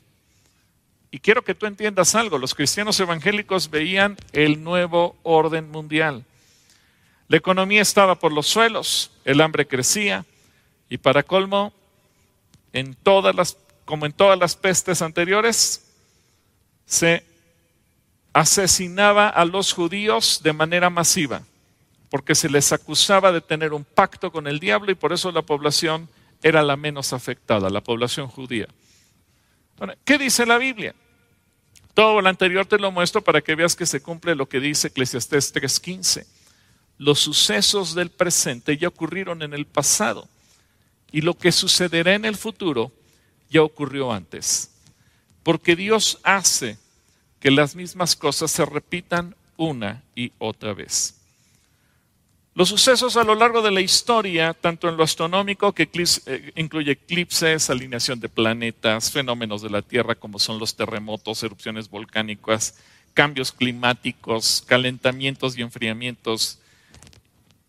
Y 1.11 1.19
quiero 1.19 1.43
que 1.43 1.55
tú 1.55 1.65
entiendas 1.65 2.13
algo, 2.13 2.37
los 2.37 2.53
cristianos 2.53 2.99
evangélicos 2.99 3.69
veían 3.69 4.17
el 4.33 4.61
nuevo 4.61 5.15
orden 5.23 5.71
mundial. 5.71 6.25
La 7.29 7.37
economía 7.37 7.81
estaba 7.81 8.15
por 8.15 8.33
los 8.33 8.47
suelos, 8.47 9.11
el 9.23 9.39
hambre 9.39 9.65
crecía 9.65 10.25
y 10.89 10.97
para 10.97 11.23
colmo, 11.23 11.71
en 12.73 12.95
todas 12.95 13.33
las 13.33 13.57
como 13.85 14.05
en 14.05 14.11
todas 14.11 14.37
las 14.37 14.55
pestes 14.55 15.01
anteriores, 15.01 15.85
se 16.85 17.30
asesinaba 18.33 19.29
a 19.29 19.45
los 19.45 19.73
judíos 19.73 20.41
de 20.43 20.53
manera 20.53 20.89
masiva, 20.89 21.43
porque 22.09 22.35
se 22.35 22.49
les 22.49 22.71
acusaba 22.71 23.31
de 23.31 23.41
tener 23.41 23.73
un 23.73 23.83
pacto 23.83 24.31
con 24.31 24.47
el 24.47 24.59
diablo 24.59 24.91
y 24.91 24.95
por 24.95 25.13
eso 25.13 25.31
la 25.31 25.41
población 25.41 26.09
era 26.43 26.63
la 26.63 26.75
menos 26.75 27.13
afectada, 27.13 27.69
la 27.69 27.81
población 27.81 28.27
judía. 28.27 28.67
¿Qué 30.05 30.17
dice 30.17 30.45
la 30.45 30.57
Biblia? 30.57 30.95
Todo 31.93 32.21
lo 32.21 32.29
anterior 32.29 32.65
te 32.65 32.79
lo 32.79 32.91
muestro 32.91 33.21
para 33.21 33.41
que 33.41 33.55
veas 33.55 33.75
que 33.75 33.85
se 33.85 34.01
cumple 34.01 34.35
lo 34.35 34.47
que 34.47 34.59
dice 34.59 34.87
Eclesiastés 34.87 35.53
3:15. 35.53 36.25
Los 36.97 37.19
sucesos 37.19 37.95
del 37.95 38.11
presente 38.11 38.77
ya 38.77 38.87
ocurrieron 38.87 39.41
en 39.41 39.53
el 39.53 39.65
pasado 39.65 40.27
y 41.11 41.21
lo 41.21 41.33
que 41.33 41.51
sucederá 41.51 42.13
en 42.13 42.25
el 42.25 42.37
futuro 42.37 42.91
ya 43.49 43.63
ocurrió 43.63 44.11
antes. 44.11 44.71
Porque 45.43 45.75
Dios 45.75 46.19
hace 46.23 46.77
que 47.41 47.51
las 47.51 47.75
mismas 47.75 48.15
cosas 48.15 48.51
se 48.51 48.65
repitan 48.65 49.35
una 49.57 50.03
y 50.15 50.31
otra 50.37 50.73
vez. 50.73 51.15
Los 52.53 52.69
sucesos 52.69 53.17
a 53.17 53.23
lo 53.23 53.33
largo 53.33 53.61
de 53.61 53.71
la 53.71 53.81
historia, 53.81 54.53
tanto 54.53 54.87
en 54.89 54.97
lo 54.97 55.03
astronómico, 55.03 55.73
que 55.73 55.89
eh, 56.25 56.51
incluye 56.55 56.91
eclipses, 56.91 57.69
alineación 57.69 58.19
de 58.19 58.29
planetas, 58.29 59.09
fenómenos 59.09 59.61
de 59.61 59.69
la 59.69 59.81
Tierra 59.81 60.15
como 60.15 60.37
son 60.37 60.59
los 60.59 60.75
terremotos, 60.75 61.41
erupciones 61.43 61.89
volcánicas, 61.89 62.75
cambios 63.13 63.51
climáticos, 63.51 64.63
calentamientos 64.67 65.57
y 65.57 65.61
enfriamientos, 65.61 66.59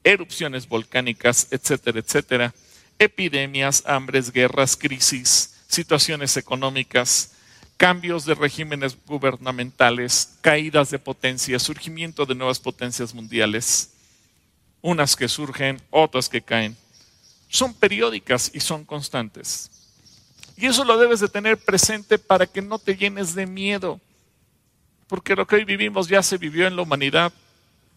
erupciones 0.05 0.69
volcánicas, 0.69 1.49
etcétera, 1.53 2.01
etcétera, 2.01 2.55
epidemias, 2.99 3.85
hambres, 3.87 4.33
guerras, 4.33 4.77
crisis, 4.77 5.63
situaciones 5.69 6.37
económicas, 6.37 7.33
cambios 7.83 8.25
de 8.25 8.37
regímenes 8.37 8.97
gubernamentales, 9.07 10.37
caídas 10.41 10.93
de 10.93 11.01
potencia, 11.01 11.59
surgimiento 11.59 12.25
de 12.25 12.37
nuevas 12.37 12.61
potencias 12.61 13.13
mundiales, 13.13 13.91
unas 14.81 15.17
que 15.17 15.27
surgen, 15.27 15.83
otras 15.91 16.29
que 16.29 16.41
caen. 16.41 16.77
Son 17.49 17.75
periódicas 17.75 18.53
y 18.55 18.61
son 18.61 18.85
constantes. 18.85 19.69
Y 20.57 20.67
eso 20.67 20.85
lo 20.85 20.97
debes 20.97 21.19
de 21.19 21.27
tener 21.27 21.59
presente 21.59 22.21
para 22.21 22.47
que 22.47 22.63
no 22.63 22.79
te 22.79 22.95
llenes 22.95 23.35
de 23.35 23.47
miedo, 23.49 24.01
porque 25.09 25.35
lo 25.35 25.45
que 25.45 25.57
hoy 25.57 25.65
vivimos 25.65 26.07
ya 26.07 26.23
se 26.23 26.39
vivió 26.39 26.69
en 26.69 26.77
la 26.77 26.83
humanidad 26.83 27.33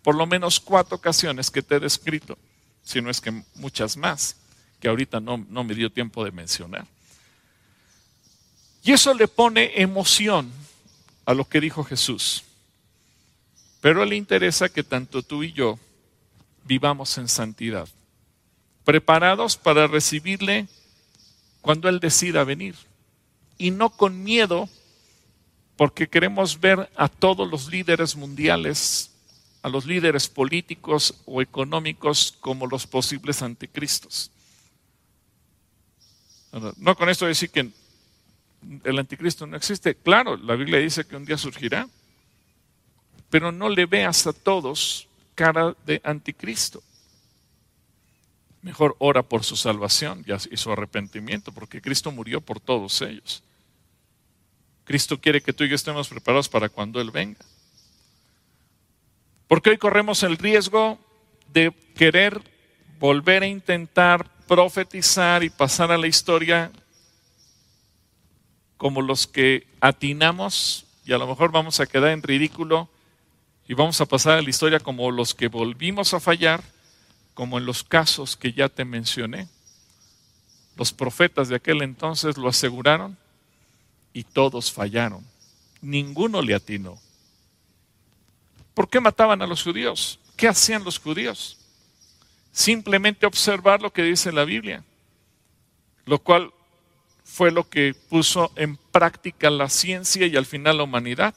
por 0.02 0.16
lo 0.16 0.26
menos 0.26 0.60
cuatro 0.60 0.98
ocasiones 0.98 1.52
que 1.52 1.62
te 1.62 1.76
he 1.76 1.80
descrito, 1.80 2.40
si 2.82 3.02
no 3.02 3.12
es 3.12 3.22
que 3.22 3.44
muchas 3.54 3.98
más, 3.98 4.36
que 4.80 4.88
ahorita 4.88 5.20
no, 5.20 5.46
no 5.48 5.64
me 5.64 5.76
dio 5.76 5.92
tiempo 5.92 6.26
de 6.26 6.32
mencionar. 6.32 6.88
Y 8.86 8.92
eso 8.92 9.16
le 9.16 9.28
pone 9.28 9.82
emoción 9.82 10.52
a 11.26 11.34
lo 11.34 11.50
que 11.50 11.60
dijo 11.60 11.84
Jesús. 11.84 12.44
Pero 13.82 14.06
le 14.06 14.16
interesa 14.16 14.70
que 14.70 14.84
tanto 14.84 15.24
tú 15.24 15.42
y 15.44 15.52
yo 15.54 15.80
vivamos 16.66 17.18
en 17.18 17.28
santidad, 17.28 17.90
preparados 18.84 19.58
para 19.58 19.88
recibirle 19.88 20.68
cuando 21.62 21.90
Él 21.90 22.00
decida 22.00 22.44
venir, 22.44 22.76
y 23.58 23.72
no 23.72 23.90
con 23.90 24.24
miedo 24.24 24.70
porque 25.78 26.08
queremos 26.08 26.60
ver 26.60 26.88
a 26.96 27.10
todos 27.10 27.50
los 27.50 27.68
líderes 27.72 28.16
mundiales, 28.16 29.10
a 29.64 29.70
los 29.70 29.86
líderes 29.86 30.28
políticos 30.28 31.16
o 31.26 31.42
económicos 31.42 32.38
como 32.40 32.68
los 32.68 32.86
posibles 32.86 33.42
anticristos. 33.42 34.30
No 36.78 36.96
con 36.96 37.10
esto 37.10 37.26
decir 37.26 37.50
que 37.50 37.72
el 38.84 39.00
anticristo 39.00 39.46
no 39.48 39.58
existe. 39.58 39.96
Claro, 39.96 40.38
la 40.38 40.56
Biblia 40.56 40.80
dice 40.80 41.06
que 41.06 41.16
un 41.16 41.26
día 41.26 41.38
surgirá, 41.38 41.88
pero 43.30 43.52
no 43.52 43.70
le 43.70 43.86
veas 43.86 44.28
a 44.28 44.34
todos 44.34 45.08
cara 45.36 45.76
de 45.86 46.02
anticristo. 46.04 46.82
Mejor 48.62 48.96
ora 49.00 49.22
por 49.22 49.44
su 49.44 49.56
salvación 49.56 50.26
y 50.50 50.58
su 50.58 50.72
arrepentimiento, 50.72 51.52
porque 51.52 51.82
Cristo 51.82 52.12
murió 52.12 52.42
por 52.42 52.60
todos 52.60 53.02
ellos. 53.02 53.44
Cristo 54.86 55.20
quiere 55.20 55.42
que 55.42 55.54
tú 55.54 55.64
y 55.64 55.70
yo 55.70 55.76
estemos 55.76 56.08
preparados 56.08 56.50
para 56.50 56.70
cuando 56.70 57.00
Él 57.02 57.12
venga. 57.12 57.44
Porque 59.48 59.72
hoy 59.72 59.78
corremos 59.78 60.24
el 60.24 60.38
riesgo 60.38 61.00
de 61.54 61.72
querer 61.96 62.42
volver 63.00 63.44
a 63.44 63.48
intentar 63.48 64.30
profetizar 64.48 65.44
y 65.44 65.50
pasar 65.50 65.92
a 65.92 65.98
la 65.98 66.08
historia 66.08 66.72
como 68.78 69.02
los 69.02 69.28
que 69.28 69.68
atinamos 69.80 70.86
y 71.06 71.14
a 71.14 71.18
lo 71.18 71.28
mejor 71.28 71.52
vamos 71.52 71.80
a 71.80 71.86
quedar 71.86 72.10
en 72.12 72.24
ridículo 72.24 72.90
y 73.68 73.74
vamos 73.74 74.02
a 74.02 74.06
pasar 74.06 74.38
a 74.38 74.42
la 74.42 74.50
historia 74.50 74.80
como 74.80 75.12
los 75.12 75.34
que 75.34 75.48
volvimos 75.48 76.14
a 76.14 76.20
fallar, 76.20 76.64
como 77.34 77.58
en 77.58 77.66
los 77.66 77.84
casos 77.84 78.36
que 78.36 78.54
ya 78.54 78.70
te 78.70 78.86
mencioné. 78.86 79.48
Los 80.76 80.94
profetas 80.94 81.48
de 81.48 81.56
aquel 81.56 81.82
entonces 81.82 82.38
lo 82.38 82.50
aseguraron 82.50 83.18
y 84.14 84.24
todos 84.24 84.72
fallaron. 84.72 85.26
Ninguno 85.82 86.42
le 86.42 86.56
atinó. 86.56 87.00
¿Por 88.74 88.90
qué 88.90 89.00
mataban 89.00 89.42
a 89.42 89.48
los 89.48 89.64
judíos? 89.64 90.20
¿Qué 90.36 90.48
hacían 90.48 90.84
los 90.84 91.00
judíos? 91.00 91.58
Simplemente 92.52 93.26
observar 93.26 93.82
lo 93.82 93.92
que 93.92 94.04
dice 94.04 94.32
la 94.32 94.46
Biblia, 94.46 94.84
lo 96.06 96.20
cual 96.20 96.54
fue 97.26 97.52
lo 97.52 97.68
que 97.68 97.94
puso 98.08 98.52
en 98.56 98.78
práctica 98.78 99.50
la 99.50 99.68
ciencia 99.68 100.26
y 100.28 100.38
al 100.38 100.46
final 100.46 100.78
la 100.78 100.84
humanidad 100.84 101.34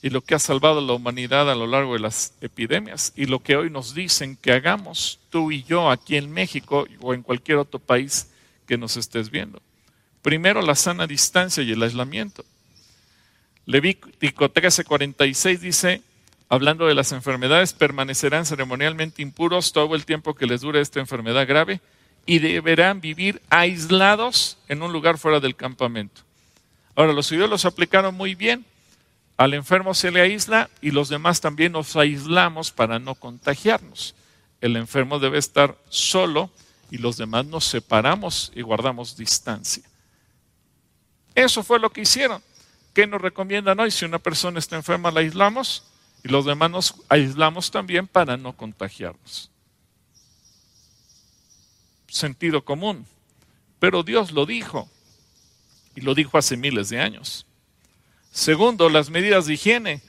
y 0.00 0.10
lo 0.10 0.20
que 0.20 0.34
ha 0.34 0.38
salvado 0.38 0.78
a 0.78 0.82
la 0.82 0.92
humanidad 0.92 1.50
a 1.50 1.56
lo 1.56 1.66
largo 1.66 1.94
de 1.94 2.00
las 2.00 2.34
epidemias 2.40 3.12
y 3.16 3.26
lo 3.26 3.42
que 3.42 3.56
hoy 3.56 3.70
nos 3.70 3.94
dicen 3.94 4.36
que 4.36 4.52
hagamos 4.52 5.18
tú 5.30 5.50
y 5.50 5.64
yo 5.64 5.90
aquí 5.90 6.16
en 6.16 6.30
México 6.30 6.86
o 7.00 7.14
en 7.14 7.22
cualquier 7.22 7.58
otro 7.58 7.80
país 7.80 8.28
que 8.66 8.78
nos 8.78 8.96
estés 8.96 9.30
viendo. 9.30 9.60
Primero 10.22 10.62
la 10.62 10.74
sana 10.74 11.06
distancia 11.06 11.62
y 11.62 11.72
el 11.72 11.82
aislamiento. 11.82 12.44
Levítico 13.66 14.52
13:46 14.52 15.58
dice, 15.58 16.02
hablando 16.48 16.86
de 16.86 16.94
las 16.94 17.12
enfermedades, 17.12 17.72
permanecerán 17.72 18.46
ceremonialmente 18.46 19.22
impuros 19.22 19.72
todo 19.72 19.94
el 19.96 20.04
tiempo 20.04 20.34
que 20.34 20.46
les 20.46 20.60
dure 20.60 20.80
esta 20.80 21.00
enfermedad 21.00 21.46
grave 21.46 21.80
y 22.28 22.38
deberán 22.38 23.00
vivir 23.00 23.42
aislados 23.50 24.58
en 24.68 24.82
un 24.82 24.92
lugar 24.92 25.18
fuera 25.18 25.40
del 25.40 25.56
campamento. 25.56 26.20
Ahora, 26.94 27.12
los 27.12 27.28
judíos 27.28 27.50
los 27.50 27.64
aplicaron 27.64 28.14
muy 28.14 28.36
bien 28.36 28.64
al 29.38 29.54
enfermo 29.54 29.94
se 29.94 30.10
le 30.10 30.20
aísla 30.20 30.68
y 30.82 30.90
los 30.90 31.08
demás 31.08 31.40
también 31.40 31.70
nos 31.70 31.94
aislamos 31.94 32.72
para 32.72 32.98
no 32.98 33.14
contagiarnos. 33.14 34.16
El 34.60 34.74
enfermo 34.74 35.20
debe 35.20 35.38
estar 35.38 35.78
solo 35.88 36.50
y 36.90 36.98
los 36.98 37.16
demás 37.16 37.46
nos 37.46 37.64
separamos 37.64 38.50
y 38.56 38.62
guardamos 38.62 39.16
distancia. 39.16 39.84
Eso 41.36 41.62
fue 41.62 41.78
lo 41.78 41.90
que 41.90 42.00
hicieron. 42.00 42.42
¿Qué 42.92 43.06
nos 43.06 43.22
recomiendan 43.22 43.78
hoy? 43.78 43.92
Si 43.92 44.04
una 44.04 44.18
persona 44.18 44.58
está 44.58 44.74
enferma, 44.74 45.12
la 45.12 45.20
aislamos 45.20 45.84
y 46.24 46.28
los 46.28 46.44
demás 46.44 46.70
nos 46.72 46.94
aislamos 47.08 47.70
también 47.70 48.08
para 48.08 48.36
no 48.36 48.54
contagiarnos. 48.54 49.52
Sentido 52.08 52.64
común. 52.64 53.06
Pero 53.78 54.02
Dios 54.02 54.32
lo 54.32 54.46
dijo 54.46 54.88
y 55.94 56.00
lo 56.00 56.14
dijo 56.14 56.36
hace 56.38 56.56
miles 56.56 56.88
de 56.88 57.00
años. 57.00 57.46
Segundo, 58.32 58.88
las 58.88 59.10
medidas 59.10 59.46
de 59.46 59.54
higiene. 59.54 60.02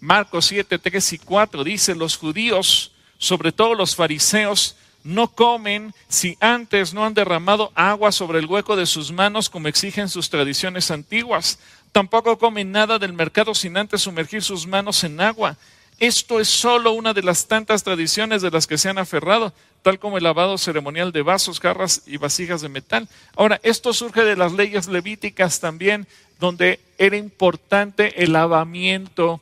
Marcos 0.00 0.46
7, 0.46 0.78
3 0.78 1.12
y 1.14 1.18
4 1.18 1.64
dice, 1.64 1.94
los 1.94 2.16
judíos, 2.16 2.92
sobre 3.18 3.52
todo 3.52 3.74
los 3.74 3.96
fariseos, 3.96 4.76
no 5.06 5.28
comen 5.28 5.94
si 6.08 6.36
antes 6.40 6.92
no 6.92 7.04
han 7.04 7.14
derramado 7.14 7.70
agua 7.76 8.10
sobre 8.10 8.40
el 8.40 8.46
hueco 8.46 8.74
de 8.74 8.86
sus 8.86 9.12
manos 9.12 9.48
como 9.48 9.68
exigen 9.68 10.08
sus 10.08 10.28
tradiciones 10.28 10.90
antiguas. 10.90 11.60
Tampoco 11.92 12.36
comen 12.38 12.72
nada 12.72 12.98
del 12.98 13.12
mercado 13.12 13.54
sin 13.54 13.76
antes 13.76 14.02
sumergir 14.02 14.42
sus 14.42 14.66
manos 14.66 15.04
en 15.04 15.20
agua. 15.20 15.56
Esto 15.98 16.40
es 16.40 16.48
solo 16.48 16.92
una 16.92 17.14
de 17.14 17.22
las 17.22 17.46
tantas 17.46 17.82
tradiciones 17.82 18.42
de 18.42 18.50
las 18.50 18.66
que 18.66 18.76
se 18.76 18.90
han 18.90 18.98
aferrado, 18.98 19.54
tal 19.82 19.98
como 19.98 20.18
el 20.18 20.24
lavado 20.24 20.58
ceremonial 20.58 21.10
de 21.10 21.22
vasos, 21.22 21.58
jarras 21.58 22.02
y 22.06 22.18
vasijas 22.18 22.60
de 22.60 22.68
metal. 22.68 23.08
Ahora, 23.34 23.60
esto 23.62 23.94
surge 23.94 24.22
de 24.24 24.36
las 24.36 24.52
leyes 24.52 24.88
levíticas 24.88 25.58
también, 25.60 26.06
donde 26.38 26.80
era 26.98 27.16
importante 27.16 28.22
el 28.22 28.34
lavamiento. 28.34 29.40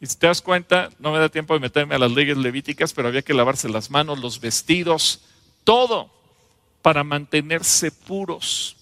Y 0.00 0.06
si 0.06 0.16
te 0.16 0.28
das 0.28 0.42
cuenta, 0.42 0.90
no 1.00 1.10
me 1.10 1.18
da 1.18 1.28
tiempo 1.28 1.54
de 1.54 1.60
meterme 1.60 1.96
a 1.96 1.98
las 1.98 2.12
leyes 2.12 2.36
levíticas, 2.36 2.92
pero 2.92 3.08
había 3.08 3.22
que 3.22 3.34
lavarse 3.34 3.68
las 3.68 3.90
manos, 3.90 4.20
los 4.20 4.40
vestidos, 4.40 5.22
todo 5.64 6.08
para 6.82 7.02
mantenerse 7.02 7.90
puros. 7.90 8.76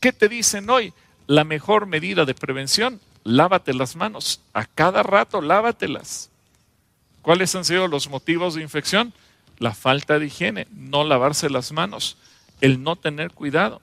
¿Qué 0.00 0.12
te 0.12 0.28
dicen 0.28 0.68
hoy? 0.68 0.92
La 1.26 1.44
mejor 1.44 1.86
medida 1.86 2.26
de 2.26 2.34
prevención, 2.34 3.00
lávate 3.26 3.74
las 3.74 3.96
manos. 3.96 4.40
A 4.52 4.64
cada 4.64 5.02
rato 5.02 5.40
lávatelas. 5.40 6.30
¿Cuáles 7.22 7.54
han 7.54 7.64
sido 7.64 7.88
los 7.88 8.08
motivos 8.08 8.54
de 8.54 8.62
infección? 8.62 9.12
La 9.58 9.74
falta 9.74 10.18
de 10.18 10.26
higiene, 10.26 10.66
no 10.70 11.04
lavarse 11.04 11.50
las 11.50 11.72
manos, 11.72 12.16
el 12.60 12.82
no 12.82 12.96
tener 12.96 13.32
cuidado 13.32 13.80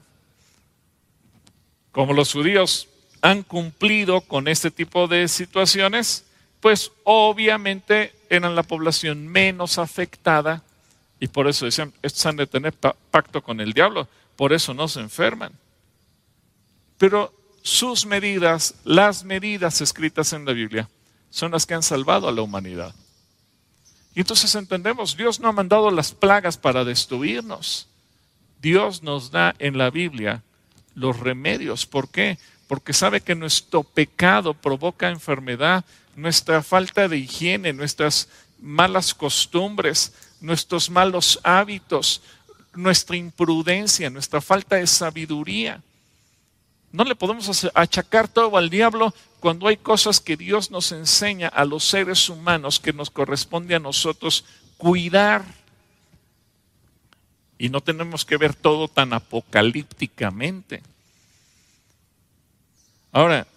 como 1.93 2.13
los 2.13 2.33
judíos 2.33 2.89
han 3.21 3.43
cumplido 3.43 4.21
con 4.21 4.49
este 4.49 4.71
tipo 4.71 5.07
de 5.07 5.29
situaciones, 5.29 6.25
pues 6.59 6.91
obviamente 7.03 8.13
eran 8.29 8.55
la 8.55 8.63
población 8.63 9.27
menos 9.27 9.77
afectada 9.77 10.63
y 11.19 11.27
por 11.27 11.47
eso 11.47 11.65
decían, 11.65 11.93
estos 12.01 12.25
han 12.25 12.35
de 12.35 12.47
tener 12.47 12.73
pacto 12.73 13.41
con 13.41 13.61
el 13.61 13.71
diablo, 13.71 14.09
por 14.35 14.51
eso 14.51 14.73
no 14.73 14.87
se 14.87 14.99
enferman. 14.99 15.53
Pero 16.97 17.31
sus 17.63 18.05
medidas, 18.05 18.75
las 18.83 19.23
medidas 19.23 19.81
escritas 19.81 20.33
en 20.33 20.45
la 20.45 20.53
Biblia, 20.53 20.89
son 21.31 21.51
las 21.51 21.65
que 21.65 21.73
han 21.73 21.81
salvado 21.81 22.27
a 22.27 22.31
la 22.31 22.43
humanidad. 22.43 22.93
Y 24.13 24.19
entonces 24.19 24.53
entendemos, 24.53 25.17
Dios 25.17 25.39
no 25.39 25.47
ha 25.47 25.53
mandado 25.53 25.89
las 25.89 26.11
plagas 26.11 26.57
para 26.57 26.83
destruirnos. 26.83 27.87
Dios 28.61 29.01
nos 29.01 29.31
da 29.31 29.55
en 29.57 29.77
la 29.77 29.89
Biblia 29.89 30.43
los 30.93 31.19
remedios. 31.19 31.85
¿Por 31.85 32.09
qué? 32.09 32.37
Porque 32.67 32.93
sabe 32.93 33.21
que 33.21 33.33
nuestro 33.33 33.83
pecado 33.83 34.53
provoca 34.53 35.09
enfermedad, 35.09 35.83
nuestra 36.15 36.61
falta 36.61 37.07
de 37.07 37.17
higiene, 37.17 37.73
nuestras 37.73 38.27
malas 38.61 39.13
costumbres, 39.13 40.13
nuestros 40.41 40.89
malos 40.89 41.39
hábitos, 41.43 42.21
nuestra 42.73 43.15
imprudencia, 43.15 44.09
nuestra 44.09 44.41
falta 44.41 44.75
de 44.75 44.85
sabiduría. 44.85 45.81
No 46.93 47.03
le 47.03 47.15
podemos 47.15 47.67
achacar 47.73 48.27
todo 48.27 48.55
al 48.55 48.69
diablo 48.69 49.15
cuando 49.39 49.67
hay 49.67 49.77
cosas 49.77 50.19
que 50.19 50.37
Dios 50.37 50.69
nos 50.69 50.91
enseña 50.91 51.47
a 51.47 51.65
los 51.65 51.83
seres 51.83 52.29
humanos 52.29 52.79
que 52.79 52.93
nos 52.93 53.09
corresponde 53.09 53.73
a 53.73 53.79
nosotros 53.79 54.45
cuidar. 54.77 55.43
Y 57.57 57.69
no 57.69 57.81
tenemos 57.81 58.25
que 58.25 58.37
ver 58.37 58.53
todo 58.53 58.87
tan 58.87 59.11
apocalípticamente. 59.11 60.83
Ahora, 63.11 63.47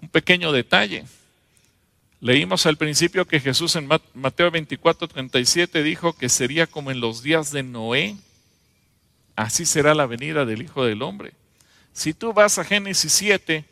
un 0.00 0.08
pequeño 0.08 0.50
detalle. 0.50 1.04
Leímos 2.22 2.64
al 2.64 2.78
principio 2.78 3.26
que 3.26 3.40
Jesús 3.40 3.76
en 3.76 3.88
Mateo 4.14 4.50
24, 4.50 5.06
37 5.06 5.82
dijo 5.82 6.14
que 6.14 6.30
sería 6.30 6.66
como 6.66 6.90
en 6.90 7.00
los 7.00 7.22
días 7.22 7.52
de 7.52 7.62
Noé. 7.62 8.16
Así 9.36 9.66
será 9.66 9.94
la 9.94 10.06
venida 10.06 10.46
del 10.46 10.62
Hijo 10.62 10.86
del 10.86 11.02
Hombre. 11.02 11.34
Si 11.92 12.14
tú 12.14 12.32
vas 12.32 12.58
a 12.58 12.64
Génesis 12.64 13.12
7, 13.12 13.64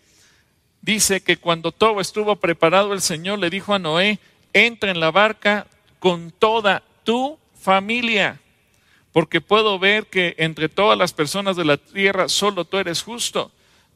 dice 0.82 1.20
que 1.20 1.36
cuando 1.36 1.72
todo 1.72 2.00
estuvo 2.00 2.36
preparado, 2.36 2.92
el 2.92 3.00
Señor 3.00 3.38
le 3.38 3.50
dijo 3.50 3.74
a 3.74 3.78
Noé, 3.78 4.18
entra 4.52 4.90
en 4.90 5.00
la 5.00 5.10
barca 5.10 5.66
con 5.98 6.30
toda 6.30 6.82
tu 7.04 7.38
familia 7.60 8.40
porque 9.16 9.40
puedo 9.40 9.78
ver 9.78 10.08
que 10.08 10.34
entre 10.36 10.68
todas 10.68 10.98
las 10.98 11.14
personas 11.14 11.56
de 11.56 11.64
la 11.64 11.78
tierra 11.78 12.28
solo 12.28 12.66
tú 12.66 12.76
eres 12.76 13.02
justo. 13.02 13.50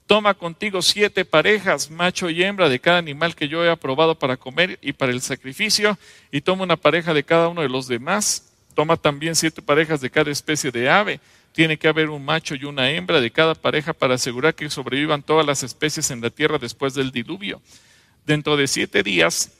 Toma 0.06 0.32
contigo 0.32 0.80
siete 0.80 1.26
parejas, 1.26 1.90
macho 1.90 2.30
y 2.30 2.42
hembra, 2.42 2.70
de 2.70 2.80
cada 2.80 2.96
animal 2.96 3.34
que 3.34 3.46
yo 3.46 3.62
he 3.62 3.70
aprobado 3.70 4.18
para 4.18 4.38
comer 4.38 4.78
y 4.80 4.94
para 4.94 5.12
el 5.12 5.20
sacrificio, 5.20 5.98
y 6.32 6.40
toma 6.40 6.62
una 6.62 6.78
pareja 6.78 7.12
de 7.12 7.22
cada 7.22 7.48
uno 7.48 7.60
de 7.60 7.68
los 7.68 7.86
demás. 7.86 8.50
Toma 8.74 8.96
también 8.96 9.36
siete 9.36 9.60
parejas 9.60 10.00
de 10.00 10.08
cada 10.08 10.30
especie 10.30 10.70
de 10.70 10.88
ave. 10.88 11.20
tiene 11.52 11.78
que 11.78 11.88
haber 11.88 12.10
un 12.10 12.24
macho 12.24 12.54
y 12.54 12.64
una 12.64 12.90
hembra 12.90 13.20
de 13.20 13.30
cada 13.30 13.54
pareja 13.54 13.92
para 13.92 14.14
asegurar 14.14 14.54
que 14.54 14.70
sobrevivan 14.70 15.22
todas 15.22 15.46
las 15.46 15.62
especies 15.62 16.10
en 16.10 16.20
la 16.20 16.30
tierra 16.30 16.58
después 16.58 16.94
del 16.94 17.10
diluvio. 17.10 17.60
Dentro 18.24 18.56
de 18.56 18.68
siete 18.68 19.02
días 19.02 19.52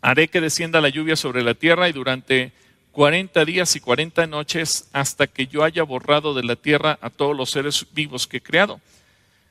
haré 0.00 0.28
que 0.28 0.40
descienda 0.40 0.80
la 0.80 0.88
lluvia 0.88 1.16
sobre 1.16 1.42
la 1.42 1.54
tierra 1.54 1.88
y 1.88 1.92
durante 1.92 2.52
cuarenta 2.92 3.44
días 3.44 3.74
y 3.76 3.80
cuarenta 3.80 4.26
noches 4.26 4.88
hasta 4.92 5.26
que 5.26 5.46
yo 5.46 5.64
haya 5.64 5.82
borrado 5.82 6.34
de 6.34 6.42
la 6.42 6.56
tierra 6.56 6.98
a 7.00 7.10
todos 7.10 7.36
los 7.36 7.50
seres 7.50 7.86
vivos 7.92 8.26
que 8.26 8.38
he 8.38 8.42
creado. 8.42 8.80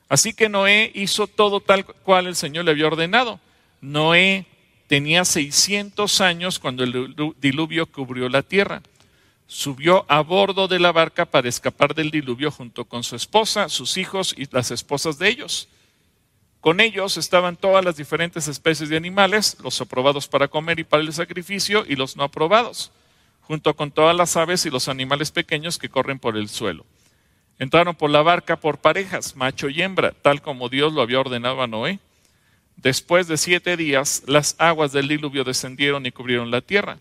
Así 0.09 0.33
que 0.33 0.49
Noé 0.49 0.91
hizo 0.93 1.27
todo 1.27 1.59
tal 1.59 1.85
cual 1.85 2.27
el 2.27 2.35
Señor 2.35 2.65
le 2.65 2.71
había 2.71 2.87
ordenado. 2.87 3.39
Noé 3.81 4.45
tenía 4.87 5.25
600 5.25 6.21
años 6.21 6.59
cuando 6.59 6.83
el 6.83 7.13
diluvio 7.39 7.85
cubrió 7.87 8.29
la 8.29 8.41
tierra. 8.41 8.81
Subió 9.47 10.05
a 10.09 10.21
bordo 10.21 10.67
de 10.67 10.79
la 10.79 10.91
barca 10.91 11.25
para 11.25 11.47
escapar 11.47 11.95
del 11.95 12.11
diluvio 12.11 12.51
junto 12.51 12.85
con 12.85 13.03
su 13.03 13.15
esposa, 13.15 13.69
sus 13.69 13.97
hijos 13.97 14.35
y 14.37 14.45
las 14.51 14.71
esposas 14.71 15.17
de 15.17 15.29
ellos. 15.29 15.69
Con 16.59 16.81
ellos 16.81 17.15
estaban 17.15 17.55
todas 17.55 17.85
las 17.85 17.95
diferentes 17.95 18.49
especies 18.49 18.89
de 18.89 18.97
animales, 18.97 19.55
los 19.63 19.79
aprobados 19.79 20.27
para 20.27 20.49
comer 20.49 20.79
y 20.79 20.83
para 20.83 21.01
el 21.01 21.13
sacrificio 21.13 21.85
y 21.87 21.95
los 21.95 22.17
no 22.17 22.23
aprobados, 22.23 22.91
junto 23.41 23.73
con 23.73 23.89
todas 23.91 24.15
las 24.15 24.35
aves 24.35 24.65
y 24.65 24.69
los 24.69 24.89
animales 24.89 25.31
pequeños 25.31 25.77
que 25.77 25.87
corren 25.87 26.19
por 26.19 26.35
el 26.35 26.49
suelo. 26.49 26.85
Entraron 27.57 27.95
por 27.95 28.09
la 28.09 28.21
barca 28.21 28.57
por 28.57 28.79
parejas, 28.79 29.35
macho 29.37 29.69
y 29.69 29.81
hembra, 29.81 30.11
tal 30.11 30.41
como 30.41 30.67
Dios 30.67 30.91
lo 30.91 31.01
había 31.01 31.21
ordenado 31.21 31.61
a 31.61 31.67
Noé. 31.67 31.99
Después 32.75 33.27
de 33.27 33.37
siete 33.37 33.77
días, 33.77 34.23
las 34.27 34.55
aguas 34.59 34.91
del 34.91 35.07
diluvio 35.07 35.43
descendieron 35.43 36.05
y 36.05 36.11
cubrieron 36.11 36.51
la 36.51 36.61
tierra. 36.61 36.99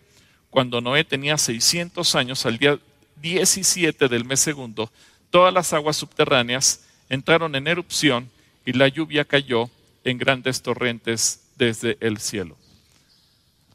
Cuando 0.57 0.81
Noé 0.81 1.03
tenía 1.03 1.37
600 1.37 2.15
años, 2.15 2.43
al 2.47 2.57
día 2.57 2.79
17 3.17 4.07
del 4.07 4.25
mes 4.25 4.39
segundo, 4.39 4.91
todas 5.29 5.53
las 5.53 5.71
aguas 5.71 5.97
subterráneas 5.97 6.83
entraron 7.09 7.53
en 7.53 7.67
erupción 7.67 8.27
y 8.65 8.73
la 8.73 8.87
lluvia 8.87 9.23
cayó 9.23 9.69
en 10.03 10.17
grandes 10.17 10.63
torrentes 10.63 11.43
desde 11.57 11.95
el 11.99 12.17
cielo. 12.17 12.57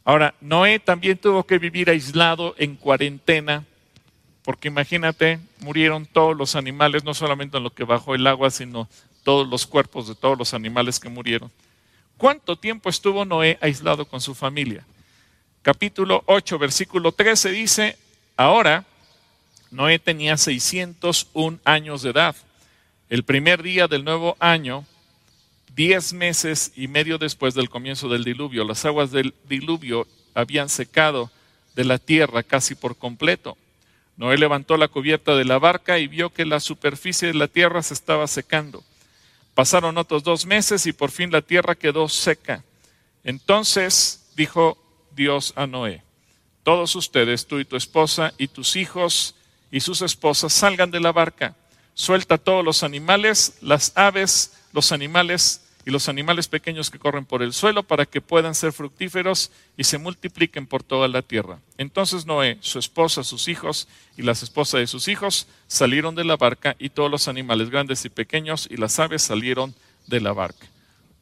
Ahora, 0.03 0.35
Noé 0.41 0.77
también 0.77 1.17
tuvo 1.17 1.45
que 1.45 1.57
vivir 1.57 1.89
aislado 1.89 2.53
en 2.57 2.75
cuarentena, 2.75 3.63
porque 4.43 4.67
imagínate, 4.67 5.39
murieron 5.61 6.05
todos 6.05 6.35
los 6.35 6.53
animales, 6.57 7.05
no 7.05 7.13
solamente 7.13 7.55
en 7.55 7.63
lo 7.63 7.73
que 7.73 7.85
bajó 7.85 8.13
el 8.13 8.27
agua, 8.27 8.51
sino 8.51 8.89
todos 9.23 9.47
los 9.47 9.65
cuerpos 9.65 10.09
de 10.09 10.15
todos 10.15 10.37
los 10.37 10.53
animales 10.53 10.99
que 10.99 11.07
murieron. 11.07 11.49
¿Cuánto 12.17 12.57
tiempo 12.57 12.89
estuvo 12.89 13.23
Noé 13.23 13.57
aislado 13.61 14.05
con 14.05 14.19
su 14.19 14.35
familia? 14.35 14.85
Capítulo 15.63 16.23
8, 16.25 16.59
versículo 16.59 17.13
13 17.13 17.49
dice, 17.51 17.97
ahora 18.35 18.83
Noé 19.71 19.97
tenía 19.97 20.35
601 20.35 21.59
años 21.63 22.01
de 22.01 22.09
edad 22.09 22.35
el 23.09 23.23
primer 23.23 23.63
día 23.63 23.87
del 23.87 24.03
nuevo 24.03 24.35
año, 24.39 24.85
diez 25.73 26.11
meses 26.11 26.73
y 26.75 26.89
medio 26.89 27.17
después 27.17 27.53
del 27.53 27.69
comienzo 27.69 28.09
del 28.09 28.25
diluvio, 28.25 28.65
las 28.65 28.83
aguas 28.83 29.11
del 29.11 29.33
diluvio 29.47 30.05
habían 30.33 30.67
secado 30.67 31.31
de 31.75 31.85
la 31.85 31.97
tierra 31.97 32.43
casi 32.43 32.75
por 32.75 32.97
completo. 32.97 33.55
Noé 34.17 34.37
levantó 34.37 34.75
la 34.75 34.89
cubierta 34.89 35.33
de 35.35 35.45
la 35.45 35.59
barca 35.59 35.97
y 35.97 36.07
vio 36.07 36.31
que 36.31 36.43
la 36.43 36.59
superficie 36.59 37.29
de 37.29 37.35
la 37.35 37.47
tierra 37.47 37.83
se 37.83 37.93
estaba 37.93 38.27
secando. 38.27 38.83
Pasaron 39.55 39.97
otros 39.97 40.23
dos 40.23 40.45
meses 40.45 40.85
y 40.87 40.91
por 40.91 41.09
fin 41.09 41.31
la 41.31 41.41
tierra 41.41 41.75
quedó 41.75 42.09
seca. 42.09 42.65
Entonces 43.23 44.25
dijo 44.35 44.82
Dios 45.15 45.53
a 45.55 45.67
Noé, 45.67 46.03
todos 46.63 46.95
ustedes, 46.95 47.47
tú 47.47 47.59
y 47.59 47.65
tu 47.65 47.75
esposa 47.75 48.33
y 48.37 48.47
tus 48.47 48.75
hijos 48.75 49.35
y 49.71 49.79
sus 49.79 50.01
esposas, 50.01 50.53
salgan 50.53 50.91
de 50.91 50.99
la 50.99 51.11
barca 51.11 51.55
suelta 51.93 52.37
todos 52.37 52.63
los 52.63 52.83
animales, 52.83 53.57
las 53.61 53.91
aves, 53.95 54.53
los 54.71 54.91
animales 54.91 55.61
y 55.85 55.91
los 55.91 56.07
animales 56.07 56.47
pequeños 56.47 56.89
que 56.89 56.99
corren 56.99 57.25
por 57.25 57.43
el 57.43 57.53
suelo 57.53 57.83
para 57.83 58.05
que 58.05 58.21
puedan 58.21 58.55
ser 58.55 58.71
fructíferos 58.71 59.51
y 59.77 59.83
se 59.83 59.97
multipliquen 59.97 60.65
por 60.65 60.81
toda 60.81 61.07
la 61.07 61.21
tierra. 61.21 61.59
Entonces 61.77 62.25
Noé, 62.25 62.57
su 62.61 62.79
esposa, 62.79 63.23
sus 63.23 63.47
hijos 63.47 63.87
y 64.15 64.21
las 64.21 64.43
esposas 64.43 64.79
de 64.79 64.87
sus 64.87 65.07
hijos 65.07 65.47
salieron 65.67 66.15
de 66.15 66.23
la 66.23 66.37
barca 66.37 66.75
y 66.79 66.89
todos 66.89 67.11
los 67.11 67.27
animales 67.27 67.69
grandes 67.69 68.05
y 68.05 68.09
pequeños 68.09 68.67
y 68.71 68.77
las 68.77 68.97
aves 68.99 69.23
salieron 69.23 69.75
de 70.07 70.21
la 70.21 70.31
barca. 70.31 70.67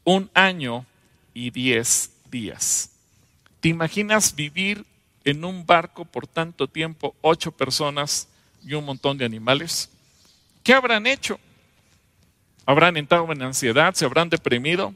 Un 0.04 0.30
año 0.34 0.86
y 1.34 1.50
diez 1.50 2.10
días. 2.30 2.91
¿Te 3.62 3.68
imaginas 3.68 4.34
vivir 4.34 4.84
en 5.22 5.44
un 5.44 5.64
barco 5.64 6.04
por 6.04 6.26
tanto 6.26 6.66
tiempo, 6.66 7.14
ocho 7.20 7.52
personas 7.52 8.26
y 8.66 8.74
un 8.74 8.84
montón 8.84 9.16
de 9.16 9.24
animales? 9.24 9.88
¿Qué 10.64 10.74
habrán 10.74 11.06
hecho? 11.06 11.38
¿Habrán 12.66 12.96
entrado 12.96 13.30
en 13.30 13.40
ansiedad? 13.40 13.94
¿Se 13.94 14.04
habrán 14.04 14.28
deprimido? 14.28 14.92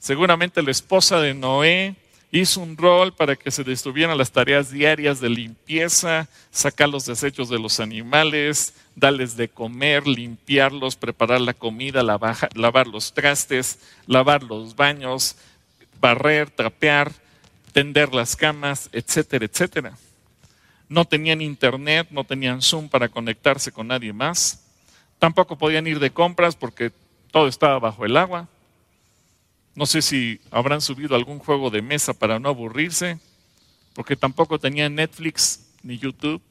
Seguramente 0.00 0.60
la 0.60 0.72
esposa 0.72 1.20
de 1.20 1.34
Noé 1.34 1.94
hizo 2.32 2.60
un 2.60 2.76
rol 2.76 3.14
para 3.14 3.36
que 3.36 3.52
se 3.52 3.62
detuvieran 3.62 4.18
las 4.18 4.32
tareas 4.32 4.72
diarias 4.72 5.20
de 5.20 5.30
limpieza, 5.30 6.28
sacar 6.50 6.88
los 6.88 7.06
desechos 7.06 7.48
de 7.48 7.60
los 7.60 7.78
animales, 7.78 8.74
darles 8.96 9.36
de 9.36 9.48
comer, 9.48 10.04
limpiarlos, 10.08 10.96
preparar 10.96 11.40
la 11.40 11.54
comida, 11.54 12.02
lavar, 12.02 12.88
los 12.88 13.14
trastes, 13.14 13.78
lavar 14.08 14.42
los 14.42 14.74
baños, 14.74 15.36
barrer, 16.00 16.50
trapear, 16.50 17.21
tender 17.72 18.14
las 18.14 18.36
camas, 18.36 18.88
etcétera, 18.92 19.44
etcétera 19.44 19.94
no 20.92 21.06
tenían 21.06 21.40
internet, 21.40 22.08
no 22.10 22.24
tenían 22.24 22.60
Zoom 22.60 22.90
para 22.90 23.08
conectarse 23.08 23.72
con 23.72 23.88
nadie 23.88 24.12
más, 24.12 24.62
tampoco 25.18 25.56
podían 25.56 25.86
ir 25.86 25.98
de 25.98 26.10
compras 26.10 26.54
porque 26.54 26.92
todo 27.30 27.48
estaba 27.48 27.78
bajo 27.78 28.04
el 28.04 28.14
agua. 28.14 28.46
No 29.74 29.86
sé 29.86 30.02
si 30.02 30.38
habrán 30.50 30.82
subido 30.82 31.16
algún 31.16 31.38
juego 31.38 31.70
de 31.70 31.80
mesa 31.80 32.12
para 32.12 32.38
no 32.38 32.50
aburrirse, 32.50 33.18
porque 33.94 34.16
tampoco 34.16 34.58
tenían 34.58 34.94
Netflix 34.94 35.64
ni 35.82 35.96
YouTube. 35.96 36.42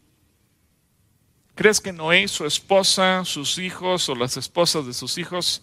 ¿Crees 1.54 1.80
que 1.80 1.94
Noé, 1.94 2.28
su 2.28 2.48
esposa, 2.48 3.24
sus 3.26 3.60
hijos 3.60 4.10
o 4.10 4.16
las 4.16 4.38
esposas 4.38 4.88
de 4.88 4.96
sus 4.96 5.20
hijos 5.20 5.62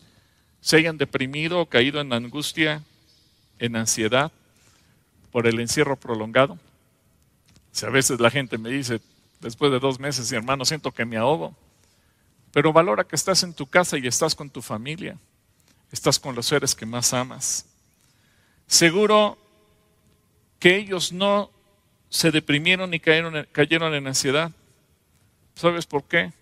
se 0.61 0.77
hayan 0.77 0.99
deprimido 0.99 1.61
o 1.63 1.67
caído 1.67 2.01
en 2.01 2.13
angustia, 2.13 2.85
en 3.59 3.75
ansiedad 3.75 4.31
por 5.39 5.47
el 5.47 5.61
encierro 5.61 5.95
prolongado? 5.95 6.59
Si 7.71 7.87
a 7.87 7.91
veces 7.91 8.19
la 8.19 8.29
gente 8.29 8.59
me 8.59 8.71
dice, 8.71 9.01
después 9.39 9.71
de 9.71 9.79
dos 9.79 10.01
meses, 10.01 10.33
hermano, 10.33 10.65
siento 10.65 10.91
que 10.91 11.05
me 11.05 11.17
ahogo. 11.17 11.55
Pero 12.51 12.73
valora 12.73 13.05
que 13.05 13.15
estás 13.15 13.45
en 13.45 13.55
tu 13.55 13.65
casa 13.65 13.97
y 13.99 14.09
estás 14.09 14.35
con 14.35 14.51
tu 14.51 14.61
familia. 14.63 15.17
Estás 15.93 16.19
con 16.19 16.35
los 16.35 16.47
seres 16.47 16.75
que 16.75 16.87
más 16.87 17.15
amas. 17.15 17.67
Seguro 18.67 19.39
que 20.59 20.75
ellos 20.75 21.13
no 21.13 21.53
se 22.09 22.33
deprimieron 22.33 22.91
ni 22.91 22.99
cayeron, 22.99 23.95
en 23.95 24.07
ansiedad. 24.09 24.51
¿Sabes 25.55 25.87
por 25.87 26.03
qué? 26.03 26.33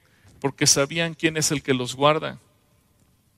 Porque 0.41 0.67
sabían 0.67 1.13
quién 1.13 1.37
es 1.37 1.51
el 1.51 1.63
que 1.63 1.75
los 1.75 1.95
guarda. 1.95 2.39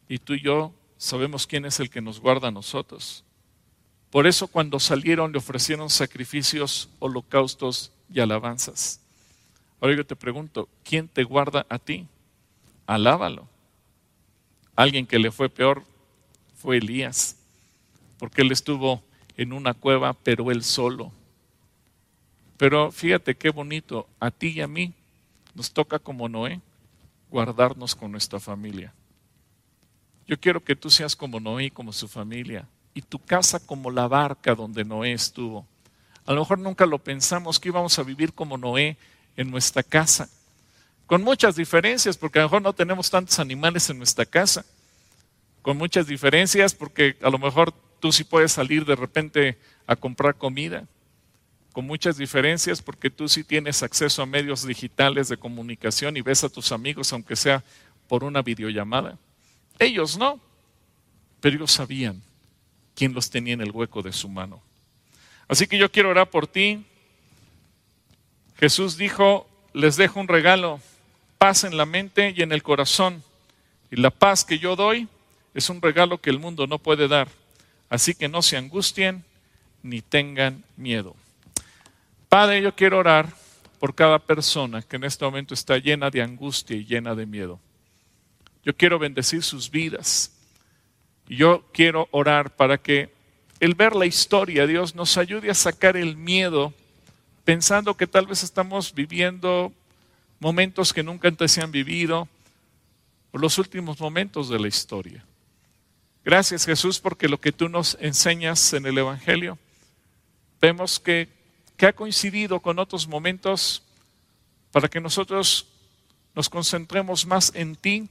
Y 0.09 0.19
tú 0.19 0.35
y 0.35 0.41
yo 0.41 0.73
sabemos 0.99 1.49
quién 1.49 1.65
es 1.65 1.81
el 1.81 1.91
que 1.91 2.01
nos 2.01 2.21
guarda 2.21 2.47
a 2.47 2.53
nosotros. 2.53 3.25
Por 4.11 4.27
eso 4.27 4.49
cuando 4.49 4.81
salieron 4.81 5.33
le 5.33 5.39
ofrecieron 5.39 5.91
sacrificios, 5.91 6.89
holocaustos 6.99 7.93
y 8.13 8.21
alabanzas. 8.21 9.01
Ahora 9.81 9.97
yo 9.97 10.07
te 10.07 10.17
pregunto, 10.17 10.69
¿quién 10.83 11.09
te 11.09 11.25
guarda 11.25 11.67
a 11.69 11.79
ti? 11.79 12.07
Alábalo. 12.87 13.47
Alguien 14.75 15.07
que 15.07 15.19
le 15.19 15.31
fue 15.31 15.49
peor 15.51 15.85
fue 16.57 16.79
Elías, 16.79 17.37
porque 18.19 18.43
él 18.43 18.51
estuvo 18.51 19.03
en 19.37 19.53
una 19.53 19.75
cueva, 19.75 20.15
pero 20.15 20.51
él 20.51 20.65
solo. 20.65 21.13
Pero 22.57 22.91
fíjate 22.91 23.37
qué 23.37 23.51
bonito, 23.51 24.09
a 24.19 24.31
ti 24.31 24.49
y 24.49 24.61
a 24.63 24.67
mí 24.67 24.95
nos 25.55 25.71
toca 25.73 25.99
como 25.99 26.29
Noé 26.29 26.61
guardarnos 27.31 27.95
con 27.95 28.11
nuestra 28.11 28.41
familia. 28.41 28.93
Yo 30.27 30.41
quiero 30.41 30.65
que 30.65 30.75
tú 30.75 30.91
seas 30.91 31.15
como 31.15 31.41
Noé 31.41 31.67
y 31.67 31.71
como 31.71 31.93
su 31.93 32.09
familia 32.09 32.67
y 32.99 33.03
tu 33.03 33.21
casa 33.21 33.61
como 33.61 33.93
la 33.93 34.09
barca 34.09 34.57
donde 34.57 34.85
Noé 34.85 35.13
estuvo. 35.13 35.65
A 36.27 36.33
lo 36.33 36.41
mejor 36.41 36.59
nunca 36.59 36.85
lo 36.85 36.99
pensamos 36.99 37.61
que 37.61 37.69
íbamos 37.69 37.97
a 37.97 38.03
vivir 38.03 38.33
como 38.33 38.59
Noé 38.59 38.97
en 39.37 39.53
nuestra 39.53 39.85
casa, 39.85 40.29
con 41.07 41.23
muchas 41.23 41.55
diferencias, 41.55 42.17
porque 42.17 42.41
a 42.41 42.43
lo 42.43 42.49
mejor 42.49 42.63
no 42.63 42.73
tenemos 42.73 43.09
tantos 43.09 43.39
animales 43.39 43.89
en 43.89 43.99
nuestra 43.99 44.27
casa, 44.27 44.67
con 45.63 45.77
muchas 45.77 46.09
diferencias, 46.09 46.75
porque 46.75 47.17
a 47.23 47.31
lo 47.31 47.39
mejor 47.39 47.73
tú 48.01 48.11
sí 48.11 48.25
puedes 48.25 48.51
salir 48.51 48.85
de 48.85 48.97
repente 48.97 49.59
a 49.87 49.95
comprar 49.95 50.35
comida, 50.35 50.85
con 51.73 51.87
muchas 51.87 52.17
diferencias, 52.17 52.83
porque 52.83 53.11
tú 53.11 53.29
sí 53.29 53.45
tienes 53.45 53.85
acceso 53.85 54.23
a 54.23 54.27
medios 54.27 54.67
digitales 54.67 55.29
de 55.29 55.37
comunicación 55.37 56.17
y 56.17 56.21
ves 56.21 56.43
a 56.43 56.49
tus 56.49 56.73
amigos, 56.73 57.13
aunque 57.13 57.37
sea 57.37 57.63
por 58.09 58.25
una 58.25 58.43
videollamada. 58.43 59.17
Ellos 59.79 60.19
no, 60.19 60.41
pero 61.41 61.59
ellos 61.59 61.71
sabían 61.71 62.28
quien 62.99 63.15
los 63.15 63.31
tenía 63.31 63.55
en 63.55 63.61
el 63.61 63.71
hueco 63.71 64.03
de 64.03 64.13
su 64.13 64.29
mano. 64.29 64.61
Así 65.47 65.69
que 65.69 65.79
yo 65.79 65.89
quiero 65.89 66.09
orar 66.09 66.31
por 66.31 66.49
ti. 66.49 66.85
Jesús 68.59 68.97
dijo, 68.97 69.49
les 69.73 69.97
dejo 69.97 70.19
un 70.19 70.27
regalo, 70.27 70.81
paz 71.39 71.63
en 71.63 71.77
la 71.77 71.87
mente 71.87 72.35
y 72.37 72.43
en 72.43 72.51
el 72.51 72.65
corazón. 72.65 73.23
Y 73.93 74.01
la 74.01 74.11
paz 74.11 74.45
que 74.45 74.59
yo 74.59 74.75
doy 74.75 75.07
es 75.55 75.71
un 75.71 75.81
regalo 75.81 76.19
que 76.19 76.31
el 76.31 76.41
mundo 76.41 76.67
no 76.67 76.81
puede 76.81 77.07
dar. 77.07 77.29
Así 77.89 78.17
que 78.17 78.29
no 78.29 78.43
se 78.43 78.57
angustien 78.57 79.23
ni 79.85 80.03
tengan 80.03 80.65
miedo. 80.77 81.15
Padre, 82.29 82.61
yo 82.61 82.75
quiero 82.75 82.99
orar 82.99 83.33
por 83.79 83.95
cada 83.95 84.19
persona 84.19 84.83
que 84.83 84.97
en 84.97 85.05
este 85.05 85.25
momento 85.25 85.55
está 85.55 85.79
llena 85.79 86.11
de 86.11 86.21
angustia 86.21 86.77
y 86.77 86.85
llena 86.85 87.15
de 87.15 87.27
miedo. 87.27 87.61
Yo 88.65 88.77
quiero 88.77 88.99
bendecir 88.99 89.45
sus 89.45 89.71
vidas. 89.71 90.33
Yo 91.29 91.65
quiero 91.73 92.09
orar 92.11 92.57
para 92.57 92.79
que 92.79 93.11
el 93.61 93.75
ver 93.75 93.95
la 93.95 94.07
historia, 94.07 94.67
Dios, 94.67 94.95
nos 94.95 95.17
ayude 95.19 95.51
a 95.51 95.55
sacar 95.55 95.97
el 95.97 96.17
miedo, 96.17 96.73
pensando 97.45 97.97
que 97.97 98.07
tal 98.07 98.27
vez 98.27 98.43
estamos 98.43 98.95
viviendo 98.95 99.73
momentos 100.41 100.93
que 100.93 101.03
nunca 101.03 101.29
antes 101.29 101.53
se 101.53 101.61
han 101.61 101.73
vivido, 101.73 102.29
los 103.33 103.59
últimos 103.59 104.01
momentos 104.01 104.49
de 104.49 104.59
la 104.59 104.69
historia. 104.69 105.25
Gracias 106.25 106.67
Jesús 106.67 107.01
porque 107.01 107.29
lo 107.29 107.41
que 107.41 107.53
tú 107.53 107.69
nos 107.69 107.97
enseñas 108.01 108.73
en 108.73 108.87
el 108.87 108.99
Evangelio, 108.99 109.59
vemos 110.61 110.99
que, 110.99 111.29
que 111.77 111.87
ha 111.87 111.93
coincidido 111.93 112.61
con 112.61 112.79
otros 112.79 113.07
momentos 113.07 113.83
para 114.73 114.89
que 114.89 115.01
nosotros 115.01 115.67
nos 116.35 116.49
concentremos 116.49 117.27
más 117.27 117.53
en 117.55 117.77
ti 117.77 118.09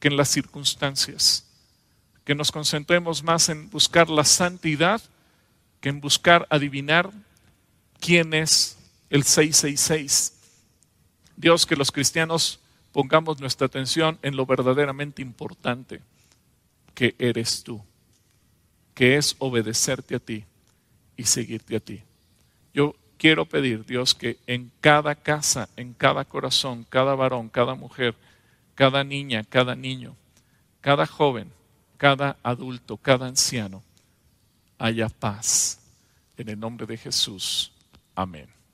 que 0.00 0.08
en 0.08 0.16
las 0.16 0.28
circunstancias, 0.28 1.46
que 2.26 2.34
nos 2.34 2.52
concentremos 2.52 3.22
más 3.22 3.48
en 3.48 3.70
buscar 3.70 4.10
la 4.10 4.24
santidad 4.24 5.00
que 5.80 5.88
en 5.90 6.00
buscar 6.00 6.46
adivinar 6.50 7.10
quién 8.00 8.34
es 8.34 8.76
el 9.10 9.22
666. 9.22 10.32
Dios, 11.36 11.66
que 11.66 11.76
los 11.76 11.92
cristianos 11.92 12.58
pongamos 12.90 13.40
nuestra 13.40 13.68
atención 13.68 14.18
en 14.22 14.34
lo 14.34 14.44
verdaderamente 14.44 15.22
importante, 15.22 16.00
que 16.94 17.14
eres 17.18 17.62
tú, 17.62 17.80
que 18.94 19.16
es 19.16 19.36
obedecerte 19.38 20.16
a 20.16 20.18
ti 20.18 20.44
y 21.16 21.24
seguirte 21.24 21.76
a 21.76 21.80
ti. 21.80 22.02
Yo 22.74 22.96
quiero 23.18 23.46
pedir, 23.46 23.86
Dios, 23.86 24.16
que 24.16 24.38
en 24.48 24.72
cada 24.80 25.14
casa, 25.14 25.68
en 25.76 25.92
cada 25.94 26.24
corazón, 26.24 26.84
cada 26.88 27.14
varón, 27.14 27.50
cada 27.50 27.76
mujer, 27.76 28.16
cada 28.74 29.04
niña, 29.04 29.44
cada 29.44 29.76
niño, 29.76 30.16
cada 30.80 31.06
joven, 31.06 31.52
cada 31.96 32.36
adulto, 32.42 32.96
cada 32.96 33.26
anciano, 33.26 33.82
haya 34.78 35.08
paz. 35.08 35.80
En 36.36 36.50
el 36.50 36.60
nombre 36.60 36.86
de 36.86 36.98
Jesús. 36.98 37.72
Amén. 38.14 38.55